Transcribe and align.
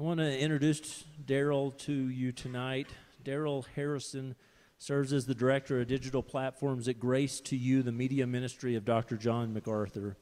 I 0.00 0.02
want 0.02 0.20
to 0.20 0.38
introduce 0.38 1.04
Darrell 1.26 1.72
to 1.72 1.92
you 1.92 2.32
tonight. 2.32 2.86
Darrell 3.22 3.66
Harrison 3.76 4.34
serves 4.78 5.12
as 5.12 5.26
the 5.26 5.34
director 5.34 5.78
of 5.78 5.88
digital 5.88 6.22
platforms 6.22 6.88
at 6.88 6.98
Grace 6.98 7.38
to 7.42 7.54
You, 7.54 7.82
the 7.82 7.92
media 7.92 8.26
ministry 8.26 8.76
of 8.76 8.86
Dr. 8.86 9.18
John 9.18 9.52
MacArthur. 9.52 10.16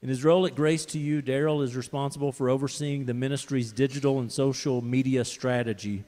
In 0.00 0.08
his 0.08 0.24
role 0.24 0.46
at 0.46 0.54
Grace 0.54 0.86
to 0.86 0.98
You, 0.98 1.20
Darrell 1.20 1.60
is 1.60 1.76
responsible 1.76 2.32
for 2.32 2.48
overseeing 2.48 3.04
the 3.04 3.12
ministry's 3.12 3.72
digital 3.72 4.20
and 4.20 4.32
social 4.32 4.80
media 4.80 5.22
strategy. 5.26 6.04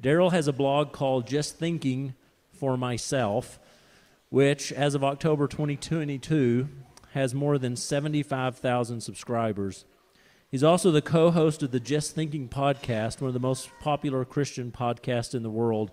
Darrell 0.00 0.30
has 0.30 0.48
a 0.48 0.52
blog 0.52 0.90
called 0.90 1.28
Just 1.28 1.60
Thinking 1.60 2.16
for 2.52 2.76
Myself, 2.76 3.60
which, 4.30 4.72
as 4.72 4.96
of 4.96 5.04
October 5.04 5.46
2022, 5.46 6.68
has 7.12 7.34
more 7.34 7.56
than 7.56 7.76
75,000 7.76 9.00
subscribers. 9.00 9.84
He's 10.54 10.62
also 10.62 10.92
the 10.92 11.02
co 11.02 11.32
host 11.32 11.64
of 11.64 11.72
the 11.72 11.80
Just 11.80 12.14
Thinking 12.14 12.48
podcast, 12.48 13.20
one 13.20 13.26
of 13.26 13.34
the 13.34 13.40
most 13.40 13.68
popular 13.80 14.24
Christian 14.24 14.70
podcasts 14.70 15.34
in 15.34 15.42
the 15.42 15.50
world, 15.50 15.90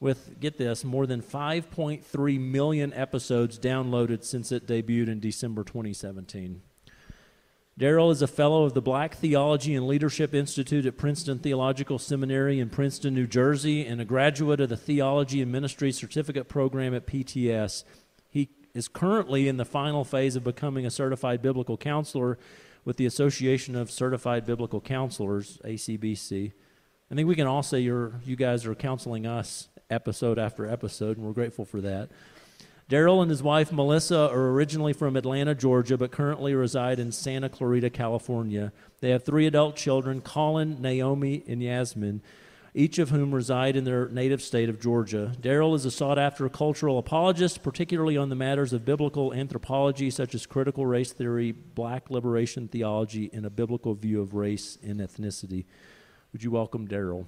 with, 0.00 0.40
get 0.40 0.58
this, 0.58 0.82
more 0.82 1.06
than 1.06 1.22
5.3 1.22 2.40
million 2.40 2.92
episodes 2.92 3.56
downloaded 3.56 4.24
since 4.24 4.50
it 4.50 4.66
debuted 4.66 5.06
in 5.06 5.20
December 5.20 5.62
2017. 5.62 6.60
Darrell 7.78 8.10
is 8.10 8.20
a 8.20 8.26
fellow 8.26 8.64
of 8.64 8.74
the 8.74 8.82
Black 8.82 9.14
Theology 9.14 9.76
and 9.76 9.86
Leadership 9.86 10.34
Institute 10.34 10.84
at 10.84 10.98
Princeton 10.98 11.38
Theological 11.38 12.00
Seminary 12.00 12.58
in 12.58 12.70
Princeton, 12.70 13.14
New 13.14 13.28
Jersey, 13.28 13.86
and 13.86 14.00
a 14.00 14.04
graduate 14.04 14.60
of 14.60 14.70
the 14.70 14.76
Theology 14.76 15.40
and 15.40 15.52
Ministry 15.52 15.92
Certificate 15.92 16.48
Program 16.48 16.94
at 16.94 17.06
PTS. 17.06 17.84
He 18.28 18.48
is 18.74 18.88
currently 18.88 19.46
in 19.46 19.56
the 19.56 19.64
final 19.64 20.02
phase 20.02 20.34
of 20.34 20.42
becoming 20.42 20.84
a 20.84 20.90
certified 20.90 21.42
biblical 21.42 21.76
counselor 21.76 22.40
with 22.88 22.96
the 22.96 23.04
Association 23.04 23.76
of 23.76 23.90
Certified 23.90 24.46
Biblical 24.46 24.80
Counselors, 24.80 25.58
ACBC. 25.62 26.52
I 27.10 27.14
think 27.14 27.28
we 27.28 27.34
can 27.34 27.46
all 27.46 27.62
say 27.62 27.80
you're, 27.80 28.14
you 28.24 28.34
guys 28.34 28.64
are 28.64 28.74
counseling 28.74 29.26
us 29.26 29.68
episode 29.90 30.38
after 30.38 30.66
episode, 30.66 31.18
and 31.18 31.26
we're 31.26 31.34
grateful 31.34 31.66
for 31.66 31.82
that. 31.82 32.08
Darrell 32.88 33.20
and 33.20 33.30
his 33.30 33.42
wife 33.42 33.70
Melissa 33.70 34.30
are 34.30 34.48
originally 34.48 34.94
from 34.94 35.16
Atlanta, 35.16 35.54
Georgia, 35.54 35.98
but 35.98 36.12
currently 36.12 36.54
reside 36.54 36.98
in 36.98 37.12
Santa 37.12 37.50
Clarita, 37.50 37.90
California. 37.90 38.72
They 39.00 39.10
have 39.10 39.22
three 39.22 39.46
adult 39.46 39.76
children 39.76 40.22
Colin, 40.22 40.80
Naomi, 40.80 41.44
and 41.46 41.62
Yasmin, 41.62 42.22
each 42.78 43.00
of 43.00 43.10
whom 43.10 43.34
reside 43.34 43.74
in 43.74 43.82
their 43.82 44.08
native 44.08 44.40
state 44.40 44.68
of 44.68 44.80
Georgia. 44.80 45.32
Darrell 45.40 45.74
is 45.74 45.84
a 45.84 45.90
sought 45.90 46.16
after 46.16 46.48
cultural 46.48 46.96
apologist, 46.96 47.60
particularly 47.60 48.16
on 48.16 48.28
the 48.28 48.36
matters 48.36 48.72
of 48.72 48.84
biblical 48.84 49.34
anthropology, 49.34 50.10
such 50.10 50.32
as 50.32 50.46
critical 50.46 50.86
race 50.86 51.12
theory, 51.12 51.50
black 51.50 52.08
liberation 52.08 52.68
theology, 52.68 53.30
and 53.32 53.44
a 53.44 53.50
biblical 53.50 53.94
view 53.94 54.20
of 54.20 54.32
race 54.32 54.78
and 54.80 55.00
ethnicity. 55.00 55.64
Would 56.32 56.44
you 56.44 56.52
welcome 56.52 56.86
Darrell? 56.86 57.26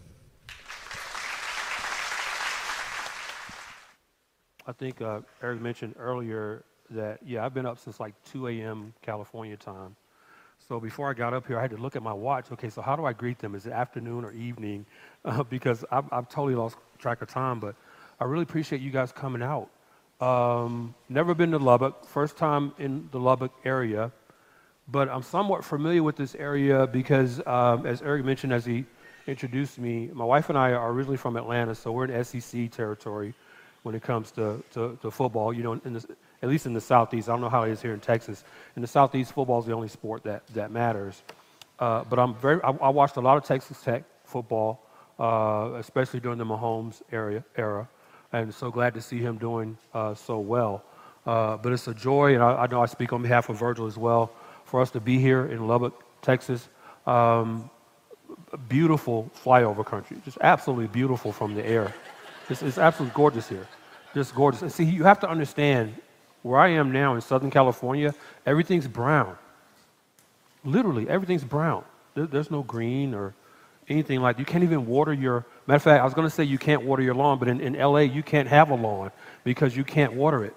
I 4.69 4.73
think 4.73 5.03
uh, 5.03 5.23
Eric 5.43 5.61
mentioned 5.61 5.97
earlier 5.99 6.63
that, 6.91 7.27
yeah, 7.27 7.45
I've 7.45 7.55
been 7.55 7.67
up 7.67 7.81
since 7.81 7.99
like 7.99 8.15
2 8.27 8.47
a.m. 8.47 8.95
California 9.03 9.57
time. 9.57 9.97
So 10.71 10.79
before 10.79 11.11
I 11.11 11.15
got 11.15 11.35
up 11.35 11.49
here, 11.49 11.59
I 11.59 11.63
had 11.63 11.73
to 11.73 11.77
look 11.79 11.97
at 11.97 12.03
my 12.05 12.13
watch. 12.13 12.53
Okay, 12.53 12.71
so 12.71 12.81
how 12.81 12.95
do 12.95 13.05
I 13.05 13.13
greet 13.13 13.41
them? 13.41 13.57
Is 13.57 13.67
it 13.67 13.73
afternoon 13.73 14.25
or 14.25 14.31
evening? 14.33 14.87
Uh, 15.23 15.43
because 15.43 15.85
I've, 15.91 16.11
I've, 16.11 16.31
totally 16.31 16.55
lost 16.55 16.79
track 16.99 17.21
of 17.21 17.29
time, 17.29 17.61
but 17.61 17.75
I 18.19 18.25
really 18.25 18.45
appreciate 18.45 18.81
you 18.81 18.91
guys 18.91 19.13
coming 19.13 19.43
out. 19.43 19.69
Um, 20.19 20.95
never 21.11 21.35
been 21.35 21.51
to 21.51 21.59
Lubbock, 21.59 22.07
first 22.07 22.39
time 22.39 22.73
in 22.79 23.07
the 23.13 23.19
Lubbock 23.19 23.53
area, 23.67 24.11
but 24.89 25.11
I'm 25.11 25.23
somewhat 25.23 25.63
familiar 25.63 26.03
with 26.03 26.17
this 26.17 26.35
area 26.37 26.87
because, 26.87 27.47
um, 27.47 27.85
as 27.85 28.01
Eric 28.01 28.25
mentioned 28.25 28.55
as 28.55 28.65
he 28.65 28.87
introduced 29.27 29.79
me, 29.79 30.09
my 30.15 30.25
wife 30.25 30.49
and 30.49 30.57
I 30.57 30.73
are 30.73 30.91
originally 30.91 31.19
from 31.19 31.37
Atlanta, 31.37 31.75
so 31.75 31.93
we're 31.93 32.07
in 32.07 32.25
SEC 32.25 32.71
territory 32.71 33.35
when 33.83 33.95
it 33.95 34.03
comes 34.03 34.31
to, 34.31 34.65
to, 34.73 34.99
to 35.03 35.11
football. 35.11 35.53
You 35.53 35.65
know, 35.65 35.75
the, 35.75 36.17
at 36.43 36.49
least 36.49 36.67
in 36.67 36.73
the 36.73 36.81
Southeast. 36.81 37.29
I 37.29 37.33
don't 37.33 37.41
know 37.41 37.49
how 37.49 37.63
it 37.63 37.71
is 37.71 37.83
here 37.83 37.93
in 37.93 38.01
Texas. 38.01 38.45
In 38.77 38.83
the 38.83 38.89
Southeast, 38.89 39.33
football 39.33 39.61
is 39.61 39.67
the 39.67 39.73
only 39.73 39.89
sport 39.89 40.25
that, 40.25 40.47
that 40.49 40.71
matters. 40.71 41.23
Uh, 41.79 42.05
but 42.05 42.19
I'm 42.19 42.35
very, 42.35 42.63
I, 42.63 42.71
I, 42.71 42.89
watched 42.91 43.17
a 43.17 43.21
lot 43.21 43.37
of 43.37 43.45
Texas 43.45 43.81
Tech 43.83 44.05
football, 44.25 44.87
uh, 45.19 45.73
especially 45.77 46.21
during 46.21 46.39
the 46.39 46.45
Mahomes 46.45 47.03
area, 47.11 47.43
era, 47.57 47.89
and 48.33 48.53
so 48.53 48.71
glad 48.71 48.95
to 48.95 49.01
see 49.01 49.19
him 49.19 49.39
doing 49.39 49.77
uh, 49.95 50.15
so 50.15 50.39
well. 50.39 50.85
Uh, 51.27 51.57
but 51.57 51.73
it's 51.73 51.89
a 51.89 51.95
joy, 51.95 52.35
and 52.35 52.43
I, 52.43 52.63
I, 52.63 52.67
know 52.67 52.83
I 52.83 52.87
speak 52.87 53.13
on 53.13 53.23
behalf 53.23 53.49
of 53.49 53.59
Virgil 53.59 53.87
as 53.87 53.97
well, 53.97 54.31
for 54.65 54.81
us 54.81 54.91
to 54.93 55.01
be 55.01 55.19
here 55.19 55.47
in 55.47 55.67
Lubbock, 55.67 56.03
Texas. 56.23 56.69
Um, 57.07 57.71
beautiful 58.69 59.31
flyover 59.45 59.85
country, 59.85 60.19
just 60.25 60.39
absolutely 60.41 60.87
beautiful 60.87 61.33
from 61.33 61.55
the 61.55 61.67
air. 61.67 61.95
It's, 62.49 62.63
it's 62.63 62.79
absolutely 62.79 63.15
gorgeous 63.15 63.49
here. 63.49 63.67
Just 64.15 64.35
gorgeous. 64.35 64.63
And 64.63 64.73
see, 64.73 64.85
you 64.85 65.05
have 65.05 65.21
to 65.21 65.29
understand 65.29 65.95
where 66.43 66.59
I 66.59 66.69
am 66.69 66.93
now 66.93 67.15
in 67.15 67.21
Southern 67.21 67.51
California, 67.51 68.15
everything's 68.47 68.89
brown. 68.89 69.37
Literally, 70.65 71.09
everything's 71.09 71.45
brown. 71.45 71.85
There, 72.15 72.27
there's 72.27 72.51
no 72.51 72.63
green 72.63 73.15
or 73.15 73.35
anything 73.89 74.21
like 74.21 74.39
You 74.39 74.45
can't 74.45 74.65
even 74.65 74.87
water 74.87 75.13
your. 75.13 75.45
Matter 75.67 75.77
of 75.77 75.83
fact, 75.83 76.01
I 76.01 76.05
was 76.05 76.15
going 76.15 76.29
to 76.29 76.35
say 76.35 76.45
you 76.45 76.59
can't 76.59 76.83
water 76.83 77.03
your 77.03 77.15
lawn, 77.15 77.39
but 77.39 77.49
in, 77.49 77.61
in 77.61 77.75
LA, 77.75 78.01
you 78.01 78.23
can't 78.23 78.49
have 78.49 78.71
a 78.71 78.75
lawn 78.75 79.11
because 79.45 79.77
you 79.77 79.85
can't 79.85 80.15
water 80.15 80.45
it. 80.45 80.55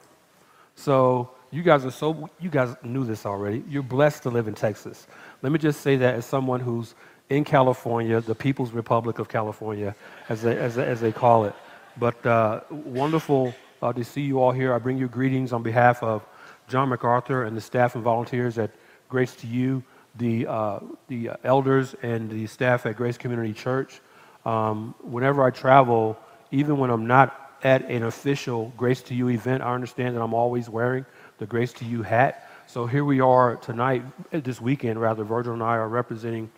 So 0.75 1.31
you 1.51 1.61
guys 1.61 1.85
are 1.85 1.91
so, 1.91 2.29
you 2.39 2.49
guys 2.49 2.75
knew 2.83 3.05
this 3.05 3.25
already. 3.25 3.63
You're 3.69 3.83
blessed 3.83 4.23
to 4.23 4.29
live 4.29 4.47
in 4.47 4.55
Texas. 4.55 5.05
Let 5.41 5.51
me 5.51 5.59
just 5.59 5.81
say 5.81 5.97
that 5.97 6.15
as 6.15 6.25
someone 6.25 6.59
who's 6.59 6.95
in 7.29 7.43
California, 7.43 8.21
the 8.21 8.35
People's 8.35 8.71
Republic 8.71 9.19
of 9.19 9.29
California, 9.29 9.95
as 10.29 10.41
they, 10.41 10.57
as, 10.57 10.77
as 10.77 10.99
they 10.99 11.11
call 11.11 11.45
it. 11.45 11.55
But 11.97 12.25
uh, 12.25 12.61
wonderful 12.69 13.53
uh, 13.83 13.91
to 13.91 14.03
see 14.03 14.21
you 14.21 14.39
all 14.39 14.51
here. 14.51 14.73
I 14.73 14.77
bring 14.77 14.97
you 14.97 15.09
greetings 15.09 15.51
on 15.51 15.61
behalf 15.61 16.01
of 16.01 16.25
John 16.69 16.87
MacArthur 16.87 17.43
and 17.43 17.55
the 17.55 17.61
staff 17.61 17.95
and 17.95 18.03
volunteers 18.03 18.57
at 18.57 18.71
Grace 19.09 19.35
to 19.35 19.47
You, 19.47 19.83
the, 20.15 20.47
uh, 20.47 20.79
the 21.09 21.31
elders 21.43 21.93
and 22.01 22.29
the 22.29 22.47
staff 22.47 22.85
at 22.85 22.95
Grace 22.95 23.17
Community 23.17 23.51
Church. 23.51 23.99
Um, 24.45 24.95
whenever 25.01 25.43
I 25.43 25.49
travel, 25.49 26.17
even 26.51 26.77
when 26.77 26.89
I'm 26.89 27.07
not 27.07 27.57
at 27.63 27.89
an 27.89 28.03
official 28.03 28.71
Grace 28.77 29.01
to 29.03 29.13
You 29.13 29.27
event, 29.29 29.61
I 29.61 29.73
understand 29.73 30.15
that 30.15 30.21
I'm 30.21 30.33
always 30.33 30.69
wearing 30.69 31.05
the 31.39 31.45
Grace 31.45 31.73
to 31.73 31.85
You 31.85 32.03
hat. 32.03 32.49
So 32.67 32.85
here 32.85 33.03
we 33.03 33.19
are 33.19 33.57
tonight, 33.57 34.03
this 34.31 34.61
weekend 34.61 34.99
rather, 34.99 35.25
Virgil 35.25 35.53
and 35.53 35.61
I 35.61 35.75
are 35.75 35.89
representing 35.89 36.49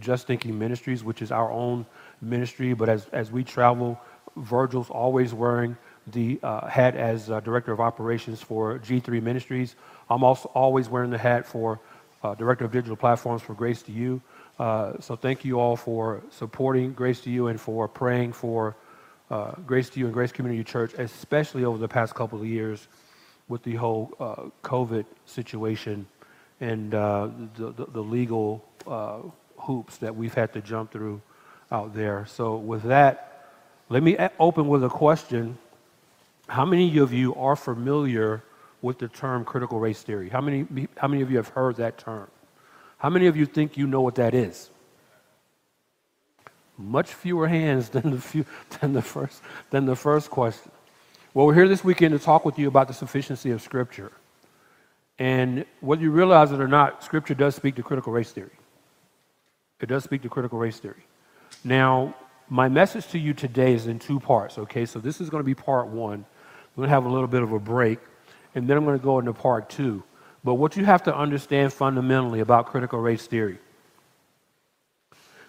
Just 0.00 0.26
Thinking 0.26 0.58
Ministries, 0.58 1.04
which 1.04 1.22
is 1.22 1.30
our 1.30 1.52
own 1.52 1.86
ministry. 2.20 2.74
But 2.74 2.88
as, 2.88 3.06
as 3.12 3.30
we 3.30 3.44
travel 3.44 4.00
Virgil's 4.36 4.90
always 4.90 5.32
wearing 5.32 5.76
the 6.06 6.38
uh, 6.42 6.66
hat 6.66 6.96
as 6.96 7.30
uh, 7.30 7.40
director 7.40 7.72
of 7.72 7.80
operations 7.80 8.42
for 8.42 8.78
G3 8.78 9.22
Ministries. 9.22 9.74
I'm 10.10 10.22
also 10.22 10.50
always 10.54 10.88
wearing 10.88 11.10
the 11.10 11.18
hat 11.18 11.46
for 11.46 11.80
uh, 12.22 12.34
director 12.34 12.64
of 12.64 12.72
digital 12.72 12.96
platforms 12.96 13.42
for 13.42 13.54
Grace 13.54 13.82
to 13.82 13.92
You. 13.92 14.20
Uh, 14.58 14.94
so 15.00 15.16
thank 15.16 15.44
you 15.44 15.60
all 15.60 15.76
for 15.76 16.22
supporting 16.30 16.92
Grace 16.92 17.20
to 17.22 17.30
You 17.30 17.48
and 17.48 17.60
for 17.60 17.88
praying 17.88 18.32
for 18.32 18.76
uh, 19.30 19.52
Grace 19.66 19.90
to 19.90 19.98
You 19.98 20.06
and 20.06 20.14
Grace 20.14 20.32
Community 20.32 20.64
Church, 20.64 20.94
especially 20.94 21.64
over 21.64 21.78
the 21.78 21.88
past 21.88 22.14
couple 22.14 22.40
of 22.40 22.46
years 22.46 22.86
with 23.48 23.62
the 23.62 23.74
whole 23.74 24.14
uh, 24.20 24.44
COVID 24.62 25.04
situation 25.26 26.06
and 26.60 26.92
the, 26.92 27.30
the, 27.56 27.86
the, 27.86 28.00
legal 28.00 28.64
hoops 29.56 29.96
that 29.98 30.14
we've 30.14 30.32
had 30.32 30.52
to 30.52 30.60
jump 30.60 30.92
through 30.92 31.20
out 31.72 31.94
there. 31.94 32.24
So 32.26 32.56
with 32.56 32.84
that, 32.84 33.34
let 33.88 34.02
me 34.02 34.16
open 34.38 34.68
with 34.68 34.84
a 34.84 34.88
question. 34.88 35.58
How 36.46 36.64
many 36.64 36.98
of 36.98 37.12
you 37.12 37.34
are 37.36 37.56
familiar 37.56 38.42
with 38.82 38.98
the 38.98 39.08
term 39.08 39.44
critical 39.44 39.80
race 39.80 40.02
theory? 40.02 40.28
How 40.28 40.40
many, 40.40 40.88
how 40.96 41.08
many 41.08 41.22
of 41.22 41.30
you 41.30 41.38
have 41.38 41.48
heard 41.48 41.76
that 41.76 41.98
term? 41.98 42.28
How 42.98 43.10
many 43.10 43.26
of 43.26 43.36
you 43.36 43.46
think 43.46 43.76
you 43.76 43.86
know 43.86 44.00
what 44.00 44.16
that 44.16 44.34
is? 44.34 44.70
Much 46.76 47.12
fewer 47.12 47.48
hands 47.48 47.88
than 47.90 48.10
the, 48.10 48.20
few, 48.20 48.44
than 48.80 48.92
the, 48.92 49.02
first, 49.02 49.42
than 49.70 49.86
the 49.86 49.96
first 49.96 50.30
question. 50.30 50.70
Well, 51.32 51.46
we're 51.46 51.54
here 51.54 51.68
this 51.68 51.82
weekend 51.82 52.18
to 52.18 52.24
talk 52.24 52.44
with 52.44 52.58
you 52.58 52.68
about 52.68 52.88
the 52.88 52.94
sufficiency 52.94 53.50
of 53.50 53.60
Scripture. 53.60 54.12
And 55.18 55.64
whether 55.80 56.02
you 56.02 56.10
realize 56.10 56.52
it 56.52 56.60
or 56.60 56.68
not, 56.68 57.02
Scripture 57.04 57.34
does 57.34 57.54
speak 57.54 57.76
to 57.76 57.82
critical 57.82 58.12
race 58.12 58.32
theory. 58.32 58.50
It 59.80 59.86
does 59.86 60.04
speak 60.04 60.22
to 60.22 60.28
critical 60.28 60.58
race 60.58 60.78
theory. 60.78 61.04
Now, 61.64 62.14
my 62.48 62.68
message 62.68 63.08
to 63.08 63.18
you 63.18 63.34
today 63.34 63.74
is 63.74 63.86
in 63.86 63.98
two 63.98 64.20
parts, 64.20 64.58
okay? 64.58 64.86
So 64.86 64.98
this 64.98 65.20
is 65.20 65.30
going 65.30 65.40
to 65.40 65.44
be 65.44 65.54
part 65.54 65.88
one. 65.88 66.24
We're 66.74 66.82
going 66.82 66.88
to 66.88 66.94
have 66.94 67.04
a 67.04 67.08
little 67.08 67.28
bit 67.28 67.42
of 67.42 67.52
a 67.52 67.58
break, 67.58 67.98
and 68.54 68.68
then 68.68 68.76
I'm 68.76 68.84
going 68.84 68.98
to 68.98 69.04
go 69.04 69.18
into 69.18 69.32
part 69.32 69.70
two. 69.70 70.02
But 70.42 70.54
what 70.54 70.76
you 70.76 70.84
have 70.84 71.04
to 71.04 71.16
understand 71.16 71.72
fundamentally 71.72 72.40
about 72.40 72.66
critical 72.66 72.98
race 72.98 73.26
theory, 73.26 73.58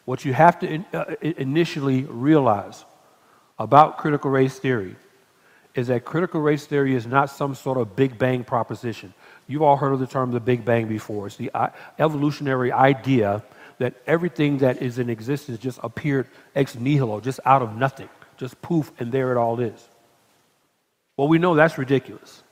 what 0.06 0.24
you 0.24 0.34
have 0.34 0.60
to 0.60 0.68
in, 0.68 0.86
uh, 0.94 1.16
initially 1.22 2.04
realize 2.04 2.86
about 3.58 3.98
critical 3.98 4.30
race 4.30 4.60
theory 4.60 4.96
is 5.74 5.88
that 5.88 6.06
critical 6.06 6.40
race 6.40 6.66
theory 6.66 6.96
is 6.96 7.06
not 7.06 7.30
some 7.30 7.54
sort 7.54 7.78
of 7.78 7.96
Big 7.96 8.18
Bang 8.18 8.44
proposition. 8.44 9.14
You've 9.48 9.62
all 9.62 9.76
heard 9.76 9.92
of 9.92 10.00
the 10.00 10.08
term 10.08 10.32
the 10.32 10.40
Big 10.40 10.64
Bang 10.64 10.88
before. 10.88 11.28
It's 11.28 11.36
the 11.36 11.52
uh, 11.54 11.70
evolutionary 12.00 12.72
idea 12.72 13.44
that 13.78 13.94
everything 14.08 14.60
that 14.60 14.82
is 14.82 15.00
in 15.00 15.10
existence 15.10 15.60
just 15.60 15.80
appeared 15.84 16.28
ex 16.56 16.76
nihilo, 16.76 17.20
just 17.20 17.42
out 17.44 17.62
of 17.62 17.76
nothing, 17.76 18.08
just 18.38 18.62
poof, 18.62 18.92
and 19.00 19.12
there 19.12 19.32
it 19.32 19.38
all 19.38 19.60
is. 19.60 19.90
Well, 21.18 21.28
we 21.28 21.38
know 21.38 21.56
that's 21.56 21.78
ridiculous. 21.78 22.44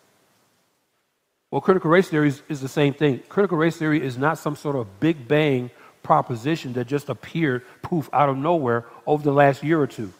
Well, 1.51 1.61
critical 1.61 1.91
race 1.91 2.09
theory 2.09 2.29
is, 2.29 2.41
is 2.49 2.61
the 2.61 2.67
same 2.67 2.93
thing. 2.93 3.21
Critical 3.29 3.57
race 3.57 3.77
theory 3.77 4.03
is 4.03 4.17
not 4.17 4.37
some 4.37 4.55
sort 4.55 4.75
of 4.75 4.99
big 4.99 5.27
bang 5.27 5.69
proposition 6.01 6.73
that 6.73 6.85
just 6.85 7.09
appeared 7.09 7.63
poof 7.81 8.09
out 8.11 8.29
of 8.29 8.37
nowhere 8.37 8.85
over 9.05 9.23
the 9.23 9.31
last 9.31 9.63
year 9.63 9.79
or 9.79 9.87
two. 9.87 10.11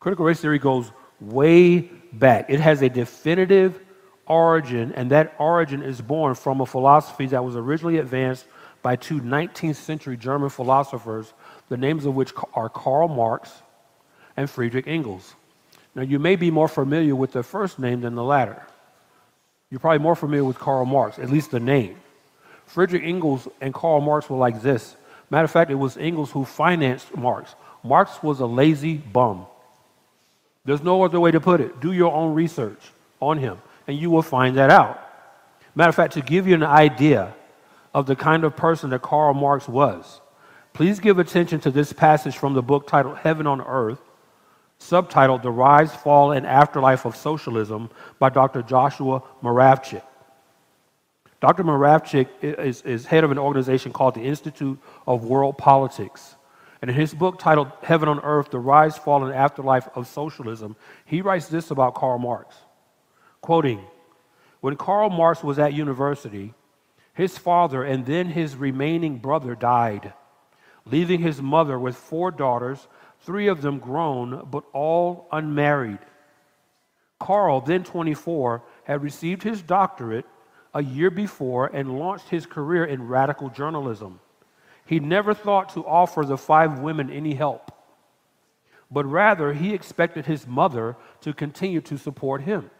Critical 0.00 0.24
race 0.24 0.40
theory 0.40 0.58
goes 0.58 0.90
way 1.20 1.80
back. 2.12 2.50
It 2.50 2.60
has 2.60 2.82
a 2.82 2.88
definitive 2.88 3.80
origin, 4.26 4.92
and 4.92 5.10
that 5.10 5.34
origin 5.38 5.82
is 5.82 6.00
born 6.00 6.34
from 6.34 6.60
a 6.60 6.66
philosophy 6.66 7.26
that 7.26 7.44
was 7.44 7.56
originally 7.56 7.98
advanced 7.98 8.46
by 8.82 8.96
two 8.96 9.20
19th 9.20 9.76
century 9.76 10.16
German 10.16 10.50
philosophers, 10.50 11.32
the 11.68 11.76
names 11.76 12.04
of 12.04 12.14
which 12.14 12.32
are 12.54 12.68
Karl 12.68 13.08
Marx 13.08 13.50
and 14.36 14.50
Friedrich 14.50 14.86
Engels. 14.86 15.34
Now, 15.96 16.02
you 16.02 16.18
may 16.18 16.36
be 16.36 16.50
more 16.50 16.68
familiar 16.68 17.16
with 17.16 17.32
the 17.32 17.42
first 17.42 17.78
name 17.78 18.02
than 18.02 18.14
the 18.14 18.22
latter. 18.22 18.62
You're 19.70 19.80
probably 19.80 19.98
more 19.98 20.14
familiar 20.14 20.44
with 20.44 20.58
Karl 20.58 20.84
Marx, 20.84 21.18
at 21.18 21.30
least 21.30 21.50
the 21.50 21.58
name. 21.58 21.96
Friedrich 22.66 23.02
Engels 23.02 23.48
and 23.62 23.72
Karl 23.72 24.02
Marx 24.02 24.28
were 24.28 24.36
like 24.36 24.60
this. 24.60 24.94
Matter 25.30 25.46
of 25.46 25.50
fact, 25.50 25.70
it 25.70 25.76
was 25.76 25.96
Engels 25.96 26.30
who 26.30 26.44
financed 26.44 27.16
Marx. 27.16 27.54
Marx 27.82 28.22
was 28.22 28.40
a 28.40 28.46
lazy 28.46 28.98
bum. 28.98 29.46
There's 30.66 30.82
no 30.82 31.02
other 31.02 31.18
way 31.18 31.30
to 31.30 31.40
put 31.40 31.62
it. 31.62 31.80
Do 31.80 31.92
your 31.92 32.12
own 32.12 32.34
research 32.34 32.80
on 33.18 33.38
him, 33.38 33.56
and 33.86 33.96
you 33.96 34.10
will 34.10 34.22
find 34.22 34.58
that 34.58 34.70
out. 34.70 35.02
Matter 35.74 35.88
of 35.88 35.94
fact, 35.94 36.12
to 36.14 36.20
give 36.20 36.46
you 36.46 36.54
an 36.54 36.62
idea 36.62 37.34
of 37.94 38.04
the 38.04 38.16
kind 38.16 38.44
of 38.44 38.54
person 38.54 38.90
that 38.90 39.00
Karl 39.00 39.32
Marx 39.32 39.66
was, 39.66 40.20
please 40.74 41.00
give 41.00 41.18
attention 41.18 41.58
to 41.60 41.70
this 41.70 41.94
passage 41.94 42.36
from 42.36 42.52
the 42.52 42.62
book 42.62 42.86
titled 42.86 43.16
Heaven 43.16 43.46
on 43.46 43.62
Earth, 43.62 44.00
subtitled 44.80 45.42
The 45.42 45.50
Rise, 45.50 45.94
Fall, 45.94 46.32
and 46.32 46.46
Afterlife 46.46 47.04
of 47.04 47.16
Socialism 47.16 47.90
by 48.18 48.28
Dr. 48.28 48.62
Joshua 48.62 49.22
Muravchik. 49.42 50.02
Dr. 51.40 51.64
Muravchik 51.64 52.28
is, 52.42 52.82
is 52.82 53.06
head 53.06 53.24
of 53.24 53.30
an 53.30 53.38
organization 53.38 53.92
called 53.92 54.14
the 54.14 54.22
Institute 54.22 54.78
of 55.06 55.24
World 55.24 55.58
Politics. 55.58 56.34
And 56.80 56.90
in 56.90 56.96
his 56.96 57.14
book 57.14 57.38
titled 57.38 57.72
Heaven 57.82 58.08
on 58.08 58.20
Earth 58.20 58.50
The 58.50 58.58
Rise, 58.58 58.96
Fall, 58.96 59.24
and 59.24 59.34
Afterlife 59.34 59.88
of 59.94 60.06
Socialism, 60.06 60.76
he 61.04 61.20
writes 61.20 61.48
this 61.48 61.70
about 61.70 61.94
Karl 61.94 62.18
Marx. 62.18 62.54
Quoting 63.40 63.80
When 64.60 64.76
Karl 64.76 65.10
Marx 65.10 65.42
was 65.42 65.58
at 65.58 65.72
university, 65.72 66.54
his 67.14 67.38
father 67.38 67.82
and 67.82 68.04
then 68.04 68.28
his 68.28 68.56
remaining 68.56 69.18
brother 69.18 69.54
died, 69.54 70.12
leaving 70.84 71.20
his 71.20 71.40
mother 71.40 71.78
with 71.78 71.96
four 71.96 72.30
daughters, 72.30 72.88
three 73.26 73.48
of 73.48 73.60
them 73.60 73.80
grown, 73.80 74.46
but 74.50 74.62
all 74.72 75.26
unmarried. 75.32 75.98
Karl, 77.18 77.60
then 77.60 77.82
24, 77.82 78.62
had 78.84 79.02
received 79.02 79.42
his 79.42 79.62
doctorate 79.62 80.24
a 80.72 80.82
year 80.82 81.10
before 81.10 81.66
and 81.66 81.98
launched 81.98 82.28
his 82.28 82.46
career 82.46 82.84
in 82.84 83.08
radical 83.08 83.50
journalism. 83.50 84.20
He 84.86 85.00
never 85.00 85.34
thought 85.34 85.70
to 85.70 85.84
offer 85.84 86.24
the 86.24 86.38
five 86.38 86.78
women 86.78 87.10
any 87.10 87.34
help, 87.34 87.72
but 88.92 89.04
rather 89.04 89.52
he 89.52 89.74
expected 89.74 90.26
his 90.26 90.46
mother 90.46 90.96
to 91.22 91.32
continue 91.32 91.80
to 91.80 91.98
support 91.98 92.42
him. 92.42 92.70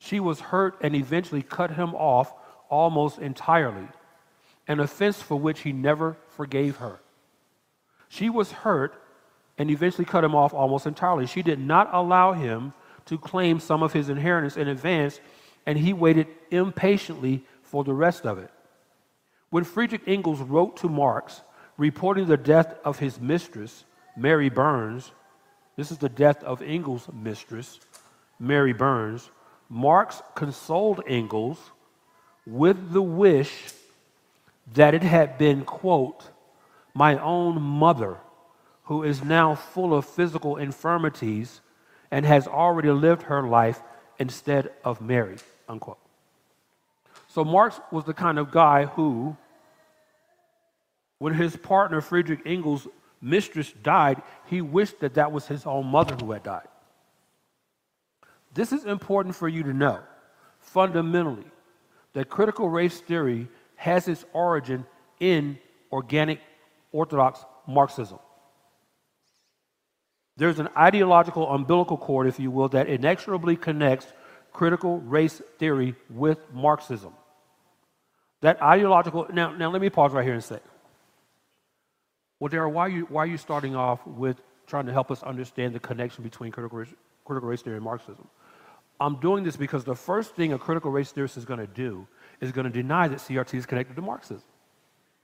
She 0.00 0.18
was 0.18 0.40
hurt 0.40 0.76
and 0.80 0.96
eventually 0.96 1.42
cut 1.42 1.70
him 1.70 1.94
off 1.94 2.34
almost 2.68 3.20
entirely, 3.20 3.86
an 4.66 4.80
offense 4.80 5.22
for 5.22 5.38
which 5.38 5.60
he 5.60 5.72
never 5.72 6.16
forgave 6.26 6.78
her. 6.78 6.98
She 8.08 8.28
was 8.28 8.50
hurt 8.50 9.00
and 9.58 9.70
eventually 9.70 10.04
cut 10.04 10.24
him 10.24 10.34
off 10.34 10.54
almost 10.54 10.86
entirely. 10.86 11.26
She 11.26 11.42
did 11.42 11.58
not 11.58 11.90
allow 11.92 12.32
him 12.32 12.72
to 13.06 13.18
claim 13.18 13.58
some 13.58 13.82
of 13.82 13.92
his 13.92 14.08
inheritance 14.08 14.56
in 14.56 14.68
advance, 14.68 15.20
and 15.66 15.76
he 15.76 15.92
waited 15.92 16.28
impatiently 16.50 17.44
for 17.62 17.84
the 17.84 17.92
rest 17.92 18.24
of 18.24 18.38
it. 18.38 18.50
When 19.50 19.64
Friedrich 19.64 20.02
Engels 20.06 20.40
wrote 20.40 20.76
to 20.78 20.88
Marx 20.88 21.42
reporting 21.76 22.26
the 22.26 22.36
death 22.36 22.74
of 22.84 22.98
his 22.98 23.20
mistress, 23.20 23.84
Mary 24.16 24.48
Burns, 24.48 25.10
this 25.76 25.90
is 25.90 25.98
the 25.98 26.08
death 26.08 26.42
of 26.44 26.60
Engels' 26.62 27.08
mistress, 27.12 27.80
Mary 28.38 28.72
Burns, 28.72 29.30
Marx 29.68 30.22
consoled 30.34 31.02
Engels 31.06 31.58
with 32.46 32.92
the 32.92 33.02
wish 33.02 33.72
that 34.74 34.94
it 34.94 35.02
had 35.02 35.38
been, 35.38 35.64
quote, 35.64 36.24
my 36.94 37.18
own 37.18 37.60
mother, 37.60 38.18
who 38.88 39.02
is 39.02 39.22
now 39.22 39.54
full 39.54 39.92
of 39.92 40.06
physical 40.06 40.56
infirmities 40.56 41.60
and 42.10 42.24
has 42.24 42.48
already 42.48 42.90
lived 42.90 43.24
her 43.24 43.42
life 43.42 43.82
instead 44.18 44.70
of 44.82 45.02
Mary, 45.02 45.36
unquote. 45.68 45.98
So 47.28 47.44
Marx 47.44 47.78
was 47.92 48.04
the 48.04 48.14
kind 48.14 48.38
of 48.38 48.50
guy 48.50 48.86
who, 48.86 49.36
when 51.18 51.34
his 51.34 51.54
partner 51.54 52.00
Friedrich 52.00 52.40
Engels' 52.46 52.88
mistress 53.20 53.70
died, 53.82 54.22
he 54.46 54.62
wished 54.62 55.00
that 55.00 55.14
that 55.14 55.32
was 55.32 55.46
his 55.46 55.66
own 55.66 55.84
mother 55.84 56.16
who 56.16 56.32
had 56.32 56.42
died. 56.42 56.68
This 58.54 58.72
is 58.72 58.86
important 58.86 59.34
for 59.34 59.48
you 59.48 59.64
to 59.64 59.74
know 59.74 60.00
fundamentally 60.60 61.44
that 62.14 62.30
critical 62.30 62.70
race 62.70 62.98
theory 63.00 63.48
has 63.76 64.08
its 64.08 64.24
origin 64.32 64.86
in 65.20 65.58
organic 65.92 66.40
Orthodox 66.90 67.44
Marxism. 67.66 68.18
There's 70.38 70.60
an 70.60 70.68
ideological 70.76 71.50
umbilical 71.50 71.96
cord, 71.96 72.28
if 72.28 72.38
you 72.38 72.52
will, 72.52 72.68
that 72.68 72.86
inexorably 72.86 73.56
connects 73.56 74.06
critical 74.52 75.00
race 75.00 75.42
theory 75.58 75.96
with 76.08 76.38
Marxism. 76.54 77.12
That 78.40 78.62
ideological, 78.62 79.26
now, 79.32 79.50
now 79.50 79.68
let 79.68 79.82
me 79.82 79.90
pause 79.90 80.12
right 80.12 80.24
here 80.24 80.34
and 80.34 80.44
say, 80.44 80.60
well, 82.38 82.48
Darrell, 82.48 82.70
why 82.70 82.86
are, 82.86 82.88
you, 82.88 83.02
why 83.06 83.24
are 83.24 83.26
you 83.26 83.36
starting 83.36 83.74
off 83.74 84.06
with 84.06 84.40
trying 84.68 84.86
to 84.86 84.92
help 84.92 85.10
us 85.10 85.24
understand 85.24 85.74
the 85.74 85.80
connection 85.80 86.22
between 86.22 86.52
critical 86.52 86.78
race, 86.78 86.94
critical 87.24 87.48
race 87.48 87.62
theory 87.62 87.76
and 87.76 87.84
Marxism? 87.84 88.28
I'm 89.00 89.16
doing 89.16 89.42
this 89.42 89.56
because 89.56 89.82
the 89.82 89.96
first 89.96 90.36
thing 90.36 90.52
a 90.52 90.58
critical 90.58 90.92
race 90.92 91.10
theorist 91.10 91.36
is 91.36 91.46
going 91.46 91.60
to 91.60 91.66
do 91.66 92.06
is 92.40 92.52
going 92.52 92.64
to 92.64 92.72
deny 92.72 93.08
that 93.08 93.18
CRT 93.18 93.54
is 93.54 93.66
connected 93.66 93.96
to 93.96 94.02
Marxism. 94.02 94.44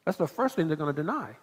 That's 0.04 0.18
the 0.18 0.26
first 0.26 0.56
thing 0.56 0.66
they're 0.66 0.76
going 0.76 0.94
to 0.94 1.02
deny. 1.02 1.36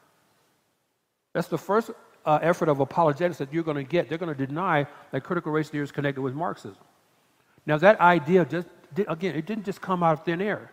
That's 1.34 1.48
the 1.48 1.58
first 1.58 1.92
uh, 2.26 2.40
effort 2.42 2.70
of 2.70 2.80
apologetics 2.80 3.38
that 3.38 3.54
you're 3.54 3.64
going 3.64 3.78
to 3.78 3.84
get. 3.84 4.10
They're 4.10 4.18
going 4.18 4.36
to 4.36 4.46
deny 4.48 4.88
that 5.12 5.24
critical 5.24 5.52
race 5.52 5.70
theory 5.70 5.84
is 5.84 5.92
connected 5.92 6.22
with 6.22 6.34
Marxism. 6.34 6.84
Now, 7.66 7.78
that 7.78 8.00
idea, 8.00 8.46
just, 8.46 8.68
again, 9.08 9.36
it 9.36 9.46
didn't 9.46 9.66
just 9.66 9.82
come 9.82 10.04
out 10.04 10.14
of 10.14 10.26
thin 10.26 10.42
air 10.42 10.72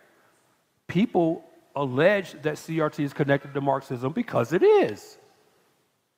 people 0.88 1.44
allege 1.76 2.32
that 2.42 2.54
CRT 2.54 3.04
is 3.04 3.12
connected 3.12 3.54
to 3.54 3.60
Marxism 3.60 4.12
because 4.12 4.52
it 4.52 4.62
is. 4.62 5.16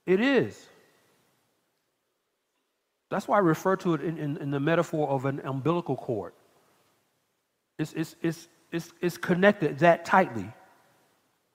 It 0.07 0.21
is. 0.21 0.67
That's 3.11 3.29
why 3.29 3.37
I 3.37 3.41
refer 3.41 3.77
to 3.77 3.95
it 3.95 4.03
in, 4.03 4.17
in, 4.17 4.37
in 4.39 4.51
the 4.51 4.61
metaphor 4.61 5.09
of 5.09 5.27
an 5.27 5.41
umbilical 5.45 5.97
cord. 5.97 6.33
It's, 7.79 7.93
it's, 7.93 8.17
it's, 8.23 8.49
it's, 8.71 8.93
it's 9.03 9.19
connected 9.19 9.81
that 9.81 10.05
tightly. 10.05 10.51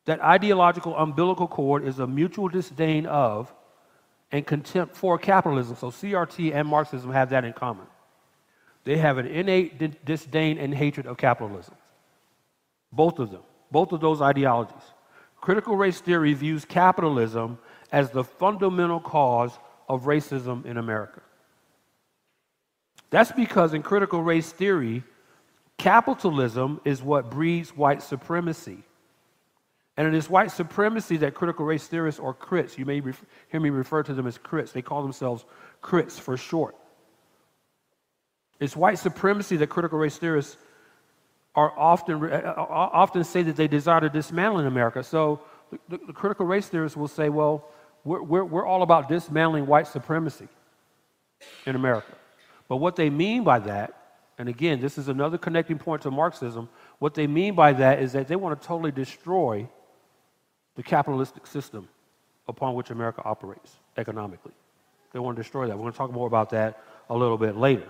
That 0.05 0.21
ideological 0.21 0.95
umbilical 0.95 1.47
cord 1.47 1.87
is 1.87 1.97
a 1.99 2.05
mutual 2.05 2.49
disdain 2.49 3.05
of 3.07 3.51
and 4.35 4.45
contempt 4.45 4.97
for 4.97 5.17
capitalism. 5.17 5.77
So 5.77 5.87
CRT 5.87 6.53
and 6.53 6.67
Marxism 6.67 7.09
have 7.13 7.29
that 7.29 7.45
in 7.45 7.53
common. 7.53 7.87
They 8.83 8.97
have 8.97 9.17
an 9.17 9.27
innate 9.27 10.03
disdain 10.03 10.57
and 10.57 10.75
hatred 10.75 11.05
of 11.05 11.15
capitalism. 11.15 11.73
Both 12.91 13.19
of 13.19 13.31
them, 13.31 13.43
both 13.71 13.93
of 13.93 14.01
those 14.01 14.21
ideologies. 14.21 14.83
Critical 15.39 15.77
race 15.77 16.01
theory 16.01 16.33
views 16.33 16.65
capitalism 16.65 17.59
as 17.93 18.11
the 18.11 18.25
fundamental 18.25 18.99
cause 18.99 19.57
of 19.87 20.03
racism 20.03 20.65
in 20.65 20.75
America. 20.75 21.21
That's 23.11 23.31
because 23.31 23.73
in 23.73 23.83
critical 23.83 24.21
race 24.21 24.51
theory, 24.51 25.03
capitalism 25.77 26.81
is 26.83 27.01
what 27.01 27.31
breeds 27.31 27.69
white 27.69 28.03
supremacy. 28.03 28.83
And 29.97 30.07
it 30.07 30.13
is 30.13 30.29
white 30.29 30.51
supremacy 30.51 31.17
that 31.17 31.33
critical 31.33 31.65
race 31.65 31.87
theorists, 31.87 32.19
or 32.19 32.33
crits, 32.33 32.77
you 32.77 32.85
may 32.85 32.99
ref- 32.99 33.23
hear 33.49 33.59
me 33.61 33.69
refer 33.69 34.03
to 34.03 34.13
them 34.13 34.27
as 34.27 34.37
crits, 34.37 34.73
they 34.73 34.81
call 34.81 35.01
themselves 35.01 35.45
crits 35.81 36.19
for 36.19 36.35
short. 36.35 36.75
It's 38.59 38.75
white 38.75 38.99
supremacy 38.99 39.57
that 39.57 39.67
critical 39.67 39.97
race 39.99 40.17
theorists 40.17 40.57
are 41.55 41.71
often, 41.77 42.23
uh, 42.23 42.27
uh, 42.27 42.61
uh, 42.61 42.65
often 42.67 43.23
say 43.23 43.41
that 43.43 43.55
they 43.55 43.67
desire 43.67 44.01
to 44.01 44.09
dismantle 44.09 44.59
in 44.59 44.67
America. 44.67 45.03
So 45.03 45.41
the, 45.87 45.99
the 46.07 46.13
critical 46.13 46.45
race 46.45 46.67
theorists 46.67 46.97
will 46.97 47.07
say, 47.07 47.29
well, 47.29 47.65
we're, 48.03 48.21
we're, 48.21 48.43
we're 48.43 48.65
all 48.65 48.83
about 48.83 49.07
dismantling 49.07 49.65
white 49.65 49.87
supremacy 49.87 50.49
in 51.65 51.75
America. 51.75 52.13
But 52.67 52.77
what 52.77 52.95
they 52.95 53.09
mean 53.09 53.43
by 53.43 53.59
that, 53.59 53.93
and 54.37 54.49
again, 54.49 54.81
this 54.81 54.97
is 54.97 55.07
another 55.07 55.37
connecting 55.37 55.77
point 55.77 56.01
to 56.01 56.11
Marxism, 56.11 56.67
what 56.99 57.13
they 57.13 57.27
mean 57.27 57.55
by 57.55 57.71
that 57.73 58.01
is 58.01 58.11
that 58.13 58.27
they 58.27 58.35
want 58.35 58.59
to 58.59 58.67
totally 58.67 58.91
destroy 58.91 59.67
the 60.75 60.83
capitalistic 60.83 61.47
system 61.47 61.87
upon 62.47 62.75
which 62.75 62.89
America 62.89 63.21
operates 63.23 63.75
economically. 63.97 64.53
They 65.13 65.19
want 65.19 65.37
to 65.37 65.43
destroy 65.43 65.67
that. 65.67 65.77
We're 65.77 65.83
going 65.83 65.93
to 65.93 65.97
talk 65.97 66.11
more 66.11 66.27
about 66.27 66.49
that 66.51 66.83
a 67.09 67.15
little 67.15 67.37
bit 67.37 67.55
later. 67.55 67.87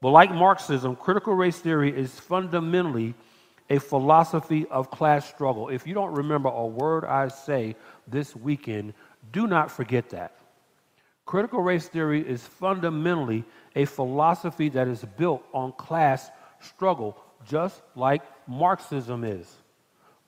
But 0.00 0.10
like 0.10 0.30
Marxism, 0.30 0.96
critical 0.96 1.34
race 1.34 1.58
theory 1.58 1.96
is 1.96 2.18
fundamentally 2.18 3.14
a 3.70 3.78
philosophy 3.78 4.66
of 4.66 4.90
class 4.90 5.28
struggle. 5.28 5.68
If 5.68 5.86
you 5.86 5.94
don't 5.94 6.12
remember 6.12 6.48
a 6.48 6.66
word 6.66 7.04
I 7.04 7.28
say 7.28 7.76
this 8.06 8.36
weekend, 8.36 8.94
do 9.32 9.46
not 9.46 9.70
forget 9.70 10.10
that. 10.10 10.34
Critical 11.24 11.62
race 11.62 11.88
theory 11.88 12.20
is 12.28 12.44
fundamentally 12.44 13.44
a 13.76 13.84
philosophy 13.84 14.68
that 14.70 14.88
is 14.88 15.04
built 15.16 15.44
on 15.54 15.72
class 15.72 16.30
struggle, 16.60 17.16
just 17.48 17.80
like 17.94 18.22
Marxism 18.46 19.24
is. 19.24 19.46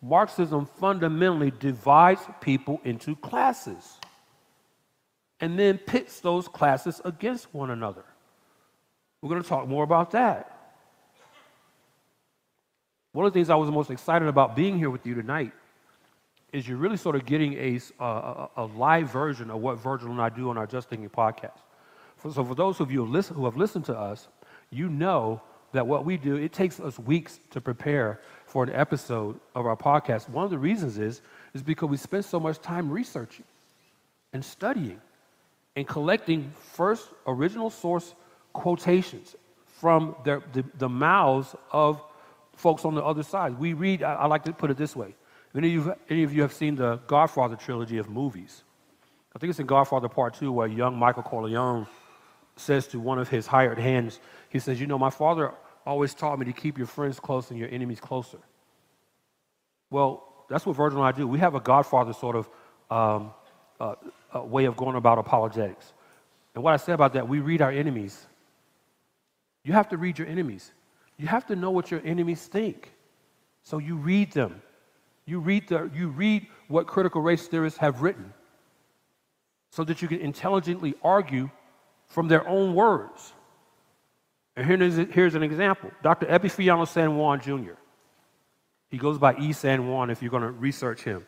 Marxism 0.04 0.66
fundamentally 0.66 1.50
divides 1.50 2.20
people 2.42 2.78
into 2.84 3.16
classes 3.16 3.98
and 5.40 5.58
then 5.58 5.78
pits 5.78 6.20
those 6.20 6.46
classes 6.46 7.00
against 7.06 7.52
one 7.54 7.70
another. 7.70 8.04
We're 9.22 9.30
going 9.30 9.42
to 9.42 9.48
talk 9.48 9.66
more 9.66 9.82
about 9.82 10.10
that. 10.10 10.74
One 13.12 13.24
of 13.24 13.32
the 13.32 13.38
things 13.38 13.48
I 13.48 13.54
was 13.54 13.70
most 13.70 13.90
excited 13.90 14.28
about 14.28 14.54
being 14.54 14.76
here 14.76 14.90
with 14.90 15.06
you 15.06 15.14
tonight 15.14 15.52
is 16.52 16.68
you're 16.68 16.76
really 16.76 16.98
sort 16.98 17.16
of 17.16 17.24
getting 17.24 17.54
a, 17.54 17.80
a, 17.98 18.48
a 18.58 18.64
live 18.66 19.10
version 19.10 19.50
of 19.50 19.62
what 19.62 19.78
Virgil 19.78 20.10
and 20.10 20.20
I 20.20 20.28
do 20.28 20.50
on 20.50 20.58
our 20.58 20.66
Just 20.66 20.90
Thinking 20.90 21.08
podcast. 21.08 21.56
So, 22.30 22.44
for 22.44 22.54
those 22.54 22.80
of 22.80 22.90
you 22.90 23.04
who, 23.04 23.10
listen, 23.10 23.36
who 23.36 23.44
have 23.46 23.56
listened 23.56 23.86
to 23.86 23.98
us, 23.98 24.28
you 24.70 24.88
know 24.88 25.40
that 25.72 25.86
what 25.86 26.04
we 26.04 26.16
do, 26.16 26.36
it 26.36 26.52
takes 26.52 26.78
us 26.80 26.98
weeks 26.98 27.40
to 27.50 27.60
prepare 27.60 28.20
for 28.54 28.62
an 28.62 28.70
episode 28.72 29.40
of 29.56 29.66
our 29.66 29.76
podcast. 29.76 30.28
One 30.28 30.44
of 30.44 30.50
the 30.52 30.58
reasons 30.58 30.96
is, 30.96 31.22
is 31.54 31.62
because 31.64 31.90
we 31.90 31.96
spend 31.96 32.24
so 32.24 32.38
much 32.38 32.60
time 32.60 32.88
researching 32.88 33.44
and 34.32 34.44
studying 34.44 35.00
and 35.74 35.88
collecting 35.88 36.52
first 36.72 37.08
original 37.26 37.68
source 37.68 38.14
quotations 38.52 39.34
from 39.80 40.14
their, 40.22 40.40
the, 40.52 40.64
the 40.78 40.88
mouths 40.88 41.56
of 41.72 42.00
folks 42.54 42.84
on 42.84 42.94
the 42.94 43.02
other 43.02 43.24
side. 43.24 43.58
We 43.58 43.72
read, 43.72 44.04
I, 44.04 44.14
I 44.14 44.26
like 44.26 44.44
to 44.44 44.52
put 44.52 44.70
it 44.70 44.76
this 44.76 44.94
way. 44.94 45.16
Any 45.56 45.74
of, 45.74 45.86
you, 45.86 45.94
any 46.08 46.22
of 46.22 46.32
you 46.32 46.42
have 46.42 46.52
seen 46.52 46.76
the 46.76 47.00
Godfather 47.08 47.56
trilogy 47.56 47.98
of 47.98 48.08
movies? 48.08 48.62
I 49.34 49.40
think 49.40 49.50
it's 49.50 49.58
in 49.58 49.66
Godfather 49.66 50.08
Part 50.08 50.34
2 50.34 50.52
where 50.52 50.68
young 50.68 50.96
Michael 50.96 51.24
Corleone 51.24 51.88
says 52.54 52.86
to 52.88 53.00
one 53.00 53.18
of 53.18 53.28
his 53.28 53.48
hired 53.48 53.80
hands, 53.80 54.20
he 54.48 54.60
says, 54.60 54.80
You 54.80 54.86
know, 54.86 54.96
my 54.96 55.10
father 55.10 55.54
always 55.86 56.14
taught 56.14 56.38
me 56.38 56.46
to 56.46 56.52
keep 56.52 56.78
your 56.78 56.86
friends 56.86 57.20
close 57.20 57.50
and 57.50 57.58
your 57.58 57.68
enemies 57.68 58.00
closer. 58.00 58.38
Well, 59.90 60.24
that's 60.48 60.66
what 60.66 60.76
Virgil 60.76 60.98
and 60.98 61.06
I 61.06 61.16
do. 61.16 61.26
We 61.26 61.38
have 61.38 61.54
a 61.54 61.60
Godfather 61.60 62.12
sort 62.12 62.36
of 62.36 62.48
um, 62.90 63.32
uh, 63.80 63.94
way 64.42 64.64
of 64.64 64.76
going 64.76 64.96
about 64.96 65.18
apologetics. 65.18 65.92
And 66.54 66.62
what 66.62 66.74
I 66.74 66.76
say 66.76 66.92
about 66.92 67.12
that, 67.14 67.28
we 67.28 67.40
read 67.40 67.62
our 67.62 67.70
enemies. 67.70 68.26
You 69.62 69.72
have 69.72 69.88
to 69.90 69.96
read 69.96 70.18
your 70.18 70.28
enemies. 70.28 70.72
You 71.16 71.26
have 71.26 71.46
to 71.46 71.56
know 71.56 71.70
what 71.70 71.90
your 71.90 72.00
enemies 72.04 72.46
think. 72.46 72.92
So 73.62 73.78
you 73.78 73.96
read 73.96 74.32
them. 74.32 74.62
You 75.26 75.40
read, 75.40 75.68
the, 75.68 75.90
you 75.94 76.08
read 76.08 76.46
what 76.68 76.86
critical 76.86 77.22
race 77.22 77.46
theorists 77.46 77.78
have 77.78 78.02
written 78.02 78.32
so 79.70 79.84
that 79.84 80.02
you 80.02 80.08
can 80.08 80.20
intelligently 80.20 80.94
argue 81.02 81.50
from 82.06 82.28
their 82.28 82.46
own 82.46 82.74
words. 82.74 83.32
And 84.56 84.66
here's, 84.66 84.96
here's 85.12 85.34
an 85.34 85.42
example 85.42 85.90
Dr. 86.02 86.26
Epifanio 86.26 86.86
San 86.86 87.16
Juan 87.16 87.40
Jr. 87.40 87.72
He 88.90 88.98
goes 88.98 89.18
by 89.18 89.34
E. 89.36 89.52
San 89.52 89.88
Juan 89.88 90.10
if 90.10 90.22
you're 90.22 90.30
going 90.30 90.42
to 90.42 90.50
research 90.50 91.02
him. 91.02 91.26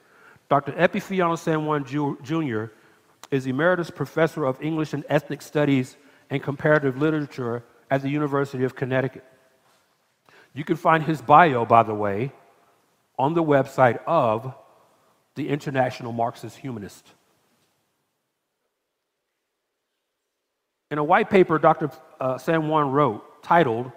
Dr. 0.48 0.72
Epifanio 0.72 1.36
San 1.36 1.66
Juan 1.66 1.84
Jr. 1.84 2.66
is 3.30 3.46
Emeritus 3.46 3.90
Professor 3.90 4.44
of 4.44 4.62
English 4.62 4.92
and 4.92 5.04
Ethnic 5.08 5.42
Studies 5.42 5.96
and 6.30 6.42
Comparative 6.42 6.96
Literature 6.96 7.64
at 7.90 8.02
the 8.02 8.08
University 8.08 8.64
of 8.64 8.76
Connecticut. 8.76 9.24
You 10.54 10.64
can 10.64 10.76
find 10.76 11.02
his 11.02 11.20
bio, 11.20 11.64
by 11.64 11.82
the 11.82 11.94
way, 11.94 12.32
on 13.18 13.34
the 13.34 13.42
website 13.42 13.98
of 14.06 14.54
the 15.34 15.48
International 15.48 16.12
Marxist 16.12 16.58
Humanist. 16.58 17.12
In 20.90 20.98
a 20.98 21.04
white 21.04 21.30
paper 21.30 21.58
Dr. 21.58 21.90
Uh, 22.20 22.38
San 22.38 22.68
Juan 22.68 22.92
wrote, 22.92 23.42
titled 23.42 23.90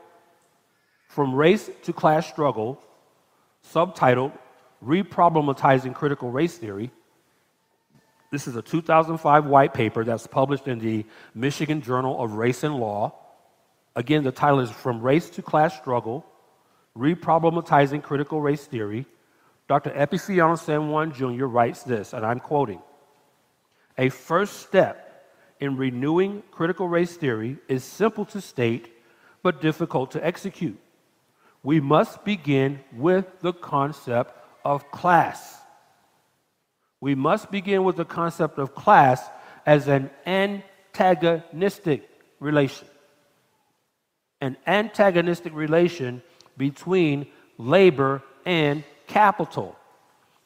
From 1.08 1.36
Race 1.36 1.70
to 1.84 1.94
Class 1.94 2.28
Struggle, 2.28 2.82
subtitled 3.72 4.32
Reproblematizing 4.84 5.94
Critical 5.94 6.32
Race 6.32 6.58
Theory. 6.58 6.92
This 8.32 8.48
is 8.48 8.56
a 8.56 8.62
2005 8.62 9.46
white 9.46 9.74
paper 9.74 10.04
that's 10.04 10.26
published 10.26 10.68
in 10.68 10.80
the 10.80 11.06
Michigan 11.36 11.82
Journal 11.82 12.22
of 12.22 12.34
Race 12.34 12.64
and 12.64 12.76
Law. 12.76 13.14
Again, 13.96 14.24
the 14.24 14.32
title 14.32 14.60
is 14.60 14.72
From 14.72 15.02
Race 15.02 15.30
to 15.32 15.42
Class 15.42 15.78
Struggle 15.78 16.26
Reproblematizing 16.98 18.02
Critical 18.02 18.42
Race 18.42 18.66
Theory. 18.66 19.06
Dr. 19.68 19.92
Epifanio 19.92 20.58
San 20.58 20.90
Juan 20.90 21.14
Jr. 21.14 21.46
writes 21.46 21.84
this, 21.84 22.14
and 22.14 22.26
I'm 22.26 22.40
quoting 22.40 22.82
A 23.98 24.10
first 24.10 24.62
step 24.62 25.09
in 25.60 25.78
renewing 25.78 26.44
critical 26.52 26.88
race 26.88 27.16
theory 27.16 27.58
is 27.68 27.84
simple 27.84 28.26
to 28.26 28.42
state, 28.42 28.92
but 29.44 29.62
difficult 29.62 30.12
to 30.12 30.26
execute. 30.26 30.80
We 31.64 31.80
must 31.80 32.24
begin 32.24 32.80
with 32.94 33.26
the 33.42 33.54
concept 33.54 34.34
of 34.64 34.90
class. 34.92 35.58
We 37.02 37.16
must 37.16 37.52
begin 37.52 37.84
with 37.84 37.98
the 37.98 38.06
concept 38.06 38.58
of 38.58 38.76
class 38.76 39.24
as 39.66 39.88
an 39.88 40.10
antagonistic 40.26 42.10
relation. 42.40 42.88
An 44.42 44.58
antagonistic 44.66 45.54
relation 45.54 46.22
between 46.58 47.28
labor 47.58 48.24
and 48.46 48.84
capital. 49.08 49.78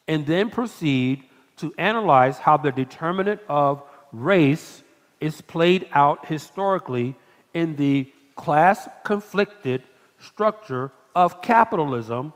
And 0.08 0.26
then 0.26 0.50
proceed 0.50 1.24
to 1.58 1.74
analyze 1.78 2.40
how 2.40 2.58
the 2.58 2.72
determinant 2.72 3.42
of 3.48 3.84
race 4.12 4.83
is 5.24 5.40
played 5.40 5.88
out 5.94 6.26
historically 6.26 7.16
in 7.54 7.78
the 7.78 8.12
class 8.36 8.90
conflicted 9.06 9.82
structure 10.20 10.92
of 11.16 11.42
capitalism 11.42 12.34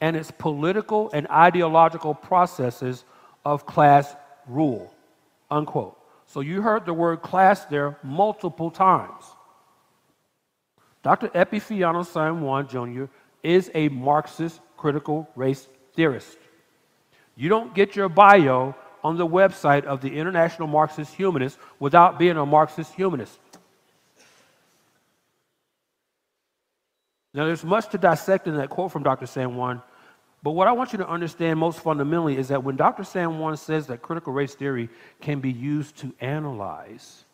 and 0.00 0.16
its 0.16 0.30
political 0.30 1.10
and 1.12 1.26
ideological 1.28 2.14
processes 2.14 3.04
of 3.44 3.66
class 3.66 4.16
rule. 4.46 4.94
Unquote. 5.50 5.98
So 6.24 6.40
you 6.40 6.62
heard 6.62 6.86
the 6.86 6.94
word 6.94 7.20
class 7.20 7.66
there 7.66 7.98
multiple 8.02 8.70
times. 8.70 9.24
Dr. 11.02 11.28
Epifanio 11.28 12.06
San 12.06 12.40
Juan 12.40 12.66
Jr. 12.68 13.04
is 13.42 13.70
a 13.74 13.88
Marxist 13.90 14.60
critical 14.78 15.28
race 15.36 15.68
theorist. 15.94 16.38
You 17.36 17.50
don't 17.50 17.74
get 17.74 17.96
your 17.96 18.08
bio 18.08 18.74
on 19.02 19.16
the 19.16 19.26
website 19.26 19.84
of 19.84 20.00
the 20.00 20.16
International 20.16 20.68
Marxist 20.68 21.14
Humanist 21.14 21.58
without 21.78 22.18
being 22.18 22.36
a 22.36 22.46
Marxist 22.46 22.94
humanist. 22.94 23.38
Now, 27.32 27.46
there's 27.46 27.64
much 27.64 27.88
to 27.90 27.98
dissect 27.98 28.48
in 28.48 28.56
that 28.56 28.70
quote 28.70 28.90
from 28.90 29.04
Dr. 29.04 29.26
San 29.26 29.54
Juan, 29.56 29.82
but 30.42 30.52
what 30.52 30.66
I 30.66 30.72
want 30.72 30.92
you 30.92 30.98
to 30.98 31.08
understand 31.08 31.58
most 31.58 31.80
fundamentally 31.80 32.36
is 32.36 32.48
that 32.48 32.64
when 32.64 32.76
Dr. 32.76 33.04
San 33.04 33.38
Juan 33.38 33.56
says 33.56 33.86
that 33.86 34.02
critical 34.02 34.32
race 34.32 34.54
theory 34.54 34.88
can 35.20 35.40
be 35.40 35.52
used 35.52 35.96
to 35.98 36.14
analyze 36.20 37.24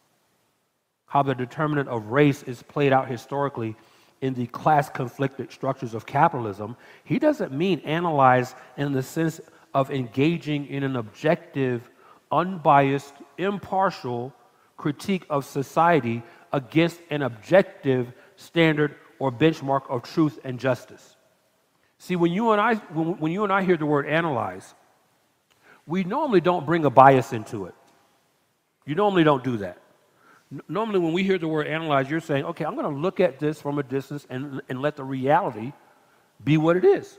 how 1.06 1.22
the 1.22 1.34
determinant 1.34 1.88
of 1.88 2.06
race 2.06 2.42
is 2.42 2.62
played 2.64 2.92
out 2.92 3.08
historically 3.08 3.76
in 4.20 4.34
the 4.34 4.46
class 4.48 4.88
conflicted 4.88 5.52
structures 5.52 5.94
of 5.94 6.06
capitalism, 6.06 6.76
he 7.04 7.18
doesn't 7.18 7.52
mean 7.52 7.80
analyze 7.80 8.54
in 8.76 8.92
the 8.92 9.02
sense 9.02 9.40
of 9.76 9.90
engaging 9.90 10.66
in 10.68 10.82
an 10.82 10.96
objective, 10.96 11.90
unbiased, 12.32 13.12
impartial 13.36 14.32
critique 14.78 15.26
of 15.28 15.44
society 15.44 16.22
against 16.50 16.98
an 17.10 17.20
objective 17.20 18.10
standard 18.36 18.94
or 19.18 19.30
benchmark 19.30 19.82
of 19.90 20.02
truth 20.02 20.38
and 20.44 20.58
justice. 20.58 21.16
See, 21.98 22.16
when 22.16 22.32
you 22.32 22.52
and 22.52 22.60
I, 22.60 22.76
when, 22.96 23.18
when 23.18 23.32
you 23.32 23.44
and 23.44 23.52
I 23.52 23.64
hear 23.64 23.76
the 23.76 23.84
word 23.84 24.06
analyze, 24.06 24.74
we 25.86 26.04
normally 26.04 26.40
don't 26.40 26.64
bring 26.64 26.86
a 26.86 26.90
bias 26.90 27.34
into 27.34 27.66
it. 27.66 27.74
You 28.86 28.94
normally 28.94 29.24
don't 29.24 29.44
do 29.44 29.58
that. 29.58 29.76
N- 30.50 30.62
normally, 30.68 31.00
when 31.00 31.12
we 31.12 31.22
hear 31.22 31.36
the 31.36 31.48
word 31.48 31.66
analyze, 31.66 32.08
you're 32.08 32.20
saying, 32.20 32.46
okay, 32.46 32.64
I'm 32.64 32.76
going 32.76 32.90
to 32.90 32.98
look 32.98 33.20
at 33.20 33.38
this 33.38 33.60
from 33.60 33.78
a 33.78 33.82
distance 33.82 34.26
and, 34.30 34.62
and 34.70 34.80
let 34.80 34.96
the 34.96 35.04
reality 35.04 35.74
be 36.42 36.56
what 36.56 36.78
it 36.78 36.84
is. 36.86 37.18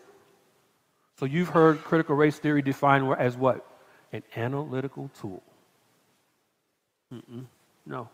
So 1.19 1.25
you've 1.25 1.49
heard 1.49 1.83
critical 1.83 2.15
race 2.15 2.37
theory 2.37 2.61
defined 2.61 3.11
as 3.17 3.35
what? 3.35 3.65
An 4.13 4.23
analytical 4.35 5.09
tool. 5.19 5.41
Mm-mm. 7.13 7.45
No, 7.85 8.09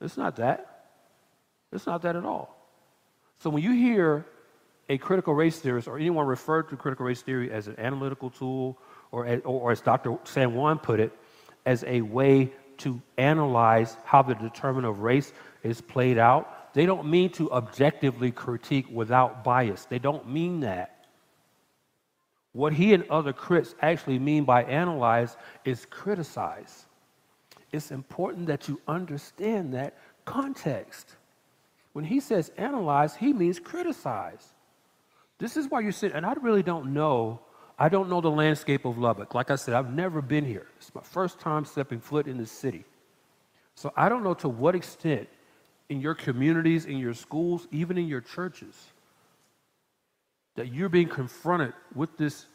it's 0.00 0.16
not 0.16 0.36
that. 0.36 0.84
It's 1.72 1.86
not 1.86 2.02
that 2.02 2.16
at 2.16 2.24
all. 2.24 2.54
So 3.40 3.50
when 3.50 3.62
you 3.62 3.72
hear 3.72 4.26
a 4.88 4.98
critical 4.98 5.34
race 5.34 5.58
theorist 5.58 5.86
or 5.86 5.96
anyone 5.96 6.26
referred 6.26 6.68
to 6.70 6.76
critical 6.76 7.06
race 7.06 7.22
theory 7.22 7.50
as 7.50 7.68
an 7.68 7.78
analytical 7.78 8.30
tool 8.30 8.78
or, 9.10 9.40
or 9.44 9.70
as 9.70 9.80
Dr. 9.80 10.18
San 10.24 10.54
Juan 10.54 10.78
put 10.78 11.00
it, 11.00 11.12
as 11.66 11.84
a 11.86 12.00
way 12.00 12.50
to 12.78 13.00
analyze 13.18 13.96
how 14.04 14.22
the 14.22 14.34
determinant 14.34 14.90
of 14.90 15.00
race 15.00 15.32
is 15.62 15.80
played 15.80 16.18
out. 16.18 16.72
They 16.74 16.86
don't 16.86 17.08
mean 17.08 17.30
to 17.32 17.50
objectively 17.52 18.30
critique 18.30 18.86
without 18.90 19.44
bias. 19.44 19.84
They 19.86 19.98
don't 19.98 20.28
mean 20.28 20.60
that. 20.60 20.97
What 22.58 22.72
he 22.72 22.92
and 22.92 23.08
other 23.08 23.32
critics 23.32 23.76
actually 23.80 24.18
mean 24.18 24.42
by 24.42 24.64
analyze 24.64 25.36
is 25.64 25.86
criticize. 25.86 26.86
It's 27.70 27.92
important 27.92 28.48
that 28.48 28.66
you 28.66 28.80
understand 28.88 29.74
that 29.74 29.96
context. 30.24 31.14
When 31.92 32.04
he 32.04 32.18
says 32.18 32.50
analyze, 32.56 33.14
he 33.14 33.32
means 33.32 33.60
criticize. 33.60 34.44
This 35.38 35.56
is 35.56 35.68
why 35.68 35.78
you're 35.78 35.92
sitting, 35.92 36.16
and 36.16 36.26
I 36.26 36.32
really 36.32 36.64
don't 36.64 36.92
know. 36.92 37.38
I 37.78 37.88
don't 37.88 38.08
know 38.08 38.20
the 38.20 38.28
landscape 38.28 38.84
of 38.84 38.98
Lubbock. 38.98 39.36
Like 39.36 39.52
I 39.52 39.54
said, 39.54 39.74
I've 39.74 39.94
never 39.94 40.20
been 40.20 40.44
here. 40.44 40.66
It's 40.78 40.92
my 40.92 41.02
first 41.02 41.38
time 41.38 41.64
stepping 41.64 42.00
foot 42.00 42.26
in 42.26 42.38
the 42.38 42.46
city. 42.46 42.84
So 43.76 43.92
I 43.96 44.08
don't 44.08 44.24
know 44.24 44.34
to 44.34 44.48
what 44.48 44.74
extent 44.74 45.28
in 45.88 46.00
your 46.00 46.16
communities, 46.16 46.86
in 46.86 46.98
your 46.98 47.14
schools, 47.14 47.68
even 47.70 47.96
in 47.96 48.08
your 48.08 48.20
churches, 48.20 48.74
that 50.58 50.74
you're 50.74 50.88
being 50.88 51.08
confronted 51.08 51.72
with 51.94 52.16
this 52.16 52.46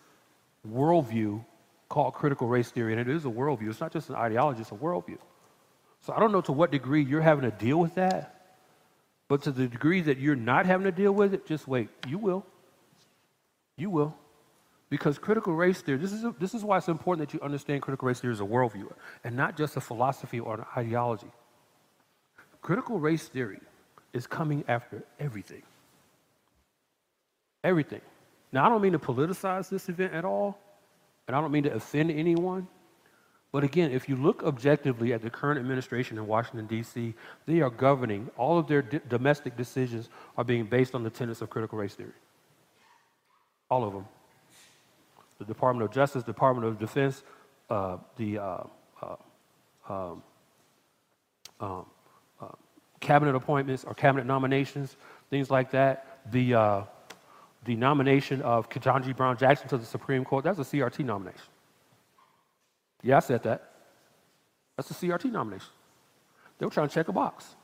worldview 0.70 1.44
called 1.88 2.14
critical 2.14 2.48
race 2.48 2.70
theory. 2.70 2.92
And 2.92 3.00
it 3.00 3.08
is 3.08 3.24
a 3.24 3.30
worldview, 3.30 3.70
it's 3.70 3.80
not 3.80 3.94
just 3.94 4.10
an 4.10 4.16
ideology, 4.16 4.62
it's 4.62 4.72
a 4.72 4.76
worldview. 4.76 5.18
So 6.02 6.14
I 6.14 6.20
don't 6.20 6.34
know 6.34 6.42
to 6.42 6.52
what 6.52 6.70
degree 6.70 7.02
you're 7.02 7.22
having 7.22 7.50
to 7.50 7.56
deal 7.56 7.78
with 7.80 7.96
that, 7.96 8.58
but 9.30 9.44
to 9.44 9.52
the 9.52 9.68
degree 9.68 10.02
that 10.02 10.20
you're 10.20 10.36
not 10.36 10.66
having 10.66 10.84
to 10.84 10.92
deal 10.92 11.14
with 11.14 11.34
it, 11.34 11.46
just 11.46 11.66
wait. 11.66 11.90
You 12.06 12.18
will. 12.18 12.46
You 13.78 13.90
will. 13.90 14.16
Because 14.90 15.18
critical 15.18 15.54
race 15.54 15.82
theory, 15.82 15.98
this 15.98 16.12
is, 16.12 16.26
a, 16.26 16.36
this 16.38 16.54
is 16.54 16.62
why 16.62 16.80
it's 16.80 16.90
important 16.90 17.28
that 17.28 17.34
you 17.34 17.42
understand 17.42 17.82
critical 17.82 18.10
race 18.10 18.20
theory 18.20 18.34
as 18.34 18.42
a 18.42 18.44
worldview 18.44 18.92
and 19.24 19.36
not 19.36 19.56
just 19.56 19.78
a 19.78 19.82
philosophy 19.82 20.42
or 20.42 20.56
an 20.56 20.66
ideology. 20.76 21.32
Critical 22.62 23.00
race 23.00 23.30
theory 23.30 23.62
is 24.12 24.28
coming 24.28 24.66
after 24.68 25.04
everything. 25.22 25.64
Everything. 27.64 28.02
Now, 28.52 28.66
I 28.66 28.70
don't 28.70 28.82
mean 28.82 28.92
to 28.94 29.00
politicize 29.00 29.70
this 29.70 29.90
event 29.90 30.14
at 30.14 30.26
all, 30.26 30.60
and 31.28 31.36
I 31.36 31.42
don't 31.42 31.52
mean 31.52 31.64
to 31.64 31.74
offend 31.74 32.12
anyone. 32.12 32.68
But 33.52 33.64
again, 33.64 33.92
if 33.92 34.10
you 34.10 34.16
look 34.16 34.44
objectively 34.44 35.14
at 35.14 35.22
the 35.22 35.30
current 35.30 35.60
administration 35.60 36.18
in 36.18 36.26
Washington, 36.26 36.66
D.C., 36.66 37.14
they 37.46 37.62
are 37.62 37.70
governing, 37.70 38.30
all 38.36 38.58
of 38.58 38.68
their 38.68 38.82
domestic 38.82 39.56
decisions 39.56 40.10
are 40.38 40.44
being 40.44 40.66
based 40.66 40.96
on 40.96 41.04
the 41.04 41.10
tenets 41.10 41.42
of 41.42 41.50
critical 41.52 41.78
race 41.78 41.94
theory. 41.94 42.12
All 43.70 43.84
of 43.84 43.94
them. 43.94 44.08
The 45.38 45.46
Department 45.46 45.88
of 45.88 45.94
Justice, 45.94 46.24
Department 46.24 46.68
of 46.68 46.80
Defense, 46.80 47.24
uh, 47.70 47.98
the 48.18 48.40
uh, 48.40 48.64
uh, 49.02 49.16
um, 49.88 50.24
um, 51.60 51.86
uh, 52.42 52.48
cabinet 53.00 53.36
appointments 53.36 53.84
or 53.84 53.94
cabinet 53.94 54.26
nominations, 54.26 54.96
things 55.30 55.52
like 55.52 55.72
that. 55.72 56.22
The, 56.32 56.56
uh, 56.56 56.84
the 57.66 57.76
nomination 57.76 58.42
of 58.42 58.70
Ketanji 58.70 59.16
Brown 59.16 59.38
Jackson 59.38 59.68
to 59.70 59.78
the 59.78 59.86
Supreme 59.86 60.26
Court, 60.26 60.44
that's 60.44 60.60
a 60.60 60.64
CRT 60.64 61.06
nomination. 61.06 61.42
Yeah, 63.02 63.18
I 63.18 63.20
said 63.20 63.44
that. 63.44 63.72
That's 64.78 64.90
a 64.92 64.94
CRT 64.94 65.32
nomination. 65.32 65.70
They 66.58 66.66
were 66.66 66.72
trying 66.72 66.88
to 66.88 66.94
check 66.94 67.08
a 67.08 67.14
box. 67.14 67.56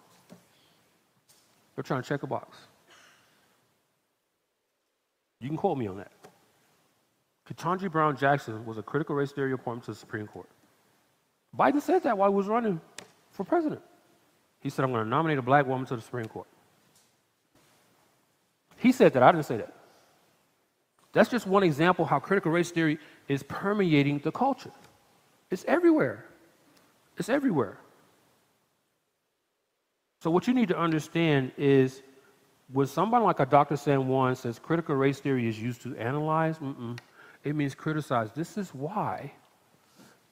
They're 1.76 1.84
trying 1.84 2.02
to 2.02 2.08
check 2.08 2.24
a 2.24 2.28
box. 2.28 2.58
You 5.40 5.48
can 5.48 5.58
quote 5.58 5.78
me 5.78 5.88
on 5.88 5.98
that. 5.98 6.12
Ketanji 7.50 7.92
Brown 7.92 8.18
Jackson 8.18 8.66
was 8.66 8.78
a 8.78 8.84
critical 8.84 9.16
race 9.16 9.32
theory 9.32 9.54
appointment 9.54 9.86
to 9.86 9.92
the 9.92 9.98
Supreme 9.98 10.28
Court. 10.28 10.50
Biden 11.58 11.82
said 11.82 12.04
that 12.04 12.18
while 12.18 12.30
he 12.30 12.36
was 12.36 12.48
running 12.48 12.80
for 13.32 13.44
president. 13.44 13.82
He 14.60 14.70
said, 14.70 14.84
I'm 14.84 14.92
going 14.92 15.04
to 15.04 15.10
nominate 15.10 15.38
a 15.38 15.42
black 15.42 15.66
woman 15.66 15.88
to 15.88 15.96
the 15.96 16.02
Supreme 16.02 16.28
Court. 16.28 16.48
He 18.78 18.92
said 18.92 19.14
that. 19.14 19.24
I 19.24 19.32
didn't 19.32 19.46
say 19.46 19.58
that. 19.58 19.74
That's 21.14 21.30
just 21.30 21.48
one 21.48 21.64
example 21.64 22.06
how 22.06 22.20
critical 22.20 22.52
race 22.52 22.72
theory 22.72 23.00
is 23.28 23.44
permeating 23.44 24.20
the 24.20 24.32
culture. 24.32 24.72
It's 25.50 25.66
everywhere. 25.68 26.26
It's 27.18 27.30
everywhere. 27.30 27.78
So, 30.22 30.30
what 30.30 30.48
you 30.48 30.54
need 30.54 30.68
to 30.68 30.78
understand 30.78 31.52
is 31.58 32.02
when 32.72 32.88
somebody 32.88 33.26
like 33.26 33.40
a 33.40 33.46
Dr. 33.46 33.78
San 33.78 34.08
Juan 34.08 34.36
says 34.36 34.60
critical 34.60 34.96
race 34.96 35.20
theory 35.20 35.48
is 35.48 35.60
used 35.60 35.82
to 35.84 35.96
analyze, 35.98 36.58
Mm-mm. 36.60 37.00
it 37.44 37.56
means 37.56 37.74
criticize. 37.74 38.32
This 38.34 38.58
is 38.58 38.74
why, 38.74 39.32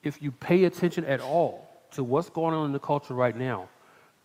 if 0.04 0.22
you 0.22 0.32
pay 0.32 0.66
attention 0.66 1.06
at 1.06 1.20
all 1.20 1.68
to 1.92 2.04
what's 2.04 2.30
going 2.30 2.54
on 2.54 2.68
in 2.68 2.74
the 2.74 2.80
culture 2.80 3.16
right 3.16 3.36
now, 3.36 3.70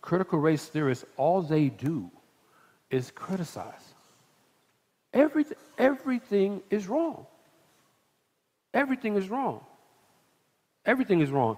critical 0.01 0.37
race 0.37 0.65
theorists, 0.65 1.05
all 1.17 1.41
they 1.41 1.69
do 1.69 2.11
is 2.91 3.09
criticize. 3.09 3.92
Everything, 5.13 5.57
everything 5.77 6.61
is 6.69 6.87
wrong. 6.87 7.25
Everything 8.73 9.15
is 9.15 9.29
wrong. 9.29 9.61
Everything 10.85 11.21
is 11.21 11.29
wrong. 11.29 11.57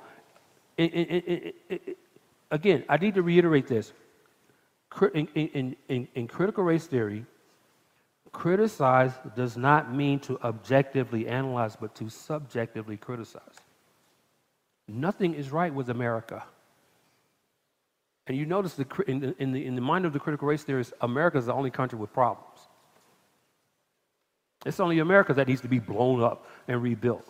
It, 0.77 0.93
it, 0.93 1.55
it, 1.69 1.97
again, 2.51 2.83
I 2.89 2.97
need 2.97 3.15
to 3.15 3.21
reiterate 3.21 3.67
this. 3.67 3.93
In, 5.13 5.27
in, 5.35 5.75
in, 5.87 6.07
in 6.15 6.27
critical 6.27 6.63
race 6.63 6.85
theory, 6.85 7.25
criticize 8.31 9.13
does 9.35 9.55
not 9.55 9.93
mean 9.93 10.19
to 10.19 10.37
objectively 10.43 11.27
analyze, 11.27 11.75
but 11.75 11.95
to 11.95 12.09
subjectively 12.09 12.97
criticize. 12.97 13.55
Nothing 14.87 15.33
is 15.33 15.51
right 15.51 15.73
with 15.73 15.89
America. 15.89 16.43
And 18.27 18.37
you 18.37 18.45
notice 18.45 18.73
the, 18.73 18.85
in, 19.07 19.19
the, 19.19 19.35
in, 19.41 19.51
the, 19.51 19.65
in 19.65 19.75
the 19.75 19.81
mind 19.81 20.05
of 20.05 20.13
the 20.13 20.19
critical 20.19 20.47
race 20.47 20.63
theorists, 20.63 20.93
America 21.01 21.37
is 21.37 21.45
the 21.45 21.53
only 21.53 21.71
country 21.71 21.97
with 21.97 22.11
problems. 22.11 22.59
It's 24.65 24.79
only 24.79 24.99
America 24.99 25.33
that 25.33 25.47
needs 25.47 25.61
to 25.61 25.67
be 25.67 25.79
blown 25.79 26.21
up 26.21 26.47
and 26.67 26.81
rebuilt. 26.81 27.27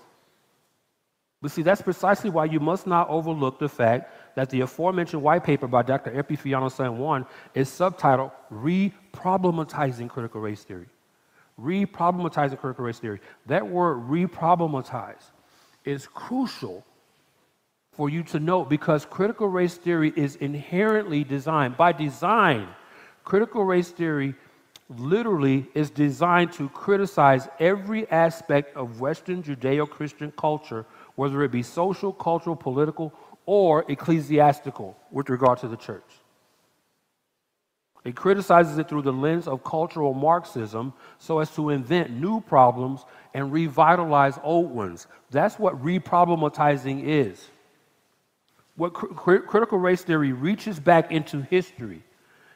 But 1.42 1.52
see, 1.52 1.62
that's 1.62 1.82
precisely 1.82 2.30
why 2.30 2.46
you 2.46 2.60
must 2.60 2.88
not 2.88 3.10
overlook 3.10 3.60
the 3.60 3.70
fact 3.70 4.36
that 4.36 4.50
the 4.50 4.62
aforementioned 4.62 5.22
white 5.22 5.44
paper 5.44 5.68
by 5.68 5.84
Dr. 5.84 6.12
Epifanio 6.12 6.72
San 6.72 6.98
Juan 6.98 7.26
is 7.54 7.70
subtitled 7.70 8.32
Reproblematizing 8.52 10.10
Critical 10.10 10.42
Race 10.42 10.64
Theory. 10.64 10.88
Reproblematizing 11.60 12.60
critical 12.60 12.84
race 12.84 13.00
theory. 13.00 13.22
That 13.46 13.68
word 13.68 14.10
reproblematize 14.10 15.32
is 15.86 16.08
crucial 16.08 16.86
for 17.94 18.10
you 18.10 18.24
to 18.24 18.40
note 18.40 18.70
because 18.70 19.06
critical 19.06 19.48
race 19.48 19.76
theory 19.76 20.12
is 20.18 20.36
inherently 20.36 21.24
designed, 21.24 21.78
by 21.78 21.94
design, 21.94 22.68
critical 23.24 23.64
race 23.64 23.90
theory 23.90 24.36
literally 24.90 25.68
is 25.74 25.90
designed 25.90 26.52
to 26.54 26.70
criticize 26.70 27.48
every 27.60 28.10
aspect 28.10 28.76
of 28.78 29.00
Western 29.00 29.42
Judeo 29.42 29.90
Christian 29.90 30.32
culture, 30.38 30.86
whether 31.16 31.42
it 31.44 31.52
be 31.52 31.64
social, 31.64 32.14
cultural, 32.14 32.56
political, 32.56 33.14
or 33.46 33.86
ecclesiastical 33.90 34.98
with 35.12 35.30
regard 35.30 35.60
to 35.60 35.68
the 35.68 35.78
church. 35.78 36.04
It 38.04 38.16
criticizes 38.16 38.78
it 38.78 38.88
through 38.88 39.02
the 39.02 39.12
lens 39.12 39.48
of 39.48 39.64
cultural 39.64 40.14
Marxism 40.14 40.94
so 41.18 41.40
as 41.40 41.50
to 41.56 41.72
invent 41.72 42.12
new 42.12 42.40
problems 42.40 43.04
and 43.34 43.52
revitalize 43.52 44.38
old 44.44 44.70
ones. 44.70 45.08
That's 45.32 45.58
what 45.58 45.84
reproblematizing 45.84 47.04
is. 47.04 47.50
What 48.76 48.94
cr- 48.94 49.38
critical 49.38 49.80
race 49.80 50.04
theory 50.04 50.34
reaches 50.34 50.80
back 50.80 51.12
into 51.12 51.42
history 51.42 52.04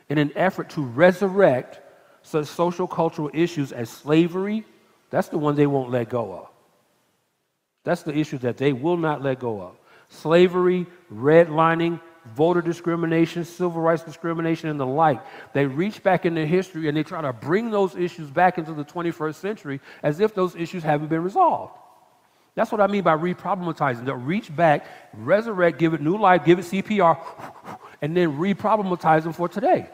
in 0.08 0.20
an 0.20 0.32
effort 0.36 0.70
to 0.72 0.84
resurrect 0.84 1.80
such 2.30 2.48
social 2.48 2.88
cultural 2.88 3.30
issues 3.34 3.72
as 3.72 3.90
slavery, 3.90 4.66
that's 5.10 5.30
the 5.30 5.38
one 5.38 5.56
they 5.56 5.68
won't 5.68 5.90
let 5.90 6.10
go 6.10 6.34
of. 6.34 6.50
That's 7.84 8.04
the 8.04 8.16
issue 8.16 8.38
that 8.40 8.58
they 8.58 8.74
will 8.74 8.98
not 8.98 9.24
let 9.24 9.40
go 9.40 9.62
of. 9.62 9.76
Slavery, 10.10 10.86
redlining, 11.14 12.00
voter 12.36 12.62
discrimination, 12.62 13.46
civil 13.46 13.82
rights 13.82 14.04
discrimination, 14.04 14.70
and 14.70 14.80
the 14.80 14.86
like. 14.86 15.22
They 15.54 15.66
reach 15.66 16.04
back 16.04 16.26
into 16.26 16.46
history 16.46 16.88
and 16.88 16.96
they 16.96 17.04
try 17.04 17.22
to 17.22 17.34
bring 17.34 17.72
those 17.72 17.96
issues 17.96 18.30
back 18.30 18.58
into 18.58 18.74
the 18.74 18.86
21st 18.86 19.36
century 19.36 19.82
as 20.04 20.20
if 20.20 20.36
those 20.36 20.56
issues 20.56 20.84
haven't 20.84 21.08
been 21.08 21.24
resolved. 21.24 21.74
That's 22.56 22.72
what 22.72 22.82
I 22.82 22.88
mean 22.88 23.04
by 23.04 23.16
reproblematizing. 23.16 24.06
They'll 24.06 24.16
reach 24.16 24.54
back, 24.54 24.86
resurrect, 25.14 25.80
give 25.80 25.94
it 25.94 26.02
new 26.02 26.18
life, 26.18 26.44
give 26.46 26.60
it 26.60 26.66
CPR, 26.66 27.18
and 28.02 28.16
then 28.16 28.38
reproblematize 28.38 29.24
them 29.24 29.34
for 29.34 29.48
today. 29.48 29.90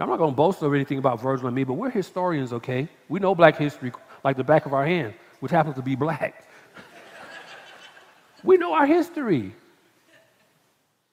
Now, 0.00 0.04
I'm 0.04 0.10
not 0.12 0.16
going 0.16 0.30
to 0.30 0.36
boast 0.36 0.62
over 0.62 0.74
anything 0.74 0.96
about 0.96 1.20
Virgil 1.20 1.46
and 1.46 1.54
me, 1.54 1.62
but 1.62 1.74
we're 1.74 1.90
historians, 1.90 2.54
okay? 2.54 2.88
We 3.10 3.20
know 3.20 3.34
black 3.34 3.58
history 3.58 3.92
like 4.24 4.38
the 4.38 4.42
back 4.42 4.64
of 4.64 4.72
our 4.72 4.86
hand, 4.86 5.12
which 5.40 5.52
happens 5.52 5.76
to 5.76 5.82
be 5.82 5.94
black. 5.94 6.46
We 8.42 8.56
know 8.56 8.72
our 8.72 8.86
history. 8.86 9.54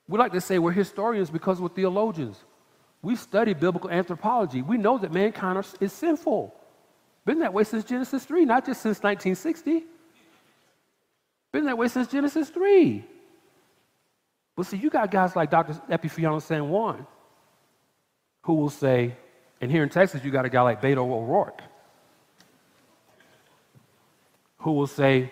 We 0.08 0.17
like 0.17 0.32
to 0.32 0.39
say 0.39 0.60
we're 0.60 0.71
historians 0.71 1.30
because 1.30 1.60
we're 1.60 1.67
theologians. 1.67 2.41
We 3.02 3.17
study 3.17 3.54
biblical 3.54 3.89
anthropology. 3.89 4.62
We 4.62 4.78
know 4.78 4.97
that 4.97 5.12
mankind 5.12 5.62
is 5.82 5.91
sinful. 5.91 6.56
Been 7.26 7.39
that 7.39 7.54
way 7.54 7.65
since 7.65 7.84
Genesis 7.84 8.23
3, 8.23 8.45
not 8.45 8.65
just 8.65 8.82
since 8.82 9.04
1960. 9.04 9.84
Been 11.52 11.65
that 11.65 11.78
way 11.78 11.89
since 11.89 12.08
Genesis 12.08 12.47
3. 12.47 13.04
But 14.56 14.65
see, 14.65 14.78
you 14.78 14.89
got 14.89 15.12
guys 15.12 15.36
like 15.36 15.52
Dr. 15.52 15.73
Epiphanius 15.89 16.45
San 16.45 16.69
Juan 16.69 17.06
who 18.47 18.53
will 18.53 18.69
say, 18.69 19.13
and 19.60 19.69
here 19.69 19.83
in 19.83 19.89
Texas, 19.89 20.23
you 20.23 20.31
got 20.31 20.45
a 20.45 20.49
guy 20.49 20.62
like 20.62 20.81
Beto 20.81 20.99
O'Rourke 20.99 21.62
who 24.60 24.71
will 24.71 24.88
say, 24.88 25.29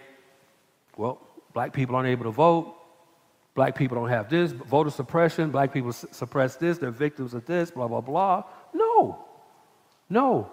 well, 0.98 1.22
black 1.54 1.72
people 1.72 1.96
aren't 1.96 2.10
able 2.10 2.26
to 2.26 2.32
vote. 2.32 2.76
Black 3.54 3.74
people 3.74 3.96
don't 3.96 4.10
have 4.10 4.30
this, 4.30 4.52
voter 4.52 4.90
suppression. 4.90 5.50
Black 5.50 5.72
people 5.72 5.94
suppress 5.94 6.58
this. 6.58 6.78
They're 6.78 6.92
victims 6.92 7.34
of 7.34 7.46
this, 7.46 7.72
blah, 7.72 7.88
blah, 7.88 8.02
blah. 8.02 8.44
No. 8.74 9.26
No. 10.10 10.52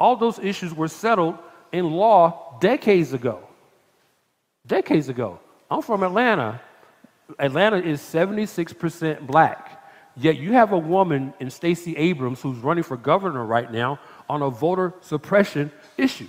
All 0.00 0.16
those 0.16 0.40
issues 0.40 0.74
were 0.74 0.88
settled 0.88 1.38
in 1.70 1.92
law 1.92 2.58
decades 2.60 3.12
ago. 3.12 3.38
Decades 4.66 5.08
ago. 5.08 5.38
I'm 5.70 5.80
from 5.80 6.02
Atlanta. 6.02 6.60
Atlanta 7.38 7.76
is 7.76 8.00
76% 8.00 9.24
black. 9.28 9.78
Yet 10.16 10.36
you 10.36 10.52
have 10.52 10.72
a 10.72 10.78
woman 10.78 11.32
in 11.40 11.50
Stacey 11.50 11.96
Abrams 11.96 12.40
who's 12.40 12.58
running 12.58 12.84
for 12.84 12.96
governor 12.96 13.44
right 13.44 13.70
now 13.70 13.98
on 14.28 14.42
a 14.42 14.50
voter 14.50 14.94
suppression 15.00 15.70
issue. 15.96 16.28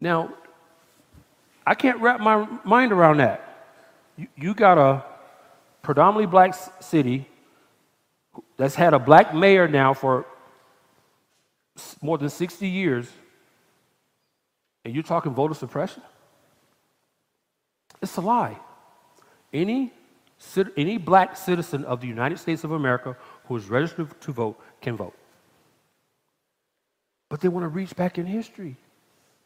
Now, 0.00 0.32
I 1.66 1.74
can't 1.74 2.00
wrap 2.00 2.20
my 2.20 2.46
mind 2.64 2.92
around 2.92 3.18
that. 3.18 3.44
You, 4.16 4.26
you 4.36 4.54
got 4.54 4.78
a 4.78 5.04
predominantly 5.82 6.26
black 6.26 6.54
city 6.80 7.28
that's 8.56 8.74
had 8.74 8.94
a 8.94 8.98
black 8.98 9.34
mayor 9.34 9.68
now 9.68 9.94
for 9.94 10.26
more 12.00 12.18
than 12.18 12.28
60 12.28 12.68
years, 12.68 13.08
and 14.84 14.94
you're 14.94 15.02
talking 15.02 15.32
voter 15.32 15.54
suppression? 15.54 16.02
It's 18.02 18.16
a 18.16 18.20
lie. 18.20 18.58
Any, 19.52 19.92
any 20.76 20.98
black 20.98 21.36
citizen 21.36 21.84
of 21.84 22.00
the 22.00 22.06
United 22.06 22.38
States 22.38 22.64
of 22.64 22.72
America 22.72 23.16
who 23.44 23.56
is 23.56 23.68
registered 23.68 24.20
to 24.20 24.32
vote 24.32 24.58
can 24.80 24.96
vote. 24.96 25.14
But 27.28 27.40
they 27.40 27.48
want 27.48 27.64
to 27.64 27.68
reach 27.68 27.94
back 27.94 28.18
in 28.18 28.26
history 28.26 28.76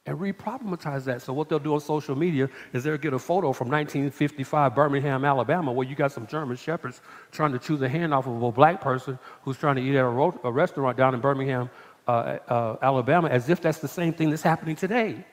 and 0.07 0.21
re-problematize 0.21 1.05
that. 1.05 1.23
So 1.23 1.33
what 1.33 1.49
they'll 1.49 1.61
do 1.61 1.75
on 1.75 1.81
social 1.81 2.17
media 2.17 2.49
is 2.73 2.83
they'll 2.83 2.97
get 2.97 3.13
a 3.13 3.19
photo 3.19 3.53
from 3.53 3.69
1955 3.69 4.75
Birmingham, 4.75 5.25
Alabama, 5.25 5.73
where 5.73 5.87
you 5.87 5.95
got 5.95 6.11
some 6.11 6.27
German 6.27 6.57
shepherds 6.57 7.01
trying 7.31 7.53
to 7.53 7.59
chew 7.59 7.77
the 7.77 7.89
hand 7.89 8.13
off 8.13 8.27
of 8.27 8.43
a 8.43 8.53
black 8.53 8.81
person 8.81 9.19
who's 9.43 9.57
trying 9.57 9.77
to 9.77 9.83
eat 9.83 9.95
at 9.95 10.05
a, 10.05 10.51
restaurant 10.51 10.97
down 10.97 11.15
in 11.15 11.21
Birmingham, 11.21 11.71
uh, 12.09 12.39
uh, 12.49 12.77
Alabama, 12.83 13.29
as 13.29 13.49
if 13.49 13.61
that's 13.61 13.79
the 13.79 13.89
same 13.89 14.13
thing 14.13 14.31
that's 14.31 14.43
happening 14.43 14.75
today. 14.75 15.25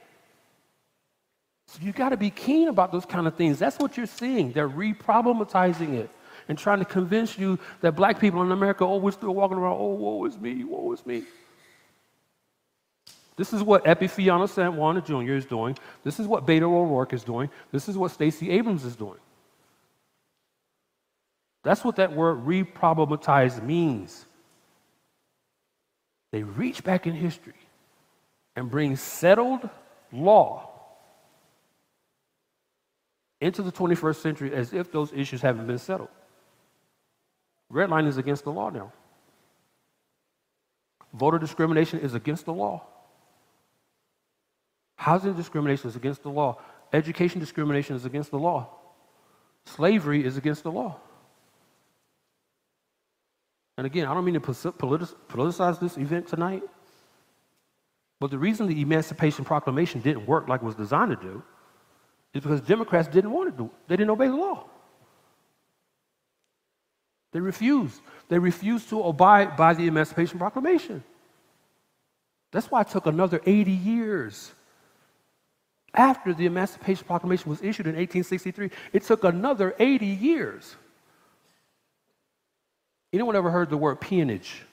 You 1.81 1.91
got 1.91 2.09
to 2.09 2.17
be 2.17 2.29
keen 2.29 2.67
about 2.67 2.91
those 2.91 3.05
kind 3.05 3.27
of 3.27 3.35
things. 3.35 3.59
That's 3.59 3.77
what 3.77 3.97
you're 3.97 4.05
seeing. 4.05 4.51
They're 4.51 4.67
re-problematizing 4.67 5.93
it 5.93 6.09
and 6.47 6.57
trying 6.57 6.79
to 6.79 6.85
convince 6.85 7.37
you 7.37 7.59
that 7.81 7.95
black 7.95 8.19
people 8.19 8.41
in 8.41 8.51
America, 8.51 8.83
oh, 8.83 8.97
we're 8.97 9.11
still 9.11 9.35
walking 9.35 9.57
around, 9.57 9.77
oh, 9.79 9.93
woe 9.93 10.25
is 10.25 10.37
me, 10.37 10.63
woe 10.63 10.91
is 10.93 11.05
me. 11.05 11.23
This 13.35 13.53
is 13.53 13.63
what 13.63 13.85
Epiphanius 13.85 14.51
San 14.51 14.75
Juan 14.75 15.01
Jr. 15.05 15.33
is 15.33 15.45
doing. 15.45 15.77
This 16.03 16.19
is 16.19 16.27
what 16.27 16.45
Beto 16.45 16.63
O'Rourke 16.63 17.13
is 17.13 17.23
doing. 17.23 17.49
This 17.71 17.87
is 17.87 17.97
what 17.97 18.11
Stacey 18.11 18.49
Abrams 18.49 18.83
is 18.83 18.95
doing. 18.95 19.19
That's 21.63 21.83
what 21.83 21.97
that 21.97 22.13
word 22.13 22.45
reproblematize 22.45 23.63
means. 23.63 24.25
They 26.31 26.43
reach 26.43 26.83
back 26.83 27.07
in 27.07 27.13
history 27.13 27.53
and 28.55 28.69
bring 28.69 28.95
settled 28.95 29.69
law 30.11 30.68
into 33.41 33.61
the 33.61 33.71
21st 33.71 34.15
century 34.17 34.53
as 34.53 34.73
if 34.73 34.91
those 34.91 35.13
issues 35.13 35.41
haven't 35.41 35.67
been 35.67 35.77
settled. 35.77 36.09
Red 37.69 37.89
line 37.89 38.05
is 38.05 38.17
against 38.17 38.43
the 38.43 38.51
law 38.51 38.69
now. 38.69 38.91
Voter 41.13 41.39
discrimination 41.39 41.99
is 41.99 42.13
against 42.13 42.45
the 42.45 42.53
law. 42.53 42.85
Housing 44.95 45.33
discrimination 45.33 45.89
is 45.89 45.95
against 45.95 46.23
the 46.23 46.29
law. 46.29 46.59
Education 46.91 47.39
discrimination 47.39 47.95
is 47.95 48.05
against 48.05 48.31
the 48.31 48.39
law. 48.39 48.69
Slavery 49.65 50.25
is 50.25 50.35
against 50.35 50.63
the 50.63 50.71
law. 50.71 50.97
And 53.77 53.87
again, 53.87 54.07
I 54.07 54.13
don't 54.13 54.25
mean 54.25 54.33
to 54.33 54.41
politicize 54.41 55.79
this 55.79 55.95
event 55.97 56.27
tonight, 56.27 56.63
but 58.19 58.29
the 58.29 58.37
reason 58.37 58.67
the 58.67 58.81
Emancipation 58.81 59.45
Proclamation 59.45 60.01
didn't 60.01 60.25
work 60.27 60.49
like 60.49 60.61
it 60.61 60.65
was 60.65 60.75
designed 60.75 61.11
to 61.11 61.15
do 61.15 61.43
is 62.33 62.41
because 62.41 62.61
Democrats 62.61 63.07
didn't 63.07 63.31
want 63.31 63.51
to 63.51 63.57
do 63.57 63.65
it. 63.65 63.71
They 63.87 63.97
didn't 63.97 64.11
obey 64.11 64.27
the 64.27 64.35
law. 64.35 64.65
They 67.31 67.39
refused. 67.39 68.01
They 68.27 68.39
refused 68.39 68.89
to 68.89 69.01
abide 69.03 69.55
by 69.55 69.73
the 69.73 69.87
Emancipation 69.87 70.39
Proclamation. 70.39 71.03
That's 72.51 72.71
why 72.71 72.81
it 72.81 72.89
took 72.89 73.05
another 73.05 73.39
80 73.45 73.71
years 73.71 74.51
after 75.93 76.33
the 76.33 76.45
Emancipation 76.45 77.05
Proclamation 77.05 77.49
was 77.49 77.61
issued 77.61 77.87
in 77.87 77.95
1863, 77.95 78.69
it 78.93 79.03
took 79.03 79.23
another 79.23 79.75
80 79.79 80.05
years. 80.05 80.75
Anyone 83.11 83.35
ever 83.35 83.49
heard 83.49 83.69
the 83.69 83.77
word 83.77 83.99
peonage? 83.99 84.63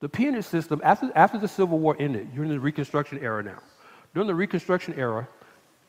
The 0.00 0.08
peonage 0.08 0.44
system, 0.44 0.80
after, 0.84 1.10
after 1.14 1.38
the 1.38 1.48
Civil 1.48 1.78
War 1.78 1.96
ended, 1.98 2.28
you're 2.34 2.44
in 2.44 2.50
the 2.50 2.60
Reconstruction 2.60 3.18
era 3.18 3.42
now. 3.42 3.58
During 4.14 4.28
the 4.28 4.34
Reconstruction 4.34 4.94
era, 4.94 5.26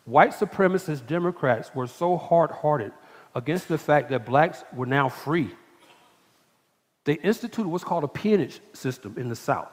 white 0.08 0.32
supremacist 0.32 1.06
Democrats 1.06 1.70
were 1.76 1.86
so 1.86 2.18
hard 2.18 2.50
hearted 2.50 2.92
against 3.36 3.68
the 3.68 3.78
fact 3.78 4.10
that 4.10 4.26
blacks 4.26 4.64
were 4.74 4.88
now 4.88 5.08
free. 5.08 5.52
They 7.04 7.14
instituted 7.14 7.68
what's 7.68 7.84
called 7.84 8.04
a 8.04 8.08
peonage 8.08 8.60
system 8.74 9.14
in 9.18 9.30
the 9.30 9.36
South 9.36 9.70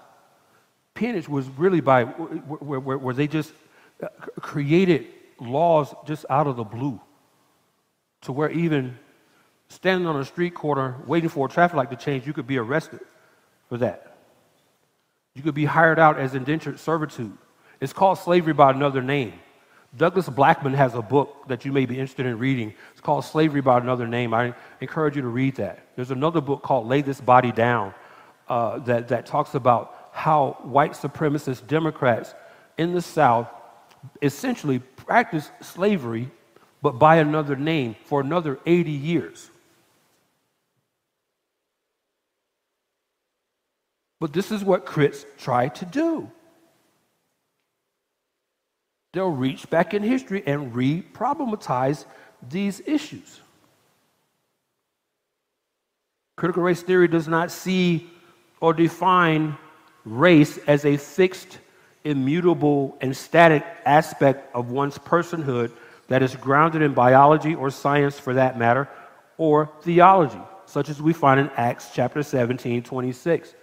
peonage 0.95 1.29
was 1.29 1.49
really 1.51 1.81
by 1.81 2.05
where, 2.05 2.81
where, 2.81 2.99
where 2.99 3.15
they 3.15 3.27
just 3.27 3.53
uh, 4.03 4.09
created 4.41 5.07
laws 5.41 5.95
just 6.07 6.25
out 6.31 6.47
of 6.47 6.57
the 6.57 6.65
blue 6.65 7.01
to 8.23 8.33
where 8.33 8.51
even 8.51 8.97
standing 9.69 10.07
on 10.07 10.19
a 10.19 10.25
street 10.25 10.55
corner 10.55 10.97
waiting 11.07 11.29
for 11.29 11.47
a 11.47 11.51
traffic 11.51 11.77
light 11.77 11.91
to 11.91 11.97
change, 11.97 12.27
you 12.27 12.33
could 12.33 12.47
be 12.47 12.59
arrested 12.59 13.01
for 13.69 13.77
that. 13.79 14.17
You 15.35 15.43
could 15.43 15.55
be 15.55 15.65
hired 15.65 15.99
out 15.99 16.19
as 16.19 16.35
indentured 16.35 16.79
servitude. 16.79 17.37
It's 17.81 17.93
called 17.93 18.19
slavery 18.19 18.53
by 18.53 18.71
another 18.71 19.03
name. 19.03 19.35
Douglas 19.97 20.29
Blackmon 20.29 20.75
has 20.75 20.95
a 20.95 21.03
book 21.03 21.47
that 21.47 21.65
you 21.65 21.73
may 21.73 21.87
be 21.87 21.95
interested 21.99 22.27
in 22.27 22.39
reading. 22.39 22.75
It's 22.93 23.01
called 23.01 23.25
Slavery 23.25 23.61
by 23.61 23.79
Another 23.79 24.09
Name. 24.09 24.35
I 24.35 24.55
encourage 24.81 25.15
you 25.15 25.23
to 25.23 25.29
read 25.29 25.57
that. 25.57 25.87
There's 25.95 26.11
another 26.11 26.41
book 26.41 26.63
called 26.63 26.89
Lay 26.89 27.01
This 27.01 27.21
Body 27.21 27.53
Down 27.53 27.95
uh, 28.49 28.79
that, 28.81 29.09
that 29.09 29.27
talks 29.27 29.55
about 29.55 30.11
how 30.13 30.59
white 30.63 30.93
supremacist 30.93 31.67
Democrats 31.69 32.35
in 32.77 32.93
the 32.93 33.03
South 33.03 33.49
essentially 34.21 34.81
practiced 34.81 35.53
slavery, 35.61 36.31
but 36.83 36.99
by 36.99 37.17
another 37.17 37.55
name 37.55 37.95
for 38.05 38.21
another 38.21 38.59
80 38.67 38.91
years. 38.91 39.51
But 44.19 44.33
this 44.33 44.51
is 44.51 44.65
what 44.65 44.87
crits 44.87 45.25
try 45.39 45.69
to 45.69 45.85
do. 45.85 46.31
They'll 49.15 49.31
reach 49.31 49.71
back 49.71 49.95
in 49.95 50.03
history 50.03 50.43
and 50.45 50.75
re 50.75 51.03
problematize 51.15 52.05
these 52.51 52.83
issues. 52.85 53.41
Critical 56.37 56.65
race 56.65 56.83
theory 56.83 57.07
does 57.07 57.29
not 57.29 57.53
see 57.53 58.11
or 58.61 58.75
define 58.75 59.57
race 60.05 60.59
as 60.67 60.85
a 60.85 60.97
fixed, 60.97 61.59
immutable, 62.03 62.99
and 63.01 63.17
static 63.17 63.65
aspect 63.87 64.53
of 64.53 64.73
one's 64.73 64.99
personhood 64.99 65.71
that 66.09 66.21
is 66.21 66.35
grounded 66.35 66.83
in 66.83 66.93
biology 66.93 67.55
or 67.55 67.71
science 67.71 68.19
for 68.19 68.35
that 68.35 68.59
matter, 68.59 68.89
or 69.39 69.71
theology, 69.83 70.41
such 70.67 70.89
as 70.89 71.01
we 71.01 71.13
find 71.13 71.39
in 71.39 71.49
Acts 71.57 71.91
chapter 71.95 72.23
17, 72.23 72.83
26. 72.83 73.55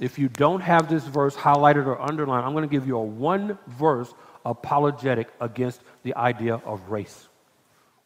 If 0.00 0.18
you 0.18 0.30
don't 0.30 0.60
have 0.60 0.88
this 0.88 1.04
verse 1.04 1.36
highlighted 1.36 1.86
or 1.86 2.00
underlined, 2.00 2.46
I'm 2.46 2.52
going 2.52 2.66
to 2.66 2.72
give 2.72 2.86
you 2.86 2.96
a 2.96 3.04
one 3.04 3.58
verse 3.66 4.12
apologetic 4.44 5.28
against 5.40 5.80
the 6.02 6.14
idea 6.16 6.60
of 6.64 6.90
race. 6.90 7.28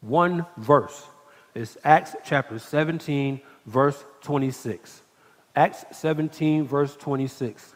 One 0.01 0.47
verse. 0.57 1.07
is 1.55 1.77
Acts 1.83 2.15
chapter 2.25 2.59
17, 2.59 3.41
verse 3.67 4.05
26. 4.23 5.03
Acts 5.57 5.85
17, 5.93 6.67
verse 6.67 6.97
26. 6.97 7.75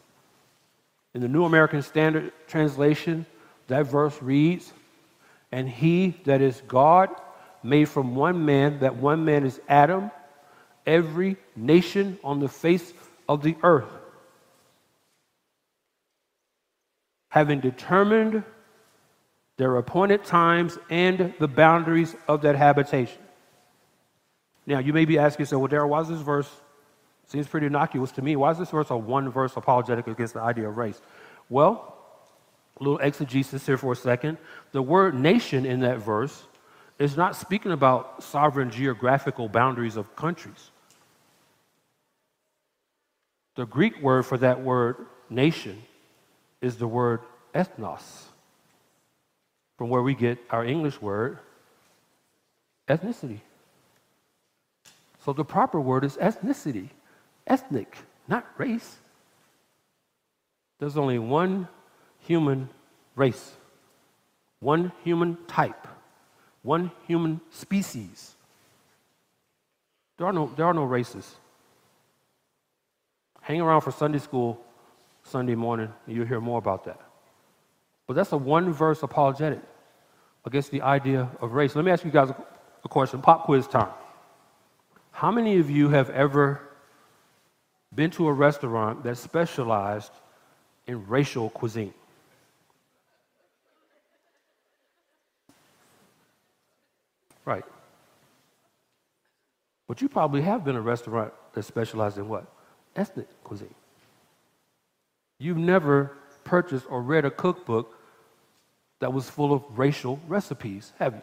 In 1.15 1.21
the 1.21 1.29
New 1.29 1.45
American 1.45 1.83
Standard 1.83 2.33
Translation, 2.47 3.27
that 3.67 3.87
verse 3.87 4.21
reads, 4.23 4.73
And 5.51 5.69
he 5.69 6.21
that 6.25 6.41
is 6.41 6.63
God 6.69 7.11
made 7.63 7.89
from 7.89 8.15
one 8.15 8.45
man, 8.45 8.81
that 8.81 8.97
one 8.97 9.25
man 9.25 9.45
is 9.45 9.61
Adam, 9.69 10.11
every 10.87 11.37
nation 11.57 12.19
on 12.25 12.41
the 12.41 12.49
face 12.49 12.93
of 13.29 13.43
the 13.43 13.57
earth, 13.63 13.91
having 17.33 17.61
determined 17.61 18.45
their 19.57 19.77
appointed 19.77 20.23
times 20.23 20.79
and 20.91 21.33
the 21.41 21.49
boundaries 21.49 22.15
of 22.29 22.43
that 22.43 22.55
habitation. 22.55 23.23
Now, 24.67 24.81
you 24.81 24.93
may 24.93 25.07
be 25.07 25.19
asking 25.19 25.45
yourself, 25.45 25.61
well, 25.61 25.69
Darrell, 25.69 25.89
why 25.89 26.03
is 26.03 26.09
this 26.09 26.21
verse 26.21 26.51
seems 27.29 27.49
pretty 27.49 27.69
innocuous 27.69 28.13
to 28.13 28.23
me? 28.23 28.37
Why 28.37 28.51
is 28.51 28.59
this 28.59 28.69
verse 28.69 28.91
a 28.91 28.99
one 28.99 29.31
verse 29.31 29.57
apologetic 29.57 30.09
against 30.09 30.35
the 30.35 30.43
idea 30.43 30.69
of 30.69 30.77
race? 30.77 31.01
Well, 31.49 31.97
a 32.79 32.85
little 32.85 32.99
exegesis 32.99 33.65
here 33.65 33.79
for 33.79 33.93
a 33.93 33.97
second. 33.97 34.37
The 34.73 34.83
word 34.83 35.15
nation 35.15 35.65
in 35.65 35.81
that 35.81 36.01
verse 36.01 36.43
is 36.99 37.17
not 37.17 37.35
speaking 37.35 37.73
about 37.73 38.23
sovereign 38.23 38.71
geographical 38.71 39.49
boundaries 39.49 39.97
of 39.97 40.15
countries. 40.17 40.71
The 43.57 43.65
Greek 43.65 44.03
word 44.03 44.27
for 44.27 44.37
that 44.37 44.61
word 44.61 45.07
nation 45.31 45.83
is 46.63 46.77
the 46.77 46.87
word 46.87 47.21
ethnos, 47.55 48.23
from 49.77 49.91
where 49.91 50.01
we 50.01 50.15
get 50.15 50.39
our 50.49 50.65
English 50.65 51.03
word 51.03 51.39
ethnicity. 52.89 53.41
So 55.25 55.33
the 55.33 55.45
proper 55.45 55.81
word 55.81 56.05
is 56.05 56.17
ethnicity, 56.17 56.89
ethnic, 57.47 57.99
not 58.29 58.47
race. 58.57 58.97
There's 60.79 60.97
only 60.97 61.19
one 61.19 61.69
human 62.21 62.69
race, 63.15 63.53
one 64.61 64.93
human 65.05 65.37
type, 65.47 65.87
one 66.63 66.91
human 67.07 67.41
species. 67.51 68.35
There 70.17 70.27
are 70.27 70.33
no, 70.33 70.53
there 70.57 70.67
are 70.67 70.75
no 70.75 70.85
races. 70.85 71.37
Hang 73.41 73.61
around 73.61 73.81
for 73.81 73.91
Sunday 73.91 74.19
school 74.19 74.65
Sunday 75.23 75.55
morning, 75.55 75.93
you'll 76.07 76.27
hear 76.27 76.41
more 76.41 76.59
about 76.59 76.85
that. 76.85 77.01
But 78.07 78.15
that's 78.15 78.33
a 78.33 78.37
one 78.37 78.73
verse 78.73 79.03
apologetic 79.03 79.61
against 80.45 80.71
the 80.71 80.83
idea 80.83 81.31
of 81.41 81.53
race. 81.53 81.77
Let 81.77 81.85
me 81.85 81.91
ask 81.91 82.05
you 82.05 82.11
guys 82.11 82.31
a 82.31 82.89
question 82.89 83.23
pop 83.23 83.45
quiz 83.45 83.67
time. 83.67 83.91
How 85.13 85.31
many 85.31 85.59
of 85.59 85.71
you 85.71 85.89
have 85.91 86.11
ever 86.11 86.61
been 87.95 88.11
to 88.13 88.27
a 88.27 88.33
restaurant 88.33 89.05
that 89.05 89.19
specialized 89.19 90.13
in 90.87 91.07
racial 91.07 91.51
cuisine? 91.51 91.95
Right. 97.45 97.65
But 99.87 100.01
you 100.01 100.09
probably 100.09 100.43
have 100.43 100.65
been 100.65 100.77
a 100.77 100.81
restaurant 100.81 101.33
that 101.53 101.63
specialized 101.65 102.19
in 102.19 102.29
what? 102.29 102.47
Ethnic 102.97 103.29
cuisine. 103.45 103.75
You've 105.43 105.59
never 105.59 106.13
purchased 106.45 106.87
or 106.89 107.03
read 107.03 107.25
a 107.25 107.31
cookbook 107.31 107.99
that 109.01 109.13
was 109.13 109.29
full 109.29 109.53
of 109.53 109.65
racial 109.77 110.21
recipes, 110.29 110.93
have 111.01 111.15
you? 111.15 111.23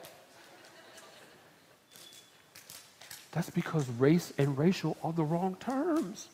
That's 3.32 3.50
because 3.50 3.88
race 3.92 4.34
and 4.38 4.58
racial 4.58 4.98
are 5.06 5.14
the 5.14 5.24
wrong 5.24 5.56
terms. 5.62 6.28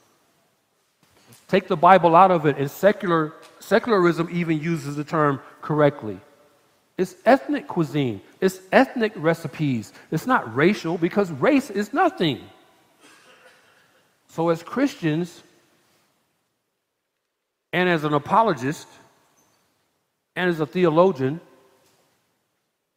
Take 1.47 1.67
the 1.67 1.75
Bible 1.75 2.15
out 2.15 2.31
of 2.31 2.47
it, 2.47 2.57
and 2.57 2.71
secular, 2.71 3.33
secularism 3.59 4.29
even 4.31 4.59
uses 4.59 4.95
the 4.95 5.03
term 5.03 5.39
correctly. 5.61 6.19
It's 6.97 7.13
ethnic 7.23 7.67
cuisine, 7.67 8.19
it's 8.41 8.61
ethnic 8.71 9.13
recipes. 9.15 9.93
It's 10.09 10.25
not 10.25 10.55
racial 10.55 10.97
because 10.97 11.29
race 11.29 11.69
is 11.69 11.93
nothing. 11.93 12.41
So, 14.29 14.49
as 14.49 14.63
Christians, 14.63 15.43
and 17.75 17.89
as 17.89 18.05
an 18.05 18.13
apologist, 18.13 18.87
and 20.33 20.49
as 20.49 20.61
a 20.61 20.65
theologian, 20.65 21.41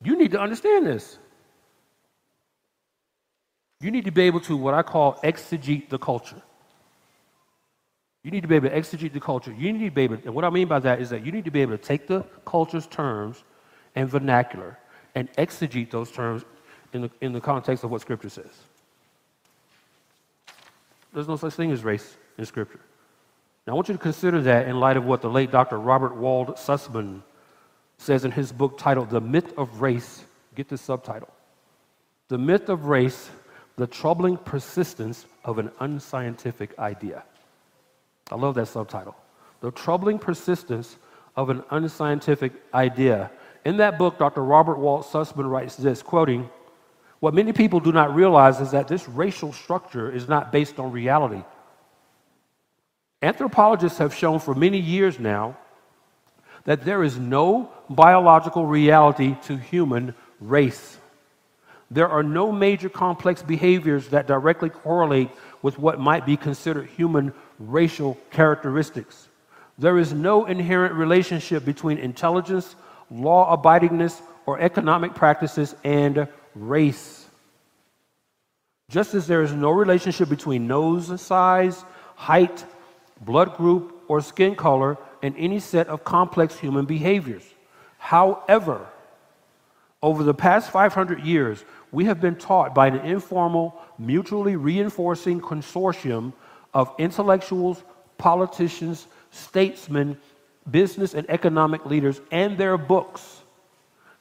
you 0.04 0.16
need 0.16 0.30
to 0.30 0.40
understand 0.40 0.86
this. 0.86 1.18
You 3.80 3.90
need 3.90 4.04
to 4.04 4.12
be 4.12 4.22
able 4.22 4.38
to, 4.42 4.56
what 4.56 4.74
I 4.74 4.84
call, 4.84 5.14
exegete 5.24 5.88
the 5.88 5.98
culture. 5.98 6.40
You 8.22 8.30
need 8.30 8.42
to 8.42 8.46
be 8.46 8.54
able 8.54 8.68
to 8.68 8.76
exegete 8.76 9.12
the 9.12 9.18
culture. 9.18 9.52
You 9.52 9.72
need 9.72 9.86
to 9.86 9.90
be 9.90 10.02
able, 10.02 10.18
and 10.24 10.32
what 10.32 10.44
I 10.44 10.50
mean 10.50 10.68
by 10.68 10.78
that 10.78 11.00
is 11.00 11.10
that 11.10 11.26
you 11.26 11.32
need 11.32 11.46
to 11.46 11.50
be 11.50 11.60
able 11.60 11.76
to 11.76 11.82
take 11.82 12.06
the 12.06 12.20
culture's 12.44 12.86
terms 12.86 13.42
and 13.96 14.08
vernacular 14.08 14.78
and 15.16 15.32
exegete 15.32 15.90
those 15.90 16.12
terms 16.12 16.44
in 16.92 17.02
the, 17.02 17.10
in 17.20 17.32
the 17.32 17.40
context 17.40 17.82
of 17.82 17.90
what 17.90 18.00
Scripture 18.00 18.30
says. 18.30 18.62
There's 21.12 21.26
no 21.26 21.34
such 21.34 21.54
thing 21.54 21.72
as 21.72 21.82
race 21.82 22.16
in 22.36 22.46
Scripture. 22.46 22.78
Now, 23.68 23.74
I 23.74 23.76
want 23.76 23.88
you 23.88 23.94
to 23.96 24.00
consider 24.00 24.40
that 24.40 24.66
in 24.66 24.80
light 24.80 24.96
of 24.96 25.04
what 25.04 25.20
the 25.20 25.28
late 25.28 25.50
Dr. 25.50 25.78
Robert 25.78 26.16
Wald 26.16 26.56
Sussman 26.56 27.20
says 27.98 28.24
in 28.24 28.30
his 28.30 28.50
book 28.50 28.78
titled 28.78 29.10
The 29.10 29.20
Myth 29.20 29.58
of 29.58 29.82
Race. 29.82 30.24
Get 30.54 30.70
this 30.70 30.80
subtitle 30.80 31.28
The 32.28 32.38
Myth 32.38 32.70
of 32.70 32.86
Race 32.86 33.28
the 33.76 33.86
troubling 33.86 34.38
persistence 34.38 35.26
of 35.44 35.58
an 35.58 35.70
unscientific 35.80 36.78
idea. 36.78 37.24
I 38.32 38.36
love 38.36 38.54
that 38.54 38.68
subtitle. 38.68 39.14
The 39.60 39.70
troubling 39.70 40.18
persistence 40.18 40.96
of 41.36 41.50
an 41.50 41.62
unscientific 41.70 42.52
idea. 42.72 43.30
In 43.66 43.76
that 43.76 43.98
book, 43.98 44.18
Dr. 44.18 44.42
Robert 44.42 44.78
Wald 44.78 45.04
Sussman 45.04 45.50
writes 45.50 45.76
this, 45.76 46.00
quoting, 46.00 46.48
What 47.20 47.34
many 47.34 47.52
people 47.52 47.80
do 47.80 47.92
not 47.92 48.14
realize 48.14 48.60
is 48.60 48.70
that 48.70 48.88
this 48.88 49.06
racial 49.10 49.52
structure 49.52 50.10
is 50.10 50.26
not 50.26 50.52
based 50.52 50.78
on 50.78 50.90
reality. 50.90 51.44
Anthropologists 53.22 53.98
have 53.98 54.14
shown 54.14 54.38
for 54.38 54.54
many 54.54 54.78
years 54.78 55.18
now 55.18 55.56
that 56.64 56.84
there 56.84 57.02
is 57.02 57.18
no 57.18 57.70
biological 57.90 58.66
reality 58.66 59.36
to 59.44 59.56
human 59.56 60.14
race. 60.40 60.98
There 61.90 62.08
are 62.08 62.22
no 62.22 62.52
major 62.52 62.88
complex 62.88 63.42
behaviors 63.42 64.08
that 64.08 64.26
directly 64.26 64.68
correlate 64.68 65.30
with 65.62 65.78
what 65.78 65.98
might 65.98 66.26
be 66.26 66.36
considered 66.36 66.88
human 66.90 67.32
racial 67.58 68.16
characteristics. 68.30 69.28
There 69.78 69.98
is 69.98 70.12
no 70.12 70.44
inherent 70.44 70.94
relationship 70.94 71.64
between 71.64 71.98
intelligence, 71.98 72.76
law 73.10 73.56
abidingness, 73.56 74.20
or 74.46 74.60
economic 74.60 75.14
practices 75.14 75.74
and 75.82 76.28
race. 76.54 77.26
Just 78.90 79.14
as 79.14 79.26
there 79.26 79.42
is 79.42 79.52
no 79.52 79.70
relationship 79.70 80.28
between 80.28 80.66
nose 80.66 81.20
size, 81.20 81.84
height, 82.16 82.64
blood 83.20 83.56
group, 83.56 83.94
or 84.08 84.20
skin 84.20 84.54
color 84.54 84.96
and 85.22 85.34
any 85.36 85.60
set 85.60 85.88
of 85.88 86.04
complex 86.04 86.58
human 86.58 86.86
behaviors. 86.86 87.44
However, 87.98 88.86
over 90.02 90.22
the 90.22 90.34
past 90.34 90.70
500 90.70 91.20
years, 91.24 91.64
we 91.90 92.04
have 92.04 92.20
been 92.20 92.36
taught 92.36 92.74
by 92.74 92.86
an 92.86 92.96
informal, 93.00 93.80
mutually 93.98 94.56
reinforcing 94.56 95.40
consortium 95.40 96.32
of 96.72 96.94
intellectuals, 96.98 97.82
politicians, 98.16 99.06
statesmen, 99.30 100.16
business 100.70 101.14
and 101.14 101.28
economic 101.30 101.84
leaders, 101.86 102.20
and 102.30 102.56
their 102.58 102.78
books 102.78 103.42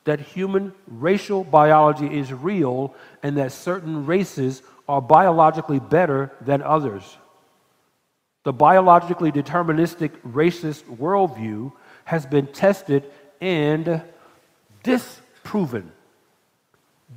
that 0.05 0.19
human 0.21 0.73
racial 0.87 1.43
biology 1.43 2.07
is 2.17 2.31
real 2.31 2.95
and 3.23 3.37
that 3.37 3.51
certain 3.51 4.05
races 4.05 4.63
are 4.87 5.01
biologically 5.01 5.79
better 5.79 6.31
than 6.39 6.61
others. 6.61 7.17
The 8.47 8.53
biologically 8.53 9.29
deterministic 9.29 10.11
racist 10.21 10.83
worldview 10.83 11.73
has 12.05 12.25
been 12.25 12.47
tested 12.47 13.11
and 13.41 14.01
disproven 14.83 15.91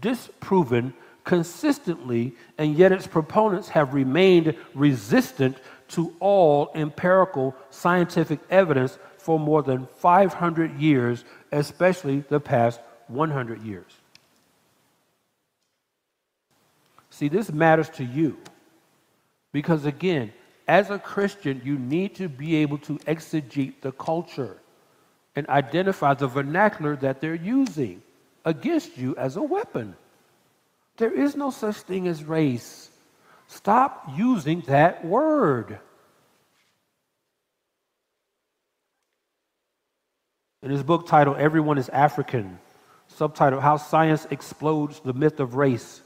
disproven 0.01 0.93
consistently, 1.23 2.35
and 2.59 2.75
yet 2.75 2.91
its 2.91 3.07
proponents 3.07 3.69
have 3.69 3.95
remained 3.95 4.57
resistant 4.75 5.57
to 5.91 6.13
all 6.19 6.73
empirical 6.75 7.55
scientific 7.71 8.41
evidence 8.51 8.99
for 9.17 9.39
more 9.39 9.63
than 9.63 9.87
500 9.99 10.81
years, 10.81 11.25
especially 11.53 12.25
the 12.29 12.41
past 12.41 12.81
100 13.07 13.63
years. 13.63 13.93
See, 17.11 17.29
this 17.29 17.53
matters 17.53 17.89
to 17.91 18.05
you 18.05 18.37
because, 19.53 19.85
again, 19.85 20.33
as 20.71 20.89
a 20.89 21.01
Christian, 21.01 21.61
you 21.65 21.77
need 21.77 22.15
to 22.15 22.29
be 22.29 22.55
able 22.63 22.79
to 22.79 22.97
exegete 23.01 23.81
the 23.81 23.91
culture 23.91 24.57
and 25.35 25.49
identify 25.49 26.15
the 26.15 26.29
vernacular 26.29 26.95
that 26.95 27.21
they're 27.21 27.35
using 27.35 28.01
against 28.45 28.97
you 28.97 29.17
as 29.17 29.35
a 29.35 29.43
weapon. 29.43 29.97
There 30.97 31.13
is 31.13 31.35
no 31.35 31.51
such 31.51 31.75
thing 31.79 32.07
as 32.07 32.23
race. 32.23 32.89
Stop 33.49 34.13
using 34.17 34.61
that 34.69 35.05
word. 35.05 35.81
In 40.63 40.71
his 40.71 40.85
book 40.85 41.09
titled 41.09 41.39
Everyone 41.39 41.79
is 41.79 41.89
African, 41.89 42.61
subtitled 43.19 43.61
How 43.61 43.77
Science 43.77 44.25
Explodes 44.31 45.01
the 45.01 45.15
Myth 45.15 45.41
of 45.41 45.57
Race, 45.57 46.01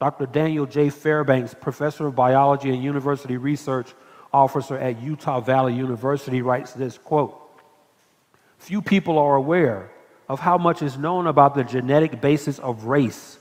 Dr. 0.00 0.26
Daniel 0.26 0.66
J. 0.66 0.90
Fairbanks, 0.90 1.54
professor 1.54 2.06
of 2.06 2.14
biology 2.14 2.70
and 2.70 2.82
university 2.82 3.36
research 3.36 3.92
officer 4.32 4.78
at 4.78 5.02
Utah 5.02 5.40
Valley 5.40 5.74
University, 5.74 6.40
writes 6.40 6.72
this 6.72 6.98
quote 6.98 7.36
Few 8.58 8.80
people 8.80 9.18
are 9.18 9.34
aware 9.34 9.90
of 10.28 10.40
how 10.40 10.58
much 10.58 10.82
is 10.82 10.96
known 10.96 11.26
about 11.26 11.54
the 11.54 11.64
genetic 11.64 12.20
basis 12.20 12.58
of 12.58 12.84
race, 12.84 13.38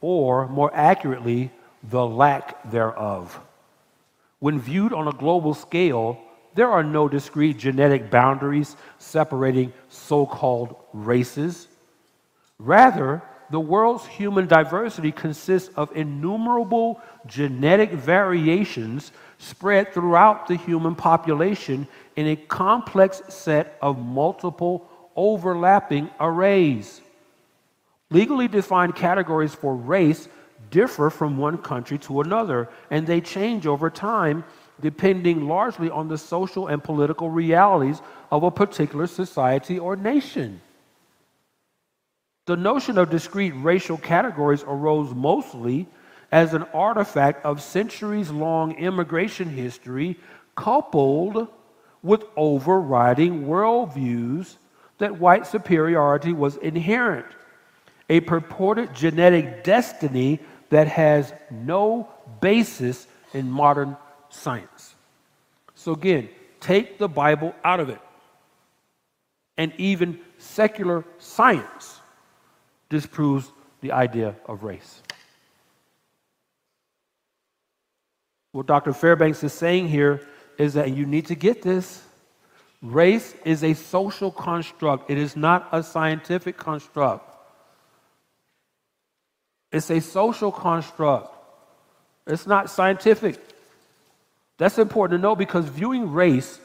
or 0.00 0.48
more 0.48 0.70
accurately, 0.74 1.50
the 1.82 2.06
lack 2.06 2.70
thereof. 2.70 3.38
When 4.38 4.60
viewed 4.60 4.92
on 4.92 5.08
a 5.08 5.12
global 5.12 5.52
scale, 5.52 6.20
there 6.54 6.70
are 6.70 6.84
no 6.84 7.08
discrete 7.08 7.58
genetic 7.58 8.10
boundaries 8.10 8.76
separating 8.98 9.72
so 9.88 10.26
called 10.26 10.76
races. 10.92 11.68
Rather, 12.58 13.22
the 13.50 13.60
world's 13.60 14.06
human 14.06 14.46
diversity 14.46 15.10
consists 15.10 15.70
of 15.76 15.94
innumerable 15.96 17.00
genetic 17.26 17.92
variations 17.92 19.12
spread 19.38 19.92
throughout 19.94 20.46
the 20.46 20.56
human 20.56 20.94
population 20.94 21.86
in 22.16 22.26
a 22.26 22.36
complex 22.36 23.22
set 23.28 23.78
of 23.80 23.98
multiple 23.98 24.88
overlapping 25.16 26.10
arrays. 26.20 27.00
Legally 28.10 28.48
defined 28.48 28.94
categories 28.94 29.54
for 29.54 29.74
race 29.74 30.28
differ 30.70 31.10
from 31.10 31.38
one 31.38 31.58
country 31.58 31.98
to 31.98 32.20
another, 32.20 32.68
and 32.90 33.06
they 33.06 33.20
change 33.20 33.66
over 33.66 33.88
time 33.88 34.44
depending 34.80 35.48
largely 35.48 35.90
on 35.90 36.08
the 36.08 36.18
social 36.18 36.68
and 36.68 36.82
political 36.84 37.30
realities 37.30 38.00
of 38.30 38.44
a 38.44 38.50
particular 38.50 39.06
society 39.06 39.78
or 39.78 39.96
nation. 39.96 40.60
The 42.48 42.56
notion 42.56 42.96
of 42.96 43.10
discrete 43.10 43.52
racial 43.56 43.98
categories 43.98 44.64
arose 44.66 45.14
mostly 45.14 45.86
as 46.32 46.54
an 46.54 46.62
artifact 46.72 47.44
of 47.44 47.60
centuries 47.60 48.30
long 48.30 48.72
immigration 48.78 49.50
history 49.50 50.18
coupled 50.56 51.48
with 52.02 52.24
overriding 52.36 53.44
worldviews 53.44 54.56
that 54.96 55.20
white 55.20 55.46
superiority 55.46 56.32
was 56.32 56.56
inherent, 56.56 57.26
a 58.08 58.20
purported 58.20 58.94
genetic 58.94 59.62
destiny 59.62 60.40
that 60.70 60.88
has 60.88 61.34
no 61.50 62.08
basis 62.40 63.06
in 63.34 63.50
modern 63.50 63.94
science. 64.30 64.94
So, 65.74 65.92
again, 65.92 66.30
take 66.60 66.96
the 66.96 67.08
Bible 67.08 67.54
out 67.62 67.80
of 67.80 67.90
it. 67.90 68.00
And 69.58 69.70
even 69.76 70.20
secular 70.38 71.04
science 71.18 71.97
disproves 72.88 73.50
the 73.80 73.92
idea 73.92 74.34
of 74.46 74.64
race. 74.64 75.02
What 78.52 78.66
Dr. 78.66 78.92
Fairbanks 78.92 79.44
is 79.44 79.52
saying 79.52 79.88
here 79.88 80.26
is 80.56 80.74
that 80.74 80.92
you 80.92 81.06
need 81.06 81.26
to 81.26 81.34
get 81.34 81.62
this. 81.62 82.02
Race 82.80 83.34
is 83.44 83.62
a 83.62 83.74
social 83.74 84.30
construct, 84.30 85.10
it 85.10 85.18
is 85.18 85.36
not 85.36 85.68
a 85.72 85.82
scientific 85.82 86.56
construct. 86.56 87.24
It's 89.70 89.90
a 89.90 90.00
social 90.00 90.50
construct, 90.50 91.34
it's 92.26 92.46
not 92.46 92.70
scientific. 92.70 93.38
That's 94.58 94.78
important 94.78 95.18
to 95.18 95.22
know 95.22 95.36
because 95.36 95.66
viewing 95.66 96.12
race 96.12 96.58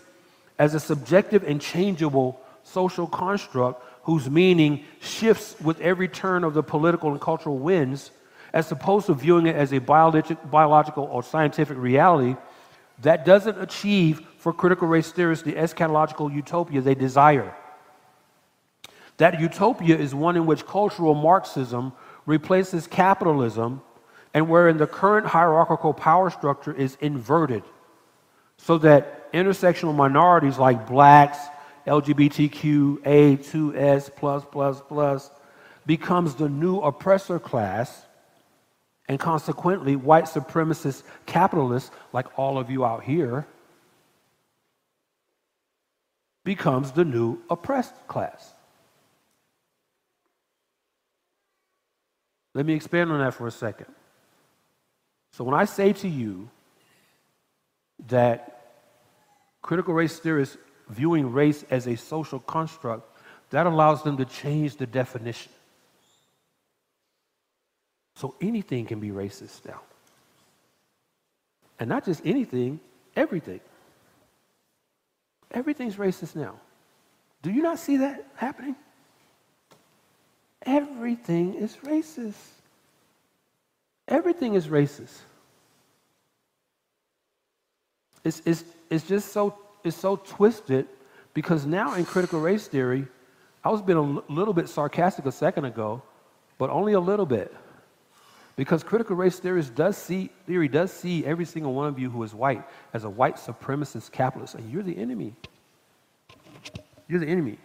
as 0.58 0.74
a 0.74 0.80
subjective 0.80 1.44
and 1.44 1.62
changeable 1.62 2.40
social 2.64 3.08
construct 3.08 3.84
whose 4.04 4.30
meaning 4.30 4.84
shifts 5.02 5.56
with 5.62 5.80
every 5.82 6.08
turn 6.08 6.44
of 6.44 6.54
the 6.54 6.64
political 6.64 7.12
and 7.12 7.22
cultural 7.22 7.58
winds, 7.58 8.12
as 8.54 8.72
opposed 8.72 9.08
to 9.08 9.14
viewing 9.14 9.48
it 9.48 9.56
as 9.56 9.74
a 9.74 9.80
biological 9.80 11.06
or 11.06 11.24
scientific 11.24 11.78
reality, 11.78 12.36
that 13.02 13.26
doesn't 13.26 13.60
achieve 13.60 14.22
for 14.38 14.54
critical 14.54 14.88
race 14.88 15.12
theorists 15.12 15.44
the 15.44 15.54
eschatological 15.54 16.34
utopia 16.34 16.82
they 16.82 16.96
desire. 16.96 17.56
That 19.18 19.40
utopia 19.40 19.98
is 19.98 20.14
one 20.14 20.36
in 20.36 20.46
which 20.46 20.66
cultural 20.66 21.14
Marxism 21.14 21.94
replaces 22.26 22.88
capitalism 22.88 23.82
and 24.34 24.50
wherein 24.50 24.78
the 24.78 24.88
current 24.88 25.28
hierarchical 25.28 25.94
power 25.94 26.30
structure 26.30 26.74
is 26.74 26.98
inverted 27.00 27.64
so 28.58 28.78
that 28.80 29.32
intersectional 29.34 29.96
minorities 29.96 30.58
like 30.58 30.88
blacks, 30.88 31.38
LGBTQA2S 31.88 34.16
plus 34.16 34.46
plus 34.50 34.82
plus 34.88 35.30
becomes 35.86 36.36
the 36.36 36.48
new 36.48 36.80
oppressor 36.80 37.40
class, 37.40 38.06
and 39.10 39.20
consequently, 39.20 39.98
white 39.98 40.24
supremacist 40.26 41.04
capitalists, 41.26 41.92
like 42.14 42.40
all 42.40 42.58
of 42.58 42.72
you 42.72 42.86
out 42.86 43.04
here, 43.04 43.46
becomes 46.46 46.94
the 46.94 47.04
new 47.04 47.38
oppressed 47.50 47.94
class. 48.08 48.54
Let 52.54 52.66
me 52.66 52.74
expand 52.74 53.12
on 53.12 53.20
that 53.20 53.34
for 53.34 53.48
a 53.48 53.52
second. 53.52 53.88
So, 55.34 55.44
when 55.44 55.56
I 55.56 55.66
say 55.66 55.92
to 55.94 56.08
you 56.08 56.50
that 58.08 58.62
critical 59.62 59.94
race 59.94 60.20
theorists 60.20 60.58
viewing 60.94 61.32
race 61.32 61.66
as 61.70 61.88
a 61.88 61.96
social 61.96 62.40
construct, 62.40 63.10
that 63.50 63.66
allows 63.66 64.04
them 64.04 64.18
to 64.18 64.26
change 64.26 64.78
the 64.78 64.86
definition. 64.86 65.52
So 68.16 68.36
anything 68.42 68.86
can 68.86 69.00
be 69.00 69.10
racist 69.10 69.66
now. 69.66 69.82
And 71.80 71.90
not 71.90 72.06
just 72.06 72.26
anything, 72.26 72.80
everything. 73.16 73.60
Everything's 75.52 75.96
racist 75.98 76.36
now. 76.36 76.56
Do 77.42 77.52
you 77.52 77.62
not 77.62 77.80
see 77.80 77.98
that 77.98 78.26
happening? 78.36 78.76
Everything 80.66 81.56
is 81.56 81.76
racist. 81.84 82.34
Everything 84.08 84.56
is 84.56 84.68
racist. 84.68 85.20
It's, 88.24 88.42
it's, 88.46 88.64
it's 88.90 89.06
just 89.08 89.34
so 89.34 89.58
is 89.84 89.96
so 89.96 90.16
twisted 90.16 90.88
because 91.34 91.66
now 91.66 91.96
in 91.96 92.06
critical 92.06 92.40
race 92.40 92.68
theory, 92.68 93.08
I 93.64 93.70
was 93.70 93.82
being 93.82 93.98
a 93.98 94.32
little 94.32 94.54
bit 94.54 94.70
sarcastic 94.70 95.26
a 95.26 95.32
second 95.32 95.66
ago, 95.66 96.02
but 96.58 96.70
only 96.70 96.94
a 96.94 97.00
little 97.00 97.26
bit. 97.26 97.54
Because 98.56 98.84
critical 98.84 99.16
race 99.16 99.40
theory 99.40 99.64
does 99.74 99.98
see, 99.98 100.30
theory 100.46 100.68
does 100.68 100.92
see 100.92 101.26
every 101.26 101.46
single 101.46 101.74
one 101.74 101.88
of 101.88 101.98
you 101.98 102.10
who 102.10 102.22
is 102.24 102.36
white 102.36 102.64
as 102.94 103.04
a 103.04 103.10
white 103.10 103.38
supremacist 103.38 104.12
capitalist, 104.12 104.56
and 104.56 104.72
you're 104.72 104.84
the 104.84 104.98
enemy. 104.98 105.34
You're 107.08 107.20
the 107.20 107.28
enemy. 107.28 107.58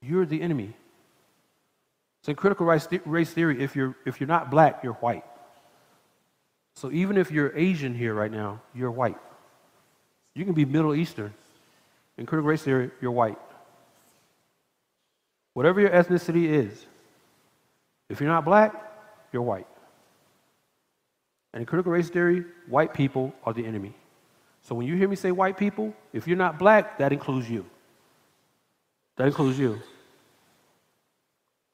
You're 0.00 0.24
the 0.24 0.40
enemy. 0.40 0.74
So 2.22 2.30
in 2.30 2.36
critical 2.36 2.66
race, 2.66 2.88
race 3.04 3.30
theory, 3.30 3.62
if 3.62 3.76
you're, 3.76 3.96
if 4.06 4.20
you're 4.20 4.28
not 4.28 4.50
black, 4.50 4.82
you're 4.82 4.94
white. 4.94 5.24
So 6.74 6.90
even 6.90 7.16
if 7.16 7.30
you're 7.30 7.56
Asian 7.56 7.94
here 7.94 8.14
right 8.14 8.30
now, 8.30 8.60
you're 8.74 8.90
white. 8.90 9.18
You 10.34 10.44
can 10.44 10.54
be 10.54 10.64
Middle 10.64 10.94
Eastern. 10.94 11.34
In 12.16 12.26
critical 12.26 12.48
race 12.48 12.62
theory, 12.62 12.90
you're 13.00 13.10
white. 13.10 13.38
Whatever 15.54 15.80
your 15.80 15.90
ethnicity 15.90 16.48
is, 16.48 16.86
if 18.08 18.20
you're 18.20 18.30
not 18.30 18.44
black, 18.44 18.74
you're 19.32 19.42
white. 19.42 19.66
And 21.52 21.60
in 21.60 21.66
critical 21.66 21.92
race 21.92 22.08
theory, 22.08 22.44
white 22.68 22.94
people 22.94 23.34
are 23.44 23.52
the 23.52 23.64
enemy. 23.64 23.94
So 24.62 24.74
when 24.74 24.86
you 24.86 24.96
hear 24.96 25.08
me 25.08 25.16
say 25.16 25.32
white 25.32 25.58
people, 25.58 25.94
if 26.12 26.26
you're 26.26 26.36
not 26.36 26.58
black, 26.58 26.98
that 26.98 27.12
includes 27.12 27.50
you. 27.50 27.66
That 29.16 29.26
includes 29.26 29.58
you. 29.58 29.80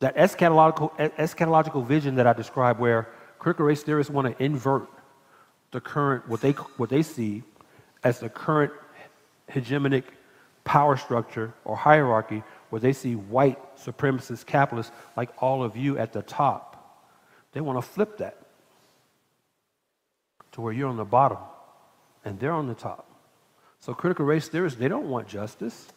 That 0.01 0.17
eschatological, 0.17 0.97
eschatological 1.17 1.87
vision 1.87 2.17
that 2.17 2.27
I 2.27 2.33
described, 2.33 2.81
where 2.81 3.09
critical 3.39 3.67
race 3.67 3.83
theorists 3.83 4.13
want 4.13 4.27
to 4.37 4.43
invert 4.43 4.89
the 5.71 5.81
current, 5.81 6.29
what 6.29 6.41
they, 6.41 6.53
what 6.53 6.89
they 6.91 7.03
see 7.03 7.43
as 8.03 8.21
the 8.21 8.29
current 8.29 8.73
hegemonic 9.51 10.05
power 10.65 10.97
structure 10.97 11.55
or 11.65 11.77
hierarchy, 11.77 12.43
where 12.71 12.81
they 12.81 12.93
see 12.93 13.15
white 13.15 13.59
supremacist 13.77 14.47
capitalists 14.47 14.93
like 15.17 15.31
all 15.43 15.63
of 15.63 15.77
you 15.77 15.99
at 15.99 16.13
the 16.13 16.23
top. 16.23 16.65
They 17.53 17.61
want 17.61 17.79
to 17.79 17.83
flip 17.83 18.19
that 18.19 18.37
to 20.53 20.61
where 20.61 20.73
you're 20.73 20.89
on 20.89 20.97
the 20.97 21.05
bottom 21.05 21.39
and 22.25 22.39
they're 22.39 22.53
on 22.53 22.67
the 22.67 22.75
top. 22.75 23.07
So 23.81 23.95
critical 23.95 24.25
race 24.25 24.49
theorists, 24.49 24.79
they 24.79 24.89
don't 24.89 25.09
want 25.09 25.29
justice. 25.29 25.89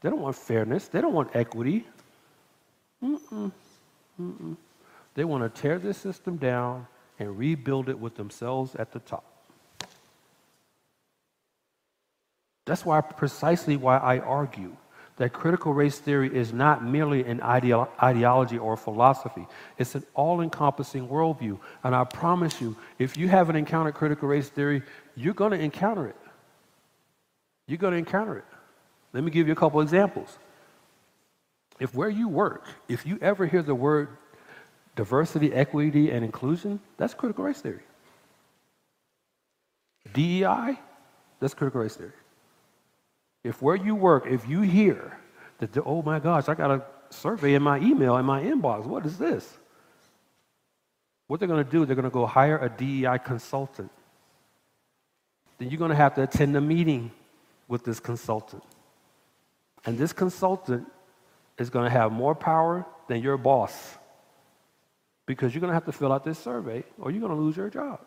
They 0.00 0.10
don't 0.10 0.20
want 0.20 0.36
fairness. 0.36 0.88
They 0.88 1.00
don't 1.00 1.14
want 1.14 1.34
equity. 1.34 1.86
Mm-mm. 3.02 3.52
Mm-mm. 4.20 4.56
They 5.14 5.24
want 5.24 5.42
to 5.42 5.60
tear 5.60 5.78
this 5.78 5.98
system 5.98 6.36
down 6.36 6.86
and 7.18 7.38
rebuild 7.38 7.88
it 7.88 7.98
with 7.98 8.16
themselves 8.16 8.74
at 8.74 8.92
the 8.92 8.98
top. 9.00 9.24
That's 12.64 12.84
why 12.84 13.00
precisely 13.00 13.76
why 13.76 13.98
I 13.98 14.18
argue 14.18 14.76
that 15.16 15.32
critical 15.32 15.74
race 15.74 15.98
theory 15.98 16.34
is 16.34 16.52
not 16.52 16.84
merely 16.84 17.24
an 17.24 17.40
ideo- 17.40 17.88
ideology 18.02 18.56
or 18.56 18.76
philosophy, 18.76 19.46
it's 19.78 19.94
an 19.94 20.04
all 20.14 20.40
encompassing 20.40 21.06
worldview. 21.06 21.58
And 21.84 21.94
I 21.94 22.04
promise 22.04 22.60
you, 22.60 22.76
if 22.98 23.16
you 23.16 23.28
haven't 23.28 23.56
encountered 23.56 23.94
critical 23.94 24.28
race 24.28 24.48
theory, 24.48 24.82
you're 25.14 25.34
going 25.34 25.52
to 25.52 25.58
encounter 25.58 26.08
it. 26.08 26.16
You're 27.66 27.78
going 27.78 27.92
to 27.92 27.98
encounter 27.98 28.38
it. 28.38 28.44
Let 29.12 29.22
me 29.22 29.30
give 29.30 29.46
you 29.46 29.52
a 29.52 29.56
couple 29.56 29.80
examples. 29.80 30.38
If 31.78 31.94
where 31.94 32.08
you 32.08 32.28
work, 32.28 32.66
if 32.88 33.04
you 33.04 33.18
ever 33.20 33.46
hear 33.46 33.62
the 33.62 33.74
word 33.74 34.08
diversity, 34.94 35.52
equity, 35.52 36.10
and 36.10 36.24
inclusion, 36.24 36.80
that's 36.96 37.14
critical 37.14 37.44
race 37.44 37.60
theory. 37.60 37.82
DEI, 40.12 40.78
that's 41.40 41.54
critical 41.54 41.80
race 41.80 41.96
theory. 41.96 42.12
If 43.44 43.62
where 43.62 43.76
you 43.76 43.94
work, 43.94 44.26
if 44.26 44.48
you 44.48 44.60
hear 44.60 45.18
that, 45.58 45.76
oh 45.84 46.02
my 46.02 46.18
gosh, 46.18 46.48
I 46.48 46.54
got 46.54 46.70
a 46.70 46.82
survey 47.10 47.54
in 47.54 47.62
my 47.62 47.78
email, 47.78 48.16
in 48.16 48.26
my 48.26 48.42
inbox, 48.42 48.84
what 48.84 49.06
is 49.06 49.18
this? 49.18 49.58
What 51.26 51.40
they're 51.40 51.48
going 51.48 51.64
to 51.64 51.70
do, 51.70 51.86
they're 51.86 51.96
going 51.96 52.04
to 52.04 52.10
go 52.10 52.26
hire 52.26 52.58
a 52.58 52.68
DEI 52.68 53.18
consultant. 53.24 53.90
Then 55.58 55.70
you're 55.70 55.78
going 55.78 55.90
to 55.90 55.96
have 55.96 56.14
to 56.16 56.22
attend 56.22 56.56
a 56.56 56.60
meeting 56.60 57.10
with 57.68 57.84
this 57.84 58.00
consultant. 58.00 58.62
And 59.84 59.96
this 59.96 60.12
consultant 60.12 60.86
is 61.58 61.70
going 61.70 61.84
to 61.84 61.90
have 61.90 62.12
more 62.12 62.34
power 62.34 62.86
than 63.08 63.22
your 63.22 63.36
boss 63.36 63.96
because 65.26 65.54
you're 65.54 65.60
going 65.60 65.70
to 65.70 65.74
have 65.74 65.84
to 65.84 65.92
fill 65.92 66.12
out 66.12 66.24
this 66.24 66.38
survey 66.38 66.84
or 66.98 67.10
you're 67.10 67.20
going 67.20 67.34
to 67.34 67.40
lose 67.40 67.56
your 67.56 67.70
job. 67.70 68.00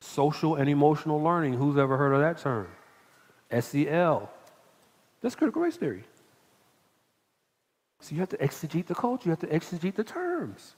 Social 0.00 0.56
and 0.56 0.68
emotional 0.68 1.22
learning. 1.22 1.54
Who's 1.54 1.76
ever 1.76 1.96
heard 1.96 2.12
of 2.12 2.20
that 2.20 2.38
term? 2.38 2.68
SEL. 3.60 4.30
That's 5.20 5.34
critical 5.34 5.62
race 5.62 5.76
theory. 5.76 6.04
So 8.00 8.14
you 8.14 8.20
have 8.20 8.30
to 8.30 8.38
exegete 8.38 8.86
the 8.86 8.96
culture, 8.96 9.28
you 9.28 9.30
have 9.30 9.38
to 9.40 9.46
exegete 9.46 9.94
the 9.94 10.02
terms. 10.02 10.74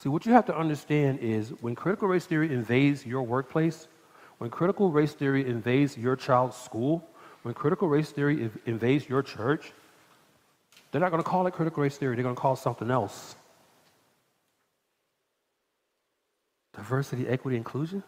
See, 0.00 0.08
what 0.08 0.24
you 0.24 0.32
have 0.32 0.46
to 0.46 0.56
understand 0.56 1.18
is 1.20 1.50
when 1.60 1.74
critical 1.74 2.08
race 2.08 2.24
theory 2.24 2.52
invades 2.52 3.04
your 3.04 3.22
workplace, 3.22 3.88
when 4.38 4.50
critical 4.50 4.90
race 4.90 5.12
theory 5.12 5.46
invades 5.46 5.96
your 5.96 6.16
child's 6.16 6.56
school, 6.56 7.06
when 7.42 7.54
critical 7.54 7.88
race 7.88 8.10
theory 8.10 8.50
invades 8.64 9.08
your 9.08 9.22
church, 9.22 9.72
they're 10.90 11.00
not 11.00 11.10
going 11.10 11.22
to 11.22 11.28
call 11.28 11.46
it 11.46 11.52
critical 11.52 11.82
race 11.82 11.96
theory, 11.96 12.14
they're 12.16 12.22
going 12.22 12.34
to 12.34 12.40
call 12.40 12.54
it 12.54 12.58
something 12.58 12.90
else. 12.90 13.36
Diversity, 16.74 17.26
equity, 17.26 17.56
inclusion? 17.56 18.02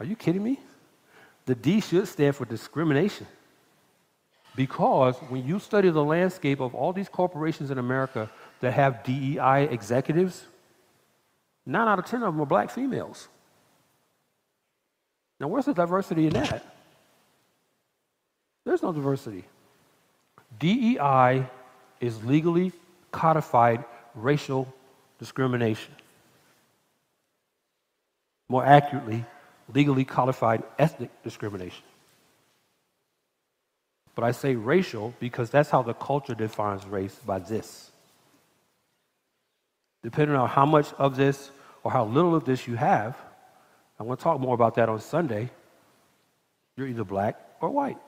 Are 0.00 0.06
you 0.06 0.16
kidding 0.16 0.42
me? 0.42 0.58
The 1.46 1.54
D 1.54 1.80
should 1.80 2.08
stand 2.08 2.34
for 2.36 2.44
discrimination. 2.44 3.26
Because 4.56 5.16
when 5.28 5.46
you 5.46 5.58
study 5.58 5.90
the 5.90 6.04
landscape 6.04 6.60
of 6.60 6.74
all 6.74 6.92
these 6.92 7.08
corporations 7.08 7.70
in 7.70 7.78
America 7.78 8.30
that 8.60 8.72
have 8.72 9.02
DEI 9.02 9.68
executives, 9.70 10.44
nine 11.66 11.88
out 11.88 11.98
of 11.98 12.06
10 12.06 12.22
of 12.22 12.34
them 12.34 12.40
are 12.40 12.46
black 12.46 12.70
females. 12.70 13.28
Now, 15.40 15.48
where's 15.48 15.64
the 15.64 15.74
diversity 15.74 16.26
in 16.26 16.34
that? 16.34 16.64
There's 18.64 18.82
no 18.82 18.92
diversity. 18.92 19.44
DEI 20.58 21.46
is 22.00 22.24
legally 22.24 22.72
codified 23.10 23.84
racial 24.14 24.72
discrimination 25.18 25.92
more 28.48 28.64
accurately, 28.64 29.24
legally 29.72 30.04
codified 30.04 30.62
ethnic 30.78 31.10
discrimination. 31.22 31.84
But 34.14 34.24
I 34.24 34.30
say 34.32 34.54
racial 34.54 35.14
because 35.18 35.50
that's 35.50 35.70
how 35.70 35.82
the 35.82 35.94
culture 35.94 36.34
defines 36.34 36.86
race 36.86 37.14
by 37.26 37.40
this. 37.40 37.90
Depending 40.02 40.36
on 40.36 40.48
how 40.48 40.66
much 40.66 40.92
of 40.98 41.16
this 41.16 41.50
or 41.82 41.90
how 41.90 42.04
little 42.04 42.34
of 42.34 42.44
this 42.44 42.68
you 42.68 42.76
have, 42.76 43.16
I 43.98 44.02
want 44.02 44.20
to 44.20 44.24
talk 44.24 44.38
more 44.40 44.54
about 44.54 44.74
that 44.76 44.88
on 44.88 45.00
Sunday. 45.00 45.50
You're 46.76 46.86
either 46.86 47.04
black 47.04 47.40
or 47.60 47.70
white. 47.70 47.98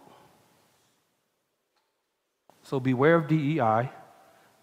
So 2.68 2.80
beware 2.80 3.14
of 3.14 3.28
DEI, 3.28 3.90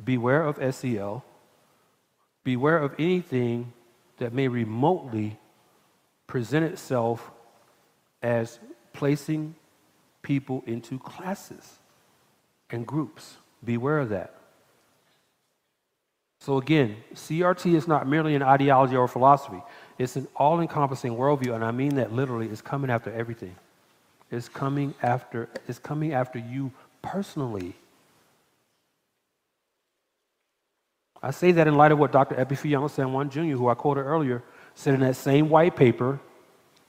beware 0.03 0.43
of 0.43 0.75
SEL, 0.75 1.23
beware 2.43 2.77
of 2.77 2.93
anything 2.99 3.71
that 4.17 4.33
may 4.33 4.49
remotely 4.49 5.39
present 6.27 6.65
itself 6.65 7.31
as 8.21 8.59
placing 8.91 9.55
people 10.21 10.63
into 10.67 10.99
classes 10.99 11.79
and 12.69 12.85
groups. 12.85 13.37
Beware 13.63 13.99
of 13.99 14.09
that. 14.09 14.35
So, 16.41 16.57
again, 16.57 16.97
CRT 17.15 17.73
is 17.73 17.87
not 17.87 18.05
merely 18.05 18.35
an 18.35 18.43
ideology 18.43 18.97
or 18.97 19.07
philosophy, 19.07 19.61
it's 19.97 20.17
an 20.17 20.27
all 20.35 20.59
encompassing 20.59 21.13
worldview, 21.13 21.55
and 21.55 21.63
I 21.63 21.71
mean 21.71 21.95
that 21.95 22.11
literally. 22.11 22.49
It's 22.49 22.61
coming 22.61 22.89
after 22.89 23.13
everything. 23.13 23.55
It's 24.29 24.49
coming 24.49 24.93
after, 25.01 25.47
it's 25.69 25.79
coming 25.79 26.11
after 26.11 26.37
you 26.37 26.73
personally. 27.01 27.75
I 31.23 31.31
say 31.31 31.53
that 31.53 31.67
in 31.69 31.75
light 31.75 31.93
of 31.93 31.99
what 31.99 32.11
Dr. 32.11 32.35
Epifanio 32.35 32.89
San 32.89 33.13
Juan 33.13 33.29
Jr., 33.29 33.55
who 33.55 33.69
I 33.69 33.75
quoted 33.75 34.01
earlier, 34.01 34.43
said 34.75 34.93
in 34.93 34.99
that 34.99 35.15
same 35.15 35.49
white 35.49 35.77
paper, 35.77 36.19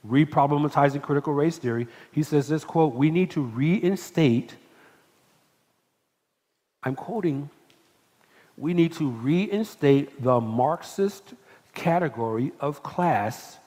reproblematizing 0.07 1.01
critical 1.03 1.33
race 1.33 1.57
theory, 1.57 1.87
he 2.11 2.25
says 2.25 2.49
this 2.49 2.65
quote, 2.65 2.95
we 2.95 3.11
need 3.11 3.31
to 3.31 3.43
reinstate, 3.43 4.57
I'm 6.83 6.97
quoting, 6.97 7.49
we 8.57 8.75
need 8.75 8.93
to 8.95 9.09
reinstate 9.09 10.21
the 10.21 10.41
Marxist 10.41 11.35
category 11.73 12.53
of 12.59 12.83
class 12.83 13.59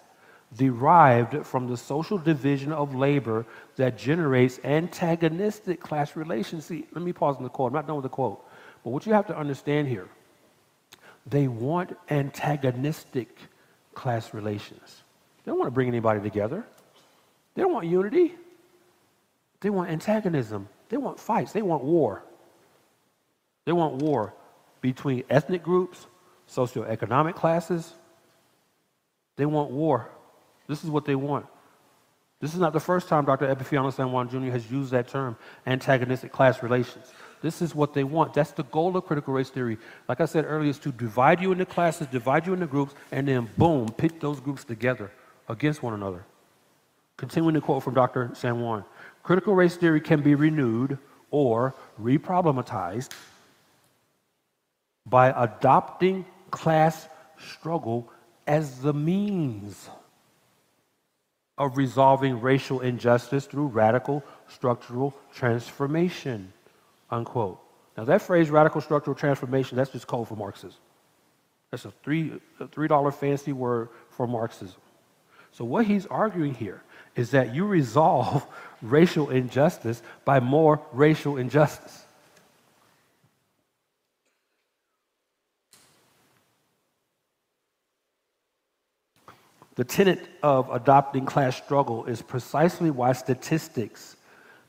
derived 0.55 1.45
from 1.45 1.67
the 1.67 1.77
social 1.77 2.17
division 2.17 2.73
of 2.73 2.93
labor 2.93 3.45
that 3.77 3.97
generates 3.97 4.59
antagonistic 4.63 5.79
class 5.79 6.15
relations. 6.15 6.65
See, 6.65 6.85
let 6.93 7.03
me 7.03 7.13
pause 7.13 7.37
on 7.37 7.43
the 7.43 7.49
quote. 7.49 7.71
I'm 7.71 7.75
not 7.75 7.87
done 7.87 7.97
with 7.97 8.03
the 8.03 8.09
quote. 8.09 8.45
But 8.83 8.91
what 8.91 9.05
you 9.05 9.13
have 9.13 9.27
to 9.27 9.37
understand 9.37 9.87
here, 9.87 10.07
they 11.29 11.47
want 11.47 11.97
antagonistic 12.09 13.37
class 13.93 14.33
relations. 14.33 15.03
They 15.43 15.51
don't 15.51 15.59
want 15.59 15.67
to 15.67 15.73
bring 15.73 15.87
anybody 15.87 16.21
together. 16.21 16.65
They 17.55 17.61
don't 17.61 17.73
want 17.73 17.87
unity. 17.87 18.35
They 19.61 19.69
want 19.69 19.89
antagonism. 19.89 20.69
They 20.89 20.97
want 20.97 21.19
fights. 21.19 21.51
They 21.51 21.61
want 21.61 21.83
war. 21.83 22.23
They 23.65 23.71
want 23.71 23.95
war 23.95 24.33
between 24.81 25.23
ethnic 25.29 25.63
groups, 25.63 26.05
socioeconomic 26.49 27.35
classes. 27.35 27.93
They 29.35 29.45
want 29.45 29.71
war. 29.71 30.09
This 30.67 30.83
is 30.83 30.89
what 30.89 31.05
they 31.05 31.15
want. 31.15 31.45
This 32.39 32.53
is 32.53 32.59
not 32.59 32.71
the 32.71 32.79
first 32.79 33.07
time 33.07 33.25
Dr. 33.25 33.53
Epifanio 33.53 33.91
San 33.91 34.11
Juan 34.11 34.29
Jr. 34.29 34.51
has 34.51 34.69
used 34.71 34.91
that 34.91 35.07
term, 35.07 35.35
antagonistic 35.65 36.31
class 36.31 36.61
relations. 36.61 37.11
This 37.41 37.61
is 37.61 37.75
what 37.75 37.93
they 37.93 38.03
want. 38.03 38.33
That's 38.33 38.51
the 38.51 38.63
goal 38.63 38.97
of 38.97 39.05
critical 39.05 39.33
race 39.33 39.49
theory. 39.49 39.77
Like 40.07 40.21
I 40.21 40.25
said 40.25 40.45
earlier, 40.45 40.69
is 40.69 40.79
to 40.79 40.91
divide 40.91 41.41
you 41.41 41.51
into 41.51 41.65
classes, 41.65 42.07
divide 42.07 42.47
you 42.47 42.53
into 42.53 42.67
groups, 42.67 42.93
and 43.11 43.27
then 43.27 43.49
boom, 43.57 43.89
pit 43.89 44.19
those 44.19 44.39
groups 44.39 44.63
together 44.63 45.11
against 45.47 45.83
one 45.83 45.93
another. 45.93 46.25
Continuing 47.15 47.55
to 47.55 47.61
quote 47.61 47.83
from 47.83 47.93
Dr. 47.93 48.31
San 48.33 48.61
Juan 48.61 48.83
critical 49.23 49.53
race 49.53 49.75
theory 49.75 49.99
can 49.99 50.21
be 50.21 50.35
renewed 50.35 50.97
or 51.31 51.75
reproblematized 52.01 53.09
by 55.05 55.33
adopting 55.43 56.25
class 56.49 57.09
struggle 57.37 58.09
as 58.45 58.79
the 58.79 58.93
means 58.93 59.89
of 61.57 61.75
resolving 61.75 62.39
racial 62.39 62.79
injustice 62.79 63.45
through 63.45 63.67
radical 63.67 64.23
structural 64.47 65.13
transformation. 65.33 66.53
Unquote. 67.09 67.59
Now, 67.97 68.03
that 68.05 68.21
phrase, 68.21 68.49
radical 68.49 68.81
structural 68.81 69.15
transformation, 69.15 69.77
that's 69.77 69.91
just 69.91 70.07
code 70.07 70.27
for 70.27 70.35
Marxism. 70.35 70.77
That's 71.71 71.85
a 71.85 71.91
3, 72.03 72.39
a 72.59 72.67
$3 72.67 73.13
fancy 73.13 73.53
word 73.53 73.89
for 74.09 74.27
Marxism. 74.27 74.79
So, 75.51 75.65
what 75.65 75.85
he's 75.85 76.05
arguing 76.05 76.53
here 76.53 76.83
is 77.15 77.31
that 77.31 77.55
you 77.55 77.65
resolve 77.65 78.45
racial 78.81 79.29
injustice 79.29 80.01
by 80.23 80.39
more 80.39 80.81
racial 80.93 81.37
injustice. 81.37 82.03
The 89.77 89.83
tenet 89.83 90.27
of 90.41 90.69
adopting 90.71 91.25
class 91.25 91.55
struggle 91.55 92.05
is 92.05 92.21
precisely 92.21 92.89
why 92.89 93.13
statistics 93.13 94.16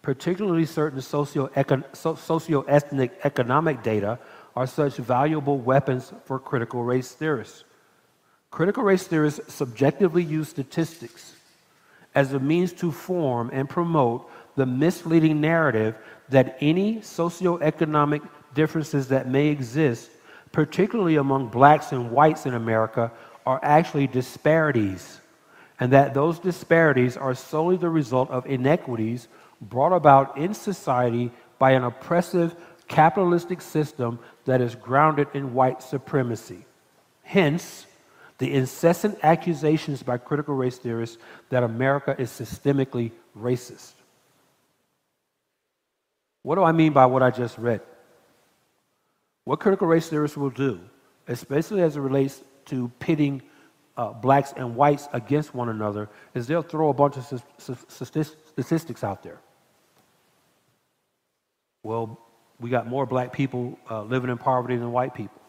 particularly 0.02 0.66
certain 0.66 1.00
socio-ethnic 1.00 3.20
economic 3.24 3.82
data, 3.82 4.18
are 4.56 4.66
such 4.66 4.96
valuable 4.96 5.58
weapons 5.58 6.12
for 6.24 6.38
critical 6.38 6.82
race 6.82 7.12
theorists. 7.12 7.64
Critical 8.50 8.82
race 8.82 9.06
theorists 9.06 9.52
subjectively 9.52 10.22
use 10.22 10.48
statistics 10.48 11.34
as 12.14 12.32
a 12.32 12.40
means 12.40 12.72
to 12.72 12.90
form 12.90 13.50
and 13.52 13.68
promote 13.68 14.28
the 14.56 14.66
misleading 14.66 15.40
narrative 15.40 15.94
that 16.30 16.56
any 16.60 16.96
socioeconomic 16.96 18.26
differences 18.54 19.08
that 19.08 19.28
may 19.28 19.48
exist, 19.48 20.10
particularly 20.50 21.16
among 21.16 21.48
blacks 21.48 21.92
and 21.92 22.10
whites 22.10 22.46
in 22.46 22.54
America, 22.54 23.12
are 23.46 23.60
actually 23.62 24.06
disparities, 24.06 25.20
and 25.78 25.92
that 25.92 26.14
those 26.14 26.38
disparities 26.38 27.16
are 27.16 27.34
solely 27.34 27.76
the 27.76 27.88
result 27.88 28.30
of 28.30 28.46
inequities 28.46 29.28
brought 29.60 29.92
about 29.92 30.36
in 30.38 30.54
society 30.54 31.30
by 31.58 31.72
an 31.72 31.84
oppressive 31.84 32.54
capitalistic 32.86 33.60
system 33.60 34.18
that 34.44 34.60
is 34.60 34.74
grounded 34.74 35.28
in 35.34 35.54
white 35.54 35.82
supremacy. 35.82 36.64
Hence, 37.22 37.86
the 38.38 38.54
incessant 38.54 39.18
accusations 39.22 40.02
by 40.02 40.16
critical 40.16 40.54
race 40.54 40.78
theorists 40.78 41.18
that 41.50 41.62
America 41.62 42.14
is 42.18 42.30
systemically 42.30 43.10
racist. 43.36 43.92
What 46.42 46.54
do 46.54 46.62
I 46.62 46.72
mean 46.72 46.92
by 46.92 47.06
what 47.06 47.22
I 47.22 47.30
just 47.30 47.58
read? 47.58 47.82
What 49.44 49.60
critical 49.60 49.86
race 49.88 50.08
theorists 50.08 50.36
will 50.36 50.50
do, 50.50 50.80
especially 51.26 51.82
as 51.82 51.96
it 51.96 52.00
relates 52.00 52.42
to 52.66 52.90
pitting 53.00 53.42
uh, 53.96 54.12
blacks 54.12 54.54
and 54.56 54.76
whites 54.76 55.08
against 55.12 55.54
one 55.54 55.68
another, 55.68 56.08
is 56.34 56.46
they'll 56.46 56.62
throw 56.62 56.90
a 56.90 56.94
bunch 56.94 57.16
of 57.16 57.42
statistics 57.88 59.04
out 59.04 59.22
there. 59.22 59.40
Well, 61.82 62.18
we 62.60 62.70
got 62.70 62.86
more 62.86 63.06
black 63.06 63.32
people 63.32 63.78
uh, 63.90 64.02
living 64.02 64.30
in 64.30 64.38
poverty 64.38 64.76
than 64.76 64.92
white 64.92 65.14
people. 65.14 65.40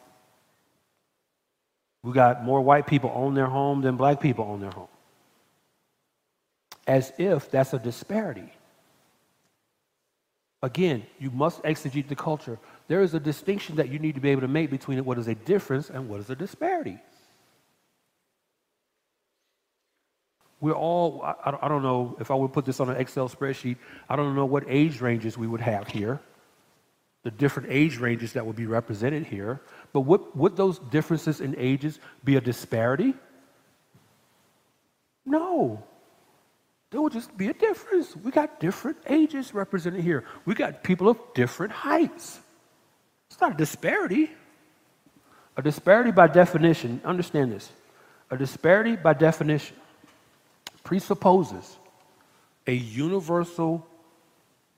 We 2.03 2.13
got 2.13 2.43
more 2.43 2.61
white 2.61 2.87
people 2.87 3.11
own 3.13 3.33
their 3.33 3.47
home 3.47 3.81
than 3.81 3.97
black 3.97 4.21
people 4.21 4.45
own 4.45 4.61
their 4.61 4.71
home. 4.71 4.87
As 6.87 7.11
if 7.17 7.51
that's 7.51 7.73
a 7.73 7.79
disparity. 7.79 8.51
Again, 10.61 11.05
you 11.19 11.31
must 11.31 11.61
exegete 11.63 12.07
the 12.07 12.15
culture. 12.15 12.57
There 12.87 13.01
is 13.01 13.13
a 13.13 13.19
distinction 13.19 13.77
that 13.77 13.89
you 13.89 13.99
need 13.99 14.15
to 14.15 14.21
be 14.21 14.29
able 14.29 14.41
to 14.41 14.47
make 14.47 14.69
between 14.69 15.03
what 15.05 15.17
is 15.17 15.27
a 15.27 15.35
difference 15.35 15.89
and 15.89 16.09
what 16.09 16.19
is 16.19 16.29
a 16.29 16.35
disparity. 16.35 16.99
We're 20.61 20.73
all, 20.73 21.21
I, 21.23 21.57
I 21.61 21.67
don't 21.67 21.83
know 21.83 22.17
if 22.19 22.31
I 22.31 22.35
would 22.35 22.51
put 22.51 22.65
this 22.65 22.79
on 22.79 22.89
an 22.89 22.97
Excel 22.97 23.29
spreadsheet, 23.29 23.77
I 24.09 24.15
don't 24.15 24.35
know 24.35 24.45
what 24.45 24.63
age 24.67 24.99
ranges 24.99 25.37
we 25.37 25.47
would 25.47 25.61
have 25.61 25.87
here, 25.87 26.19
the 27.23 27.31
different 27.31 27.69
age 27.71 27.97
ranges 27.97 28.33
that 28.33 28.45
would 28.45 28.55
be 28.55 28.65
represented 28.65 29.25
here. 29.25 29.61
But 29.93 30.01
would, 30.01 30.21
would 30.35 30.55
those 30.55 30.79
differences 30.79 31.41
in 31.41 31.55
ages 31.57 31.99
be 32.23 32.35
a 32.35 32.41
disparity? 32.41 33.13
No. 35.25 35.83
There 36.91 37.01
would 37.01 37.13
just 37.13 37.35
be 37.37 37.47
a 37.47 37.53
difference. 37.53 38.15
We 38.15 38.31
got 38.31 38.59
different 38.59 38.97
ages 39.07 39.53
represented 39.53 40.01
here. 40.01 40.25
We 40.45 40.55
got 40.55 40.83
people 40.83 41.07
of 41.07 41.17
different 41.33 41.71
heights. 41.71 42.39
It's 43.29 43.39
not 43.39 43.53
a 43.53 43.57
disparity. 43.57 44.31
A 45.55 45.61
disparity 45.61 46.11
by 46.11 46.27
definition, 46.27 47.01
understand 47.05 47.51
this. 47.51 47.71
A 48.31 48.37
disparity 48.37 48.95
by 48.95 49.13
definition 49.13 49.75
presupposes 50.89 51.77
a 52.65 52.73
universal 52.73 53.85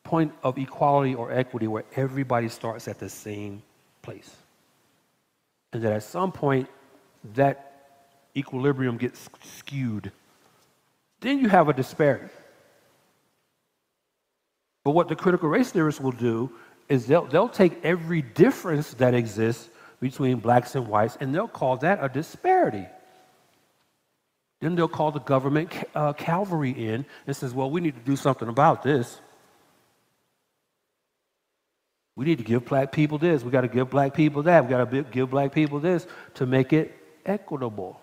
point 0.03 0.33
of 0.43 0.57
equality 0.57 1.15
or 1.15 1.31
equity 1.31 1.67
where 1.67 1.85
everybody 1.95 2.49
starts 2.49 2.89
at 2.89 2.99
the 2.99 3.07
same 3.07 3.63
place. 4.01 4.29
And 5.71 5.81
that 5.83 5.93
at 5.93 6.03
some 6.03 6.33
point, 6.33 6.67
that 7.35 8.11
equilibrium 8.35 8.97
gets 8.97 9.29
skewed. 9.41 10.11
Then 11.21 11.39
you 11.39 11.47
have 11.47 11.69
a 11.69 11.73
disparity. 11.73 12.27
But 14.83 14.91
what 14.91 15.07
the 15.07 15.15
critical 15.15 15.47
race 15.47 15.71
theorists 15.71 16.01
will 16.01 16.11
do 16.11 16.51
is 16.89 17.07
they'll, 17.07 17.25
they'll 17.25 17.47
take 17.47 17.85
every 17.85 18.21
difference 18.21 18.95
that 18.95 19.13
exists 19.13 19.69
between 20.01 20.39
blacks 20.39 20.75
and 20.75 20.89
whites 20.89 21.17
and 21.21 21.33
they'll 21.33 21.47
call 21.47 21.77
that 21.77 22.03
a 22.03 22.09
disparity. 22.09 22.85
Then 24.61 24.75
they'll 24.75 24.87
call 24.87 25.11
the 25.11 25.19
government 25.19 25.73
uh, 25.95 26.13
cavalry 26.13 26.71
in 26.71 27.05
and 27.25 27.35
says, 27.35 27.53
well, 27.53 27.69
we 27.69 27.81
need 27.81 27.95
to 27.95 28.01
do 28.01 28.15
something 28.15 28.47
about 28.47 28.83
this. 28.83 29.19
We 32.15 32.25
need 32.25 32.37
to 32.37 32.43
give 32.43 32.65
black 32.65 32.91
people 32.91 33.17
this. 33.17 33.43
We 33.43 33.49
got 33.49 33.61
to 33.61 33.67
give 33.67 33.89
black 33.89 34.13
people 34.13 34.43
that. 34.43 34.63
We 34.63 34.69
got 34.69 34.91
to 34.91 35.03
give 35.03 35.31
black 35.31 35.51
people 35.51 35.79
this 35.79 36.05
to 36.35 36.45
make 36.45 36.71
it 36.73 36.95
equitable. 37.25 37.99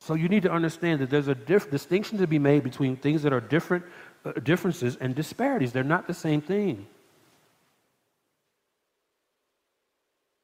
So 0.00 0.14
you 0.14 0.28
need 0.28 0.44
to 0.44 0.52
understand 0.52 1.00
that 1.00 1.10
there's 1.10 1.26
a 1.26 1.34
diff- 1.34 1.70
distinction 1.70 2.18
to 2.18 2.28
be 2.28 2.38
made 2.38 2.62
between 2.62 2.96
things 2.96 3.24
that 3.24 3.32
are 3.32 3.40
different 3.40 3.84
uh, 4.24 4.32
differences 4.32 4.96
and 5.00 5.16
disparities. 5.16 5.72
They're 5.72 5.82
not 5.82 6.06
the 6.06 6.14
same 6.14 6.40
thing. 6.40 6.86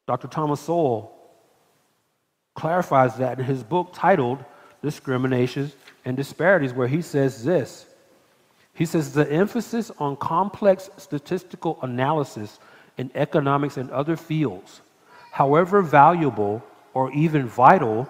Dr. 0.09 0.27
Thomas 0.27 0.61
Sowell 0.61 1.22
clarifies 2.55 3.17
that 3.17 3.39
in 3.39 3.45
his 3.45 3.63
book 3.63 3.91
titled 3.93 4.45
Discriminations 4.83 5.75
and 6.05 6.17
Disparities, 6.17 6.73
where 6.73 6.89
he 6.89 7.03
says 7.03 7.45
this. 7.45 7.87
He 8.75 8.85
says 8.87 9.13
the 9.13 9.31
emphasis 9.31 9.91
on 9.99 10.17
complex 10.17 10.91
statistical 10.97 11.79
analysis 11.83 12.59
in 12.99 13.11
economics 13.15 13.77
and 13.77 13.91
other 13.91 14.17
fields, 14.17 14.81
however 15.31 15.83
valuable 15.83 16.63
or 16.95 17.13
even 17.13 17.47
vital 17.47 18.09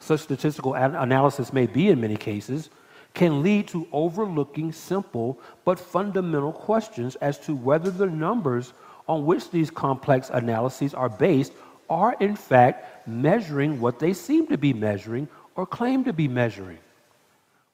such 0.00 0.20
statistical 0.20 0.74
analysis 0.74 1.52
may 1.52 1.66
be 1.66 1.88
in 1.88 2.00
many 2.00 2.16
cases, 2.16 2.68
can 3.14 3.42
lead 3.42 3.66
to 3.68 3.86
overlooking 3.92 4.72
simple 4.72 5.38
but 5.64 5.78
fundamental 5.78 6.52
questions 6.52 7.16
as 7.16 7.38
to 7.38 7.54
whether 7.54 7.90
the 7.90 8.06
numbers 8.06 8.72
on 9.08 9.24
which 9.24 9.50
these 9.50 9.70
complex 9.70 10.30
analyses 10.30 10.94
are 10.94 11.08
based 11.08 11.52
are 11.88 12.16
in 12.20 12.36
fact 12.36 13.06
measuring 13.06 13.80
what 13.80 13.98
they 13.98 14.12
seem 14.12 14.46
to 14.48 14.58
be 14.58 14.72
measuring 14.72 15.28
or 15.54 15.66
claim 15.66 16.04
to 16.04 16.12
be 16.12 16.28
measuring. 16.28 16.78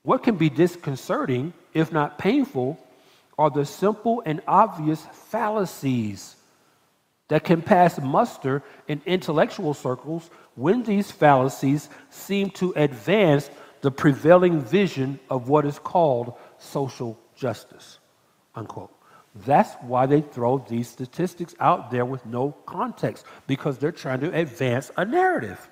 What 0.03 0.23
can 0.23 0.37
be 0.37 0.51
disconcerting, 0.51 1.53
if 1.75 1.93
not 1.93 2.19
painful, 2.19 2.79
are 3.39 3.51
the 3.51 3.65
simple 3.65 4.23
and 4.27 4.43
obvious 4.47 5.05
fallacies 5.13 6.37
that 7.29 7.45
can 7.45 7.63
pass 7.63 7.99
muster 8.01 8.63
in 8.89 9.01
intellectual 9.07 9.73
circles 9.73 10.31
when 10.57 10.83
these 10.83 11.11
fallacies 11.11 11.89
seem 12.11 12.51
to 12.51 12.73
advance 12.77 13.51
the 13.81 13.91
prevailing 13.91 14.61
vision 14.61 15.19
of 15.31 15.49
what 15.49 15.65
is 15.65 15.79
called 15.79 16.35
social 16.59 17.19
justice. 17.37 17.99
Unquote. 18.55 18.93
That's 19.35 19.75
why 19.83 20.07
they 20.07 20.23
throw 20.23 20.59
these 20.59 20.89
statistics 20.89 21.55
out 21.61 21.91
there 21.91 22.05
with 22.05 22.27
no 22.27 22.53
context, 22.67 23.25
because 23.47 23.79
they're 23.79 23.93
trying 23.93 24.21
to 24.21 24.35
advance 24.35 24.91
a 24.97 25.05
narrative. 25.05 25.69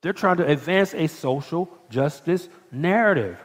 They're 0.00 0.12
trying 0.12 0.38
to 0.38 0.46
advance 0.46 0.94
a 0.94 1.06
social 1.06 1.68
justice 1.90 2.48
narrative. 2.72 3.38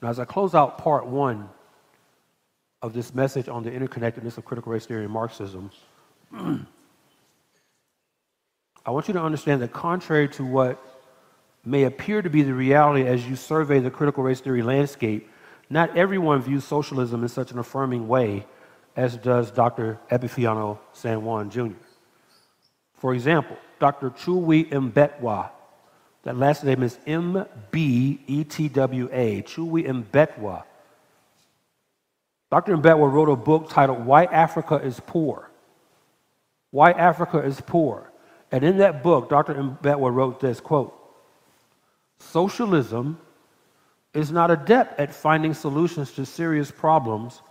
Now, 0.00 0.10
as 0.10 0.18
I 0.18 0.24
close 0.24 0.54
out 0.54 0.78
part 0.78 1.06
one 1.06 1.48
of 2.82 2.92
this 2.92 3.14
message 3.14 3.48
on 3.48 3.64
the 3.64 3.70
interconnectedness 3.70 4.38
of 4.38 4.44
critical 4.44 4.72
race 4.72 4.86
theory 4.86 5.04
and 5.04 5.12
Marxism, 5.12 5.70
I 8.86 8.90
want 8.90 9.08
you 9.08 9.14
to 9.14 9.22
understand 9.22 9.62
that 9.62 9.72
contrary 9.72 10.28
to 10.28 10.44
what 10.44 10.93
may 11.64 11.84
appear 11.84 12.22
to 12.22 12.30
be 12.30 12.42
the 12.42 12.54
reality 12.54 13.06
as 13.06 13.26
you 13.26 13.36
survey 13.36 13.78
the 13.78 13.90
critical 13.90 14.22
race 14.22 14.40
theory 14.40 14.62
landscape, 14.62 15.30
not 15.70 15.96
everyone 15.96 16.42
views 16.42 16.64
socialism 16.64 17.22
in 17.22 17.28
such 17.28 17.50
an 17.50 17.58
affirming 17.58 18.06
way 18.06 18.46
as 18.96 19.16
does 19.16 19.50
Dr. 19.50 19.98
Epifanio 20.10 20.78
San 20.92 21.24
Juan 21.24 21.50
Jr. 21.50 21.72
For 22.94 23.14
example, 23.14 23.56
Dr. 23.80 24.10
Chuwi 24.10 24.70
Mbetwa, 24.70 25.50
that 26.22 26.36
last 26.36 26.64
name 26.64 26.82
is 26.82 26.98
M 27.06 27.44
B 27.70 28.20
E 28.26 28.44
T 28.44 28.68
W 28.68 29.08
A, 29.12 29.42
Chuwi 29.42 29.84
Mbetwa. 29.84 30.64
Dr. 32.50 32.76
Mbetwa 32.76 33.12
wrote 33.12 33.30
a 33.30 33.36
book 33.36 33.68
titled 33.68 34.06
Why 34.06 34.24
Africa 34.24 34.76
is 34.76 35.00
Poor. 35.06 35.50
Why 36.70 36.92
Africa 36.92 37.40
is 37.40 37.60
Poor. 37.60 38.10
And 38.52 38.64
in 38.64 38.78
that 38.78 39.02
book, 39.02 39.28
Dr. 39.28 39.54
Mbetwa 39.54 40.14
wrote 40.14 40.40
this 40.40 40.60
quote, 40.60 40.96
Socialism 42.30 43.18
is 44.12 44.30
not 44.30 44.50
adept 44.50 44.98
at 45.00 45.14
finding 45.14 45.54
solutions 45.54 46.12
to 46.12 46.24
serious 46.24 46.70
problems 46.70 47.42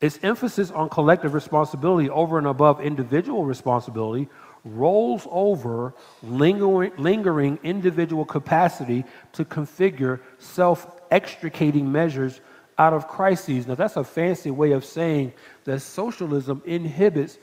its 0.00 0.18
emphasis 0.22 0.70
on 0.70 0.88
collective 0.88 1.34
responsibility 1.34 2.08
over 2.08 2.38
and 2.38 2.46
above 2.46 2.80
individual 2.80 3.44
responsibility 3.44 4.28
rolls 4.64 5.26
over 5.30 5.94
lingering, 6.22 6.92
lingering 6.96 7.58
individual 7.62 8.24
capacity 8.24 9.04
to 9.32 9.44
configure 9.44 10.20
self 10.38 11.00
extricating 11.10 11.90
measures 11.90 12.40
out 12.78 12.94
of 12.94 13.08
crises. 13.08 13.66
Now, 13.66 13.74
that's 13.74 13.96
a 13.96 14.04
fancy 14.04 14.50
way 14.50 14.72
of 14.72 14.84
saying 14.84 15.34
that 15.64 15.80
socialism 15.80 16.62
inhibits 16.64 17.38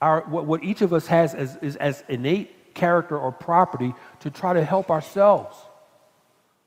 our, 0.00 0.22
what, 0.22 0.46
what 0.46 0.64
each 0.64 0.80
of 0.80 0.94
us 0.94 1.06
has 1.08 1.34
as, 1.34 1.56
is 1.56 1.76
as 1.76 2.04
innate 2.08 2.54
character 2.76 3.18
or 3.18 3.32
property 3.32 3.92
to 4.20 4.30
try 4.30 4.52
to 4.52 4.64
help 4.64 4.90
ourselves. 4.90 5.56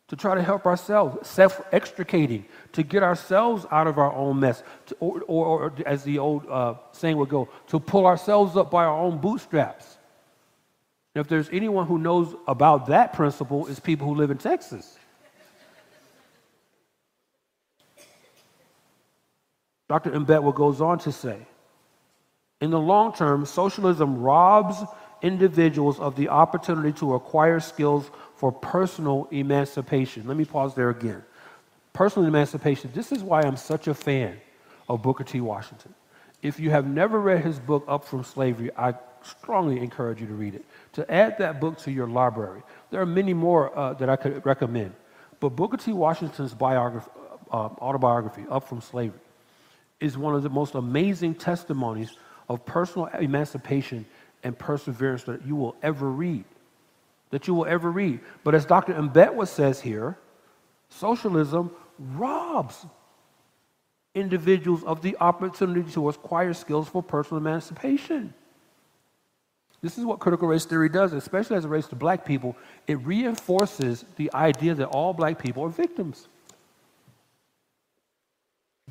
To 0.09 0.15
try 0.15 0.33
to 0.33 0.41
help 0.41 0.65
ourselves, 0.65 1.29
self 1.29 1.61
extricating, 1.71 2.45
to 2.73 2.81
get 2.81 3.03
ourselves 3.03 3.67
out 3.69 3.85
of 3.85 3.99
our 3.99 4.11
own 4.11 4.39
mess, 4.39 4.63
to, 4.87 4.95
or, 4.99 5.21
or, 5.27 5.45
or, 5.45 5.73
as 5.85 6.03
the 6.03 6.17
old 6.17 6.49
uh, 6.49 6.73
saying 6.91 7.15
would 7.17 7.29
go, 7.29 7.47
to 7.67 7.79
pull 7.79 8.07
ourselves 8.07 8.57
up 8.57 8.71
by 8.71 8.85
our 8.85 8.99
own 8.99 9.19
bootstraps. 9.19 9.99
And 11.13 11.21
if 11.21 11.29
there's 11.29 11.49
anyone 11.51 11.85
who 11.85 11.99
knows 11.99 12.35
about 12.47 12.87
that 12.87 13.13
principle, 13.13 13.67
it's 13.67 13.79
people 13.79 14.07
who 14.07 14.15
live 14.15 14.31
in 14.31 14.39
Texas. 14.39 14.97
Dr. 19.87 20.11
Mbetwa 20.11 20.53
goes 20.55 20.81
on 20.81 20.99
to 20.99 21.11
say, 21.11 21.37
in 22.61 22.71
the 22.71 22.79
long 22.79 23.13
term, 23.13 23.45
socialism 23.45 24.19
robs 24.19 24.77
individuals 25.21 25.99
of 25.99 26.15
the 26.15 26.29
opportunity 26.29 26.91
to 26.99 27.15
acquire 27.15 27.59
skills 27.59 28.09
for 28.35 28.51
personal 28.51 29.27
emancipation. 29.31 30.27
Let 30.27 30.37
me 30.37 30.45
pause 30.45 30.75
there 30.75 30.89
again. 30.89 31.23
Personal 31.93 32.27
emancipation. 32.27 32.91
This 32.93 33.11
is 33.11 33.23
why 33.23 33.41
I'm 33.41 33.57
such 33.57 33.87
a 33.87 33.93
fan 33.93 34.39
of 34.87 35.01
Booker 35.01 35.23
T. 35.23 35.41
Washington. 35.41 35.93
If 36.41 36.59
you 36.59 36.69
have 36.69 36.87
never 36.87 37.19
read 37.19 37.43
his 37.43 37.59
book, 37.59 37.83
Up 37.87 38.05
From 38.05 38.23
Slavery, 38.23 38.71
I 38.77 38.93
strongly 39.23 39.79
encourage 39.79 40.21
you 40.21 40.27
to 40.27 40.33
read 40.33 40.55
it. 40.55 40.65
To 40.93 41.11
add 41.11 41.37
that 41.39 41.59
book 41.59 41.77
to 41.79 41.91
your 41.91 42.07
library. 42.07 42.61
There 42.89 43.01
are 43.01 43.05
many 43.05 43.33
more 43.33 43.77
uh, 43.77 43.93
that 43.95 44.09
I 44.09 44.15
could 44.15 44.45
recommend. 44.45 44.93
But 45.39 45.49
Booker 45.49 45.77
T. 45.77 45.91
Washington's 45.91 46.53
biography, 46.53 47.09
uh, 47.51 47.69
autobiography, 47.81 48.45
Up 48.49 48.67
From 48.67 48.81
Slavery, 48.81 49.19
is 49.99 50.17
one 50.17 50.35
of 50.35 50.43
the 50.43 50.49
most 50.49 50.75
amazing 50.75 51.35
testimonies 51.35 52.15
of 52.47 52.65
personal 52.65 53.07
emancipation 53.07 54.05
and 54.43 54.57
perseverance 54.57 55.23
that 55.23 55.45
you 55.45 55.55
will 55.55 55.75
ever 55.81 56.09
read. 56.09 56.45
That 57.31 57.47
you 57.47 57.53
will 57.53 57.65
ever 57.65 57.91
read. 57.91 58.19
But 58.43 58.55
as 58.55 58.65
Dr. 58.65 58.93
Mbetwa 58.93 59.47
says 59.47 59.81
here, 59.81 60.17
socialism 60.89 61.71
robs 61.97 62.85
individuals 64.15 64.83
of 64.83 65.01
the 65.01 65.15
opportunity 65.19 65.89
to 65.91 66.09
acquire 66.09 66.53
skills 66.53 66.89
for 66.89 67.03
personal 67.03 67.37
emancipation. 67.37 68.33
This 69.81 69.97
is 69.97 70.03
what 70.03 70.19
critical 70.19 70.47
race 70.47 70.65
theory 70.65 70.89
does, 70.89 71.13
especially 71.13 71.55
as 71.55 71.63
it 71.63 71.69
relates 71.69 71.87
to 71.89 71.95
black 71.95 72.25
people. 72.25 72.57
It 72.87 72.95
reinforces 73.05 74.03
the 74.17 74.29
idea 74.33 74.73
that 74.75 74.87
all 74.87 75.13
black 75.13 75.41
people 75.41 75.63
are 75.63 75.69
victims. 75.69 76.27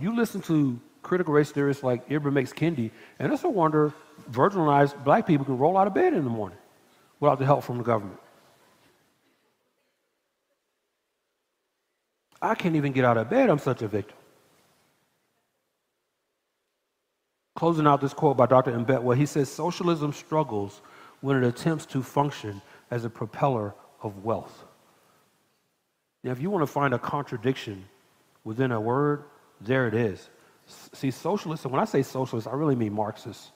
You 0.01 0.17
listen 0.17 0.41
to 0.43 0.81
critical 1.09 1.33
race 1.33 1.51
theorists 1.51 1.83
like 1.83 2.07
Ibram 2.09 2.39
X. 2.39 2.53
Kendi, 2.53 2.91
and 3.19 3.33
it's 3.33 3.43
a 3.43 3.49
wonder 3.49 3.95
virginalized 4.31 5.03
black 5.05 5.27
people 5.27 5.47
can 5.47 5.57
roll 5.57 5.79
out 5.79 5.87
of 5.87 5.95
bed 5.95 6.13
in 6.13 6.23
the 6.23 6.31
morning 6.31 6.59
without 7.19 7.39
the 7.39 7.47
help 7.47 7.65
from 7.65 7.79
the 7.79 7.85
government. 7.85 8.21
I 12.41 12.55
can't 12.55 12.77
even 12.77 12.93
get 12.93 13.07
out 13.07 13.17
of 13.17 13.31
bed, 13.31 13.49
I'm 13.49 13.59
such 13.59 13.81
a 13.81 13.89
victim. 13.89 14.17
Closing 17.57 17.87
out 17.87 18.01
this 18.01 18.15
quote 18.15 18.37
by 18.37 18.47
Dr. 18.47 18.73
Mbetwa, 18.73 19.17
he 19.17 19.27
says 19.27 19.51
socialism 19.51 20.13
struggles 20.13 20.83
when 21.23 21.43
it 21.43 21.49
attempts 21.49 21.87
to 21.87 22.03
function 22.03 22.61
as 22.91 23.05
a 23.05 23.11
propeller 23.11 23.75
of 24.03 24.25
wealth. 24.25 24.65
Now, 26.23 26.33
if 26.33 26.41
you 26.41 26.51
want 26.51 26.63
to 26.63 26.73
find 26.73 26.93
a 26.93 26.99
contradiction 26.99 27.87
within 28.45 28.71
a 28.73 28.81
word, 28.81 29.25
there 29.61 29.89
it 29.89 29.95
is. 29.95 30.29
See, 30.69 31.11
socialists, 31.11 31.65
and 31.65 31.73
when 31.73 31.81
I 31.81 31.87
say 31.87 32.03
socialists, 32.03 32.47
I 32.47 32.53
really 32.55 32.77
mean 32.77 32.93
Marxists. 32.93 33.51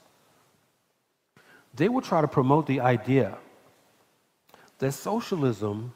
They 1.75 1.89
will 1.89 2.01
try 2.01 2.21
to 2.21 2.29
promote 2.29 2.67
the 2.67 2.81
idea 2.81 3.37
that 4.79 4.93
socialism 4.93 5.93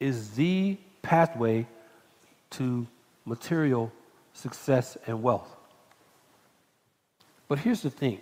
is 0.00 0.30
the 0.30 0.78
pathway 1.02 1.66
to 2.50 2.86
material 3.24 3.92
success 4.32 4.96
and 5.06 5.22
wealth. 5.22 5.56
But 7.48 7.58
here's 7.58 7.82
the 7.82 7.90
thing 7.90 8.20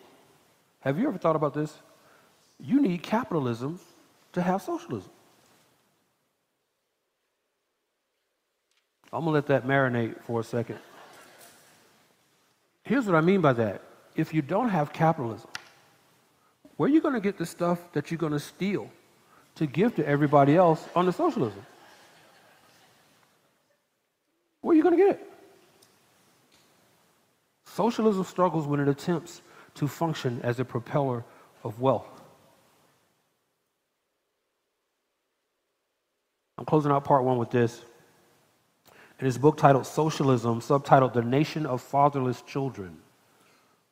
have 0.81 0.99
you 0.99 1.07
ever 1.09 1.19
thought 1.19 1.37
about 1.37 1.55
this? 1.55 1.73
You 2.59 2.81
need 2.81 3.03
capitalism 3.03 3.81
to 4.33 4.43
have 4.43 4.63
socialism. 4.63 5.11
I'm 9.13 9.25
going 9.25 9.33
to 9.33 9.33
let 9.33 9.47
that 9.47 9.67
marinate 9.67 10.23
for 10.23 10.41
a 10.41 10.45
second. 10.45 10.79
Here's 12.85 13.07
what 13.07 13.15
I 13.15 13.21
mean 13.21 13.41
by 13.41 13.53
that. 13.55 13.83
If 14.15 14.33
you 14.35 14.43
don't 14.43 14.69
have 14.69 14.93
capitalism, 14.93 15.51
where 16.77 16.89
are 16.89 16.93
you 16.93 17.01
going 17.01 17.15
to 17.15 17.21
get 17.21 17.39
the 17.39 17.47
stuff 17.47 17.79
that 17.93 18.11
you're 18.11 18.19
going 18.19 18.33
to 18.33 18.41
steal 18.41 18.91
to 19.57 19.67
give 19.67 19.97
to 19.97 20.07
everybody 20.07 20.57
else 20.57 20.85
under 20.95 21.13
socialism? 21.13 21.65
Where 24.61 24.73
are 24.73 24.77
you 24.77 24.83
going 24.83 24.97
to 24.97 25.05
get 25.05 25.17
it? 25.17 25.27
Socialism 27.67 28.25
struggles 28.25 28.67
when 28.67 28.81
it 28.81 28.89
attempts 28.89 29.43
to 29.75 29.89
function 29.89 30.41
as 30.43 30.61
a 30.61 30.65
propeller 30.65 31.25
of 31.65 31.81
wealth. 31.81 32.09
I'm 36.59 36.65
closing 36.65 36.93
out 36.93 37.05
part 37.05 37.25
one 37.25 37.39
with 37.39 37.51
this 37.51 37.83
in 39.21 39.27
his 39.27 39.37
book 39.37 39.59
titled 39.59 39.87
Socialism, 39.87 40.61
subtitled 40.61 41.13
The 41.13 41.23
Nation 41.23 41.67
of 41.67 41.83
Fatherless 41.83 42.41
Children. 42.43 42.97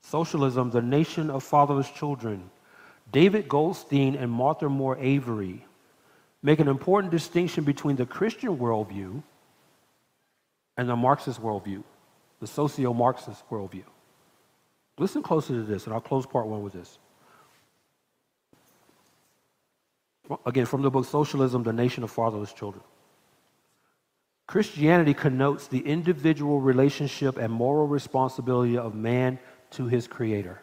Socialism, 0.00 0.70
The 0.70 0.80
Nation 0.80 1.28
of 1.28 1.44
Fatherless 1.44 1.90
Children. 1.90 2.50
David 3.12 3.46
Goldstein 3.46 4.14
and 4.14 4.30
Martha 4.30 4.68
Moore 4.68 4.96
Avery 4.98 5.64
make 6.42 6.60
an 6.60 6.68
important 6.68 7.10
distinction 7.10 7.64
between 7.64 7.96
the 7.96 8.06
Christian 8.06 8.56
worldview 8.56 9.22
and 10.78 10.88
the 10.88 10.96
Marxist 10.96 11.42
worldview, 11.42 11.82
the 12.40 12.46
socio 12.46 12.94
Marxist 12.94 13.42
worldview. 13.50 13.84
Listen 14.98 15.22
closely 15.22 15.56
to 15.56 15.62
this, 15.62 15.84
and 15.84 15.94
I'll 15.94 16.00
close 16.00 16.24
part 16.24 16.46
one 16.46 16.62
with 16.62 16.72
this. 16.72 16.98
Again, 20.46 20.66
from 20.66 20.82
the 20.82 20.90
book 20.90 21.04
Socialism, 21.04 21.62
The 21.62 21.72
Nation 21.72 22.02
of 22.02 22.10
Fatherless 22.10 22.52
Children. 22.52 22.82
Christianity 24.48 25.12
connotes 25.12 25.68
the 25.68 25.80
individual 25.80 26.58
relationship 26.58 27.36
and 27.36 27.52
moral 27.52 27.86
responsibility 27.86 28.78
of 28.78 28.94
man 28.94 29.38
to 29.72 29.86
his 29.86 30.08
creator. 30.08 30.58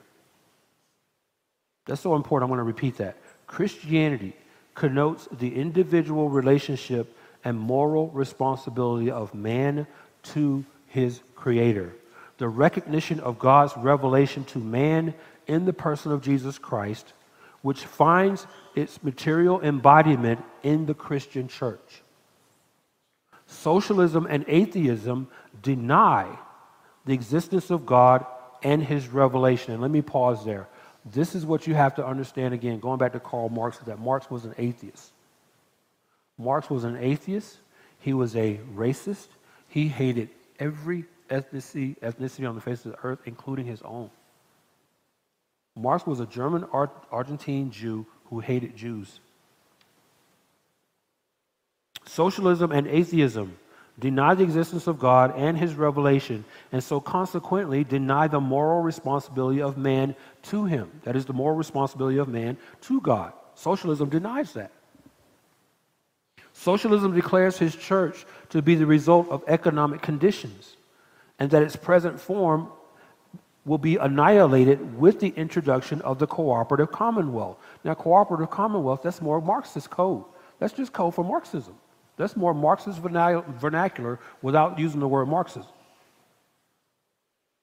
That's 1.86 2.02
so 2.02 2.16
important. 2.16 2.50
I'm 2.50 2.58
going 2.58 2.66
to 2.66 2.74
repeat 2.74 2.98
that. 2.98 3.16
Christianity 3.46 4.36
connotes 4.74 5.28
the 5.32 5.56
individual 5.56 6.30
relationship 6.30 7.16
and 7.44 7.60
moral 7.60 8.10
responsibility 8.10 9.12
of 9.12 9.36
man 9.36 9.86
to 10.34 10.66
his 10.88 11.22
creator. 11.36 11.94
The 12.40 12.50
recognition 12.50 13.20
of 13.20 13.38
God's 13.38 13.78
revelation 13.78 14.46
to 14.46 14.58
man 14.58 15.14
in 15.46 15.66
the 15.66 15.74
person 15.74 16.12
of 16.12 16.24
Jesus 16.24 16.58
Christ, 16.58 17.14
which 17.62 17.86
finds 17.86 18.48
its 18.74 19.04
material 19.04 19.62
embodiment 19.62 20.44
in 20.64 20.88
the 20.88 20.96
Christian 20.96 21.48
church. 21.48 22.02
Socialism 23.56 24.28
and 24.30 24.46
atheism 24.48 25.28
deny 25.62 26.28
the 27.06 27.14
existence 27.14 27.70
of 27.70 27.86
God 27.86 28.26
and 28.64 28.84
his 28.84 29.08
revelation. 29.08 29.74
And 29.74 29.82
let 29.82 29.92
me 29.92 30.02
pause 30.02 30.44
there. 30.46 30.68
This 31.06 31.36
is 31.36 31.46
what 31.46 31.68
you 31.68 31.76
have 31.76 31.96
to 31.96 32.06
understand 32.06 32.54
again, 32.54 32.80
going 32.80 32.98
back 32.98 33.14
to 33.14 33.20
Karl 33.20 33.50
Marx, 33.50 33.78
that 33.80 34.00
Marx 34.00 34.30
was 34.30 34.46
an 34.46 34.56
atheist. 34.58 35.12
Marx 36.38 36.70
was 36.70 36.84
an 36.84 36.98
atheist. 36.98 37.58
He 38.00 38.14
was 38.14 38.36
a 38.36 38.60
racist. 38.76 39.28
He 39.68 39.88
hated 39.88 40.30
every 40.60 41.06
ethnicity, 41.30 41.98
ethnicity 42.00 42.48
on 42.48 42.56
the 42.56 42.62
face 42.62 42.86
of 42.86 42.94
the 42.94 43.00
earth, 43.04 43.20
including 43.26 43.66
his 43.66 43.82
own. 43.84 44.10
Marx 45.76 46.06
was 46.06 46.20
a 46.20 46.26
German 46.26 46.66
Argentine 47.12 47.70
Jew 47.70 48.06
who 48.26 48.40
hated 48.40 48.76
Jews. 48.76 49.20
Socialism 52.06 52.72
and 52.72 52.88
atheism 52.88 53.58
deny 53.98 54.36
the 54.36 54.44
existence 54.44 54.88
of 54.88 55.00
God 55.00 55.34
and 55.38 55.58
his 55.58 55.74
revelation, 55.74 56.44
and 56.72 56.84
so 56.84 57.00
consequently 57.00 57.84
deny 57.84 58.28
the 58.28 58.40
moral 58.40 58.82
responsibility 58.82 59.62
of 59.62 59.78
man 59.78 60.16
to 60.44 60.66
him. 60.66 60.92
That 61.04 61.16
is 61.16 61.26
the 61.26 61.34
moral 61.34 61.56
responsibility 61.56 62.18
of 62.18 62.28
man 62.28 62.58
to 62.82 63.00
God. 63.02 63.34
Socialism 63.56 64.10
denies 64.10 64.54
that. 64.54 64.72
Socialism 66.54 67.14
declares 67.14 67.58
his 67.58 67.76
church 67.76 68.26
to 68.50 68.62
be 68.62 68.76
the 68.76 68.86
result 68.86 69.30
of 69.30 69.44
economic 69.48 70.02
conditions, 70.02 70.76
and 71.40 71.52
that 71.52 71.64
its 71.64 71.76
present 71.76 72.20
form 72.20 72.70
will 73.66 73.78
be 73.78 73.98
annihilated 73.98 75.00
with 75.00 75.20
the 75.20 75.30
introduction 75.30 76.02
of 76.02 76.20
the 76.20 76.28
cooperative 76.28 76.92
commonwealth. 76.92 77.58
Now, 77.84 77.94
cooperative 77.94 78.52
commonwealth, 78.52 79.02
that's 79.04 79.22
more 79.22 79.42
Marxist 79.42 79.90
code. 79.90 80.24
That's 80.60 80.74
just 80.74 80.94
code 80.94 81.16
for 81.16 81.24
Marxism. 81.24 81.76
That's 82.18 82.36
more 82.36 82.54
Marxist 82.54 83.00
vernacular 83.00 84.20
without 84.42 84.80
using 84.80 85.00
the 85.00 85.08
word 85.08 85.28
Marxism. 85.28 85.70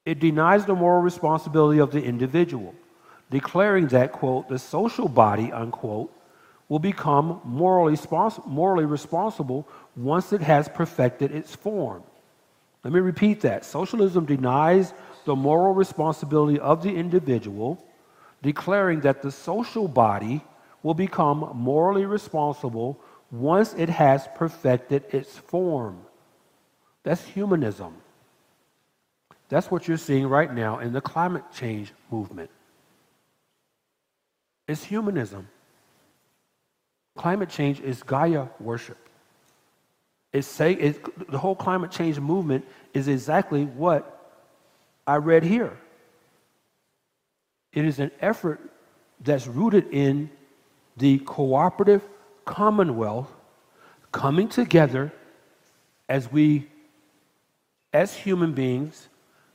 It 0.05 0.19
denies 0.19 0.65
the 0.65 0.75
moral 0.75 1.01
responsibility 1.01 1.79
of 1.79 1.91
the 1.91 2.03
individual, 2.03 2.75
declaring 3.31 3.87
that, 3.87 4.11
quote, 4.11 4.49
the 4.49 4.59
social 4.59 5.07
body, 5.07 5.51
unquote, 5.51 6.11
will 6.69 6.79
become 6.79 7.41
morally, 7.43 7.97
morally 8.45 8.85
responsible 8.85 9.67
once 9.95 10.33
it 10.33 10.41
has 10.41 10.67
perfected 10.67 11.31
its 11.31 11.55
form. 11.55 12.03
Let 12.83 12.93
me 12.93 12.99
repeat 12.99 13.41
that. 13.41 13.63
Socialism 13.63 14.25
denies 14.25 14.93
the 15.25 15.35
moral 15.35 15.73
responsibility 15.73 16.59
of 16.59 16.83
the 16.83 16.93
individual, 16.93 17.83
declaring 18.41 19.01
that 19.01 19.21
the 19.21 19.31
social 19.31 19.87
body 19.87 20.41
will 20.83 20.93
become 20.93 21.49
morally 21.55 22.05
responsible 22.05 22.99
once 23.33 23.73
it 23.73 23.89
has 23.89 24.27
perfected 24.35 25.03
its 25.09 25.35
form. 25.35 25.99
That's 27.01 27.23
humanism. 27.25 27.95
That's 29.49 29.71
what 29.71 29.87
you're 29.87 29.97
seeing 29.97 30.27
right 30.27 30.53
now 30.53 30.77
in 30.77 30.93
the 30.93 31.01
climate 31.01 31.43
change 31.51 31.91
movement. 32.11 32.51
It's 34.67 34.83
humanism. 34.83 35.49
Climate 37.17 37.49
change 37.49 37.79
is 37.79 38.03
Gaia 38.03 38.47
worship. 38.59 38.97
It's 40.31 40.47
say, 40.47 40.95
the 41.27 41.37
whole 41.39 41.55
climate 41.55 41.89
change 41.89 42.19
movement 42.19 42.65
is 42.93 43.07
exactly 43.07 43.65
what 43.65 44.31
I 45.07 45.15
read 45.15 45.43
here. 45.43 45.75
It 47.71 47.85
is 47.85 47.99
an 47.99 48.11
effort 48.21 48.61
that's 49.19 49.47
rooted 49.47 49.87
in 49.91 50.29
the 50.97 51.17
cooperative 51.19 52.07
commonwealth 52.45 53.31
coming 54.11 54.47
together 54.47 55.11
as 56.07 56.31
we, 56.31 56.67
as 57.91 58.13
human 58.13 58.53
beings, 58.53 59.07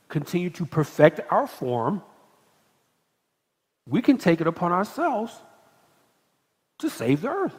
continue 0.07 0.49
to 0.49 0.65
perfect 0.65 1.21
our 1.29 1.47
form. 1.47 2.01
We 3.87 4.01
can 4.01 4.17
take 4.17 4.41
it 4.41 4.47
upon 4.47 4.71
ourselves 4.71 5.33
to 6.79 6.89
save 6.89 7.21
the 7.21 7.29
earth. 7.29 7.55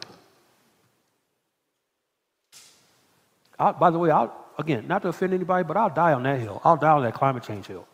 I, 3.57 3.71
by 3.71 3.91
the 3.91 3.99
way, 3.99 4.09
I'll, 4.09 4.33
again, 4.57 4.87
not 4.87 5.03
to 5.03 5.09
offend 5.09 5.33
anybody, 5.33 5.63
but 5.63 5.77
I'll 5.77 5.89
die 5.89 6.13
on 6.13 6.23
that 6.23 6.39
hill. 6.39 6.61
I'll 6.63 6.77
die 6.77 6.91
on 6.91 7.03
that 7.03 7.13
climate 7.13 7.43
change 7.43 7.67
hill. 7.67 7.87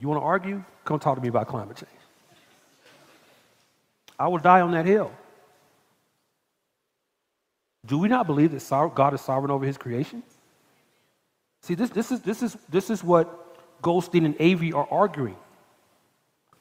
You 0.00 0.08
want 0.08 0.20
to 0.20 0.24
argue? 0.24 0.64
Come 0.84 0.98
talk 0.98 1.16
to 1.16 1.22
me 1.22 1.28
about 1.28 1.48
climate 1.48 1.76
change. 1.76 1.90
I 4.18 4.28
will 4.28 4.38
die 4.38 4.60
on 4.60 4.72
that 4.72 4.86
hill. 4.86 5.12
Do 7.88 7.98
we 7.98 8.08
not 8.08 8.26
believe 8.26 8.52
that 8.52 8.92
God 8.94 9.14
is 9.14 9.20
sovereign 9.22 9.50
over 9.50 9.64
his 9.64 9.78
creation? 9.78 10.22
See, 11.62 11.74
this, 11.74 11.90
this, 11.90 12.12
is, 12.12 12.20
this, 12.20 12.42
is, 12.42 12.56
this 12.68 12.90
is 12.90 13.02
what 13.02 13.82
Goldstein 13.82 14.26
and 14.26 14.36
Avery 14.38 14.72
are 14.72 14.86
arguing. 14.90 15.36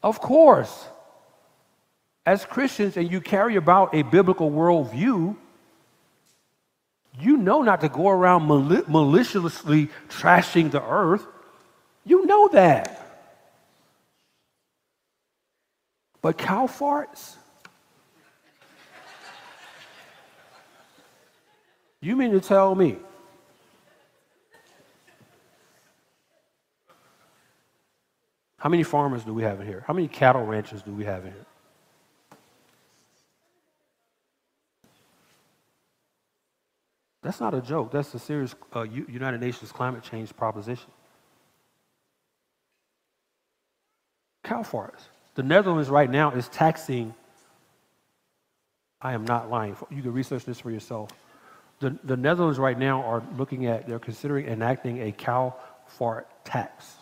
Of 0.02 0.20
course, 0.22 0.88
as 2.26 2.46
Christians 2.46 2.98
and 2.98 3.12
you 3.12 3.20
carry 3.20 3.58
about 3.58 3.94
a 3.94 4.04
biblical 4.04 4.50
worldview, 4.50 5.36
you 7.20 7.38
know 7.38 7.62
not 7.62 7.82
to 7.82 7.90
go 7.90 8.08
around 8.10 8.44
mali- 8.44 8.84
maliciously 8.88 9.90
trashing 10.08 10.72
the 10.72 10.84
earth. 10.84 11.26
You 12.06 12.26
know 12.26 12.48
that. 12.50 13.04
But 16.22 16.38
cow 16.38 16.68
farts? 16.68 17.36
You 22.02 22.16
mean 22.16 22.32
to 22.32 22.40
tell 22.40 22.76
me 22.76 22.98
how 28.60 28.70
many 28.70 28.84
farmers 28.84 29.24
do 29.24 29.34
we 29.34 29.44
have 29.44 29.60
in 29.60 29.68
here? 29.68 29.84
How 29.88 29.94
many 29.94 30.08
cattle 30.08 30.46
ranchers 30.46 30.82
do 30.84 30.92
we 30.92 31.06
have 31.06 31.26
in 31.26 31.32
here? 31.32 31.46
That's 37.24 37.40
not 37.40 37.54
a 37.54 37.62
joke. 37.62 37.92
That's 37.92 38.14
a 38.14 38.20
serious 38.20 38.56
uh, 38.76 38.84
United 38.84 39.42
Nations 39.42 39.72
climate 39.72 40.04
change 40.04 40.36
proposition. 40.36 40.90
Cow 44.44 44.62
farts. 44.62 45.02
The 45.36 45.44
Netherlands 45.44 45.90
right 45.90 46.10
now 46.10 46.32
is 46.32 46.48
taxing, 46.48 47.14
I 49.02 49.14
am 49.14 49.26
not 49.26 49.50
lying, 49.50 49.76
you 49.92 50.02
can 50.02 50.14
research 50.14 50.46
this 50.46 50.60
for 50.60 50.72
yourself. 50.72 51.10
The, 51.80 51.98
the 52.04 52.18
Netherlands 52.18 52.58
right 52.58 52.78
now 52.78 53.04
are 53.04 53.24
looking 53.38 53.68
at, 53.68 53.88
they're 53.88 54.00
considering 54.00 54.48
enacting 54.48 55.02
a 55.04 55.12
cow 55.12 55.56
fart 55.86 56.28
tax 56.44 56.96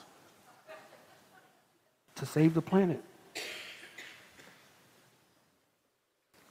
to 2.16 2.26
save 2.26 2.54
the 2.54 2.62
planet. 2.62 3.04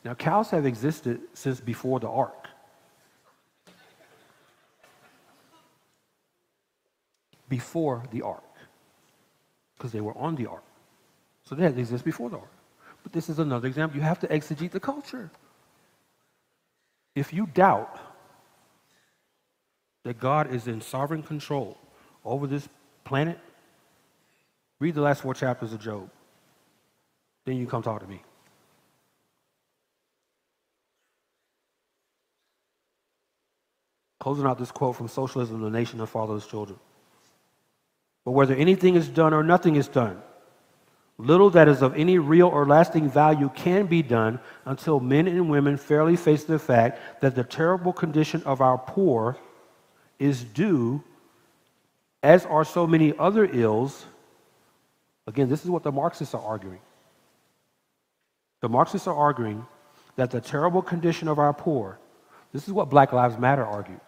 Now, 0.04 0.14
cows 0.14 0.50
have 0.50 0.66
existed 0.66 1.20
since 1.32 1.60
before 1.60 2.00
the 2.00 2.08
ark. 2.08 2.48
Before 7.48 8.02
the 8.10 8.22
ark, 8.22 8.42
because 9.76 9.92
they 9.92 10.00
were 10.00 10.16
on 10.16 10.34
the 10.34 10.46
ark. 10.46 10.64
So 11.44 11.54
they 11.54 11.62
had 11.62 11.74
to 11.74 11.80
exist 11.80 12.04
before 12.04 12.30
the 12.30 12.38
ark. 12.38 12.50
But 13.02 13.12
this 13.12 13.28
is 13.28 13.38
another 13.38 13.68
example. 13.68 13.98
You 13.98 14.02
have 14.02 14.18
to 14.20 14.28
exegete 14.28 14.70
the 14.70 14.80
culture. 14.80 15.30
If 17.14 17.32
you 17.32 17.46
doubt 17.46 17.98
that 20.04 20.20
God 20.20 20.52
is 20.52 20.68
in 20.68 20.80
sovereign 20.80 21.22
control 21.22 21.76
over 22.24 22.46
this 22.46 22.68
planet, 23.04 23.38
read 24.78 24.94
the 24.94 25.00
last 25.00 25.22
four 25.22 25.34
chapters 25.34 25.72
of 25.72 25.80
Job. 25.80 26.08
Then 27.44 27.56
you 27.56 27.66
come 27.66 27.82
talk 27.82 28.00
to 28.00 28.06
me. 28.06 28.22
Closing 34.20 34.46
out 34.46 34.58
this 34.58 34.70
quote 34.70 34.96
from 34.96 35.08
Socialism, 35.08 35.60
the 35.60 35.68
Nation 35.68 36.00
of 36.00 36.08
Fatherless 36.08 36.46
Children. 36.46 36.78
But 38.24 38.30
whether 38.30 38.54
anything 38.54 38.94
is 38.94 39.08
done 39.08 39.34
or 39.34 39.42
nothing 39.42 39.76
is 39.76 39.88
done, 39.88 40.22
Little 41.18 41.50
that 41.50 41.68
is 41.68 41.80
of 41.80 41.94
any 41.94 42.18
real 42.18 42.48
or 42.48 42.66
lasting 42.66 43.08
value 43.08 43.48
can 43.54 43.86
be 43.86 44.02
done 44.02 44.40
until 44.64 44.98
men 44.98 45.28
and 45.28 45.48
women 45.48 45.76
fairly 45.76 46.16
face 46.16 46.42
the 46.42 46.58
fact 46.58 47.20
that 47.20 47.36
the 47.36 47.44
terrible 47.44 47.92
condition 47.92 48.42
of 48.44 48.60
our 48.60 48.78
poor 48.78 49.36
is 50.24 50.42
due, 50.42 51.02
as 52.22 52.46
are 52.46 52.64
so 52.64 52.86
many 52.86 53.12
other 53.18 53.44
ills. 53.44 54.06
Again, 55.26 55.48
this 55.48 55.64
is 55.64 55.70
what 55.70 55.82
the 55.82 55.92
Marxists 55.92 56.34
are 56.34 56.42
arguing. 56.42 56.80
The 58.60 58.68
Marxists 58.68 59.06
are 59.06 59.16
arguing 59.16 59.66
that 60.16 60.30
the 60.30 60.40
terrible 60.40 60.82
condition 60.82 61.28
of 61.28 61.38
our 61.38 61.52
poor, 61.52 61.98
this 62.52 62.66
is 62.66 62.72
what 62.72 62.88
Black 62.88 63.12
Lives 63.12 63.36
Matter 63.38 63.64
argued. 63.64 64.00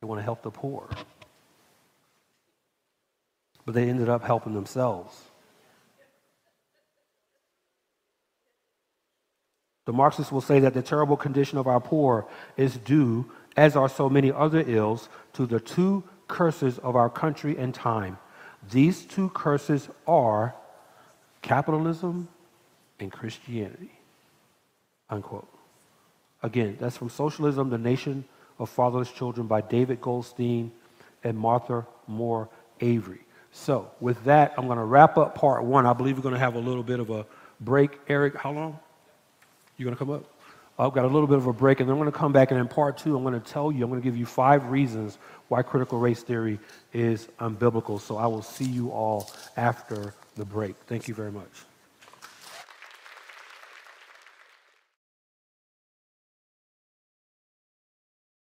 They 0.00 0.06
want 0.06 0.18
to 0.18 0.24
help 0.24 0.42
the 0.42 0.50
poor 0.50 0.88
but 3.66 3.74
they 3.74 3.90
ended 3.90 4.08
up 4.08 4.22
helping 4.22 4.54
themselves. 4.54 5.20
The 9.84 9.92
Marxists 9.92 10.32
will 10.32 10.40
say 10.40 10.60
that 10.60 10.72
the 10.72 10.82
terrible 10.82 11.16
condition 11.16 11.58
of 11.58 11.66
our 11.66 11.80
poor 11.80 12.26
is 12.56 12.76
due, 12.76 13.30
as 13.56 13.76
are 13.76 13.88
so 13.88 14.08
many 14.08 14.30
other 14.30 14.62
ills, 14.66 15.08
to 15.32 15.46
the 15.46 15.60
two 15.60 16.04
curses 16.28 16.78
of 16.78 16.96
our 16.96 17.08
country 17.08 17.56
and 17.56 17.74
time. 17.74 18.18
These 18.70 19.04
two 19.04 19.30
curses 19.30 19.88
are 20.06 20.54
capitalism 21.42 22.28
and 22.98 23.12
Christianity. 23.12 23.92
Unquote. 25.08 25.48
Again, 26.42 26.76
that's 26.80 26.96
from 26.96 27.08
Socialism, 27.08 27.70
the 27.70 27.78
Nation 27.78 28.24
of 28.58 28.68
Fatherless 28.68 29.10
Children 29.10 29.46
by 29.46 29.60
David 29.60 30.00
Goldstein 30.00 30.72
and 31.24 31.36
Martha 31.38 31.86
Moore 32.06 32.48
Avery. 32.80 33.20
So, 33.52 33.90
with 34.00 34.22
that, 34.24 34.54
I'm 34.58 34.66
going 34.66 34.78
to 34.78 34.84
wrap 34.84 35.16
up 35.16 35.34
part 35.34 35.64
one. 35.64 35.86
I 35.86 35.92
believe 35.92 36.16
we're 36.16 36.22
going 36.22 36.34
to 36.34 36.40
have 36.40 36.56
a 36.56 36.60
little 36.60 36.82
bit 36.82 37.00
of 37.00 37.10
a 37.10 37.24
break. 37.60 37.98
Eric, 38.08 38.36
how 38.36 38.52
long? 38.52 38.78
You 39.76 39.84
going 39.84 39.96
to 39.96 39.98
come 39.98 40.10
up? 40.10 40.24
I've 40.78 40.92
got 40.92 41.04
a 41.04 41.08
little 41.08 41.26
bit 41.26 41.38
of 41.38 41.46
a 41.46 41.52
break, 41.52 41.80
and 41.80 41.88
then 41.88 41.94
I'm 41.94 42.00
going 42.00 42.12
to 42.12 42.18
come 42.18 42.32
back, 42.32 42.50
and 42.50 42.60
in 42.60 42.68
part 42.68 42.98
two, 42.98 43.16
I'm 43.16 43.22
going 43.22 43.40
to 43.40 43.52
tell 43.52 43.72
you, 43.72 43.82
I'm 43.82 43.90
going 43.90 44.00
to 44.00 44.04
give 44.04 44.16
you 44.16 44.26
five 44.26 44.68
reasons 44.68 45.16
why 45.48 45.62
critical 45.62 45.98
race 45.98 46.22
theory 46.22 46.58
is 46.92 47.28
unbiblical. 47.40 48.00
So 48.00 48.16
I 48.18 48.26
will 48.26 48.42
see 48.42 48.66
you 48.66 48.90
all 48.90 49.30
after 49.56 50.14
the 50.34 50.44
break. 50.44 50.76
Thank 50.86 51.08
you 51.08 51.14
very 51.14 51.32
much. 51.32 51.48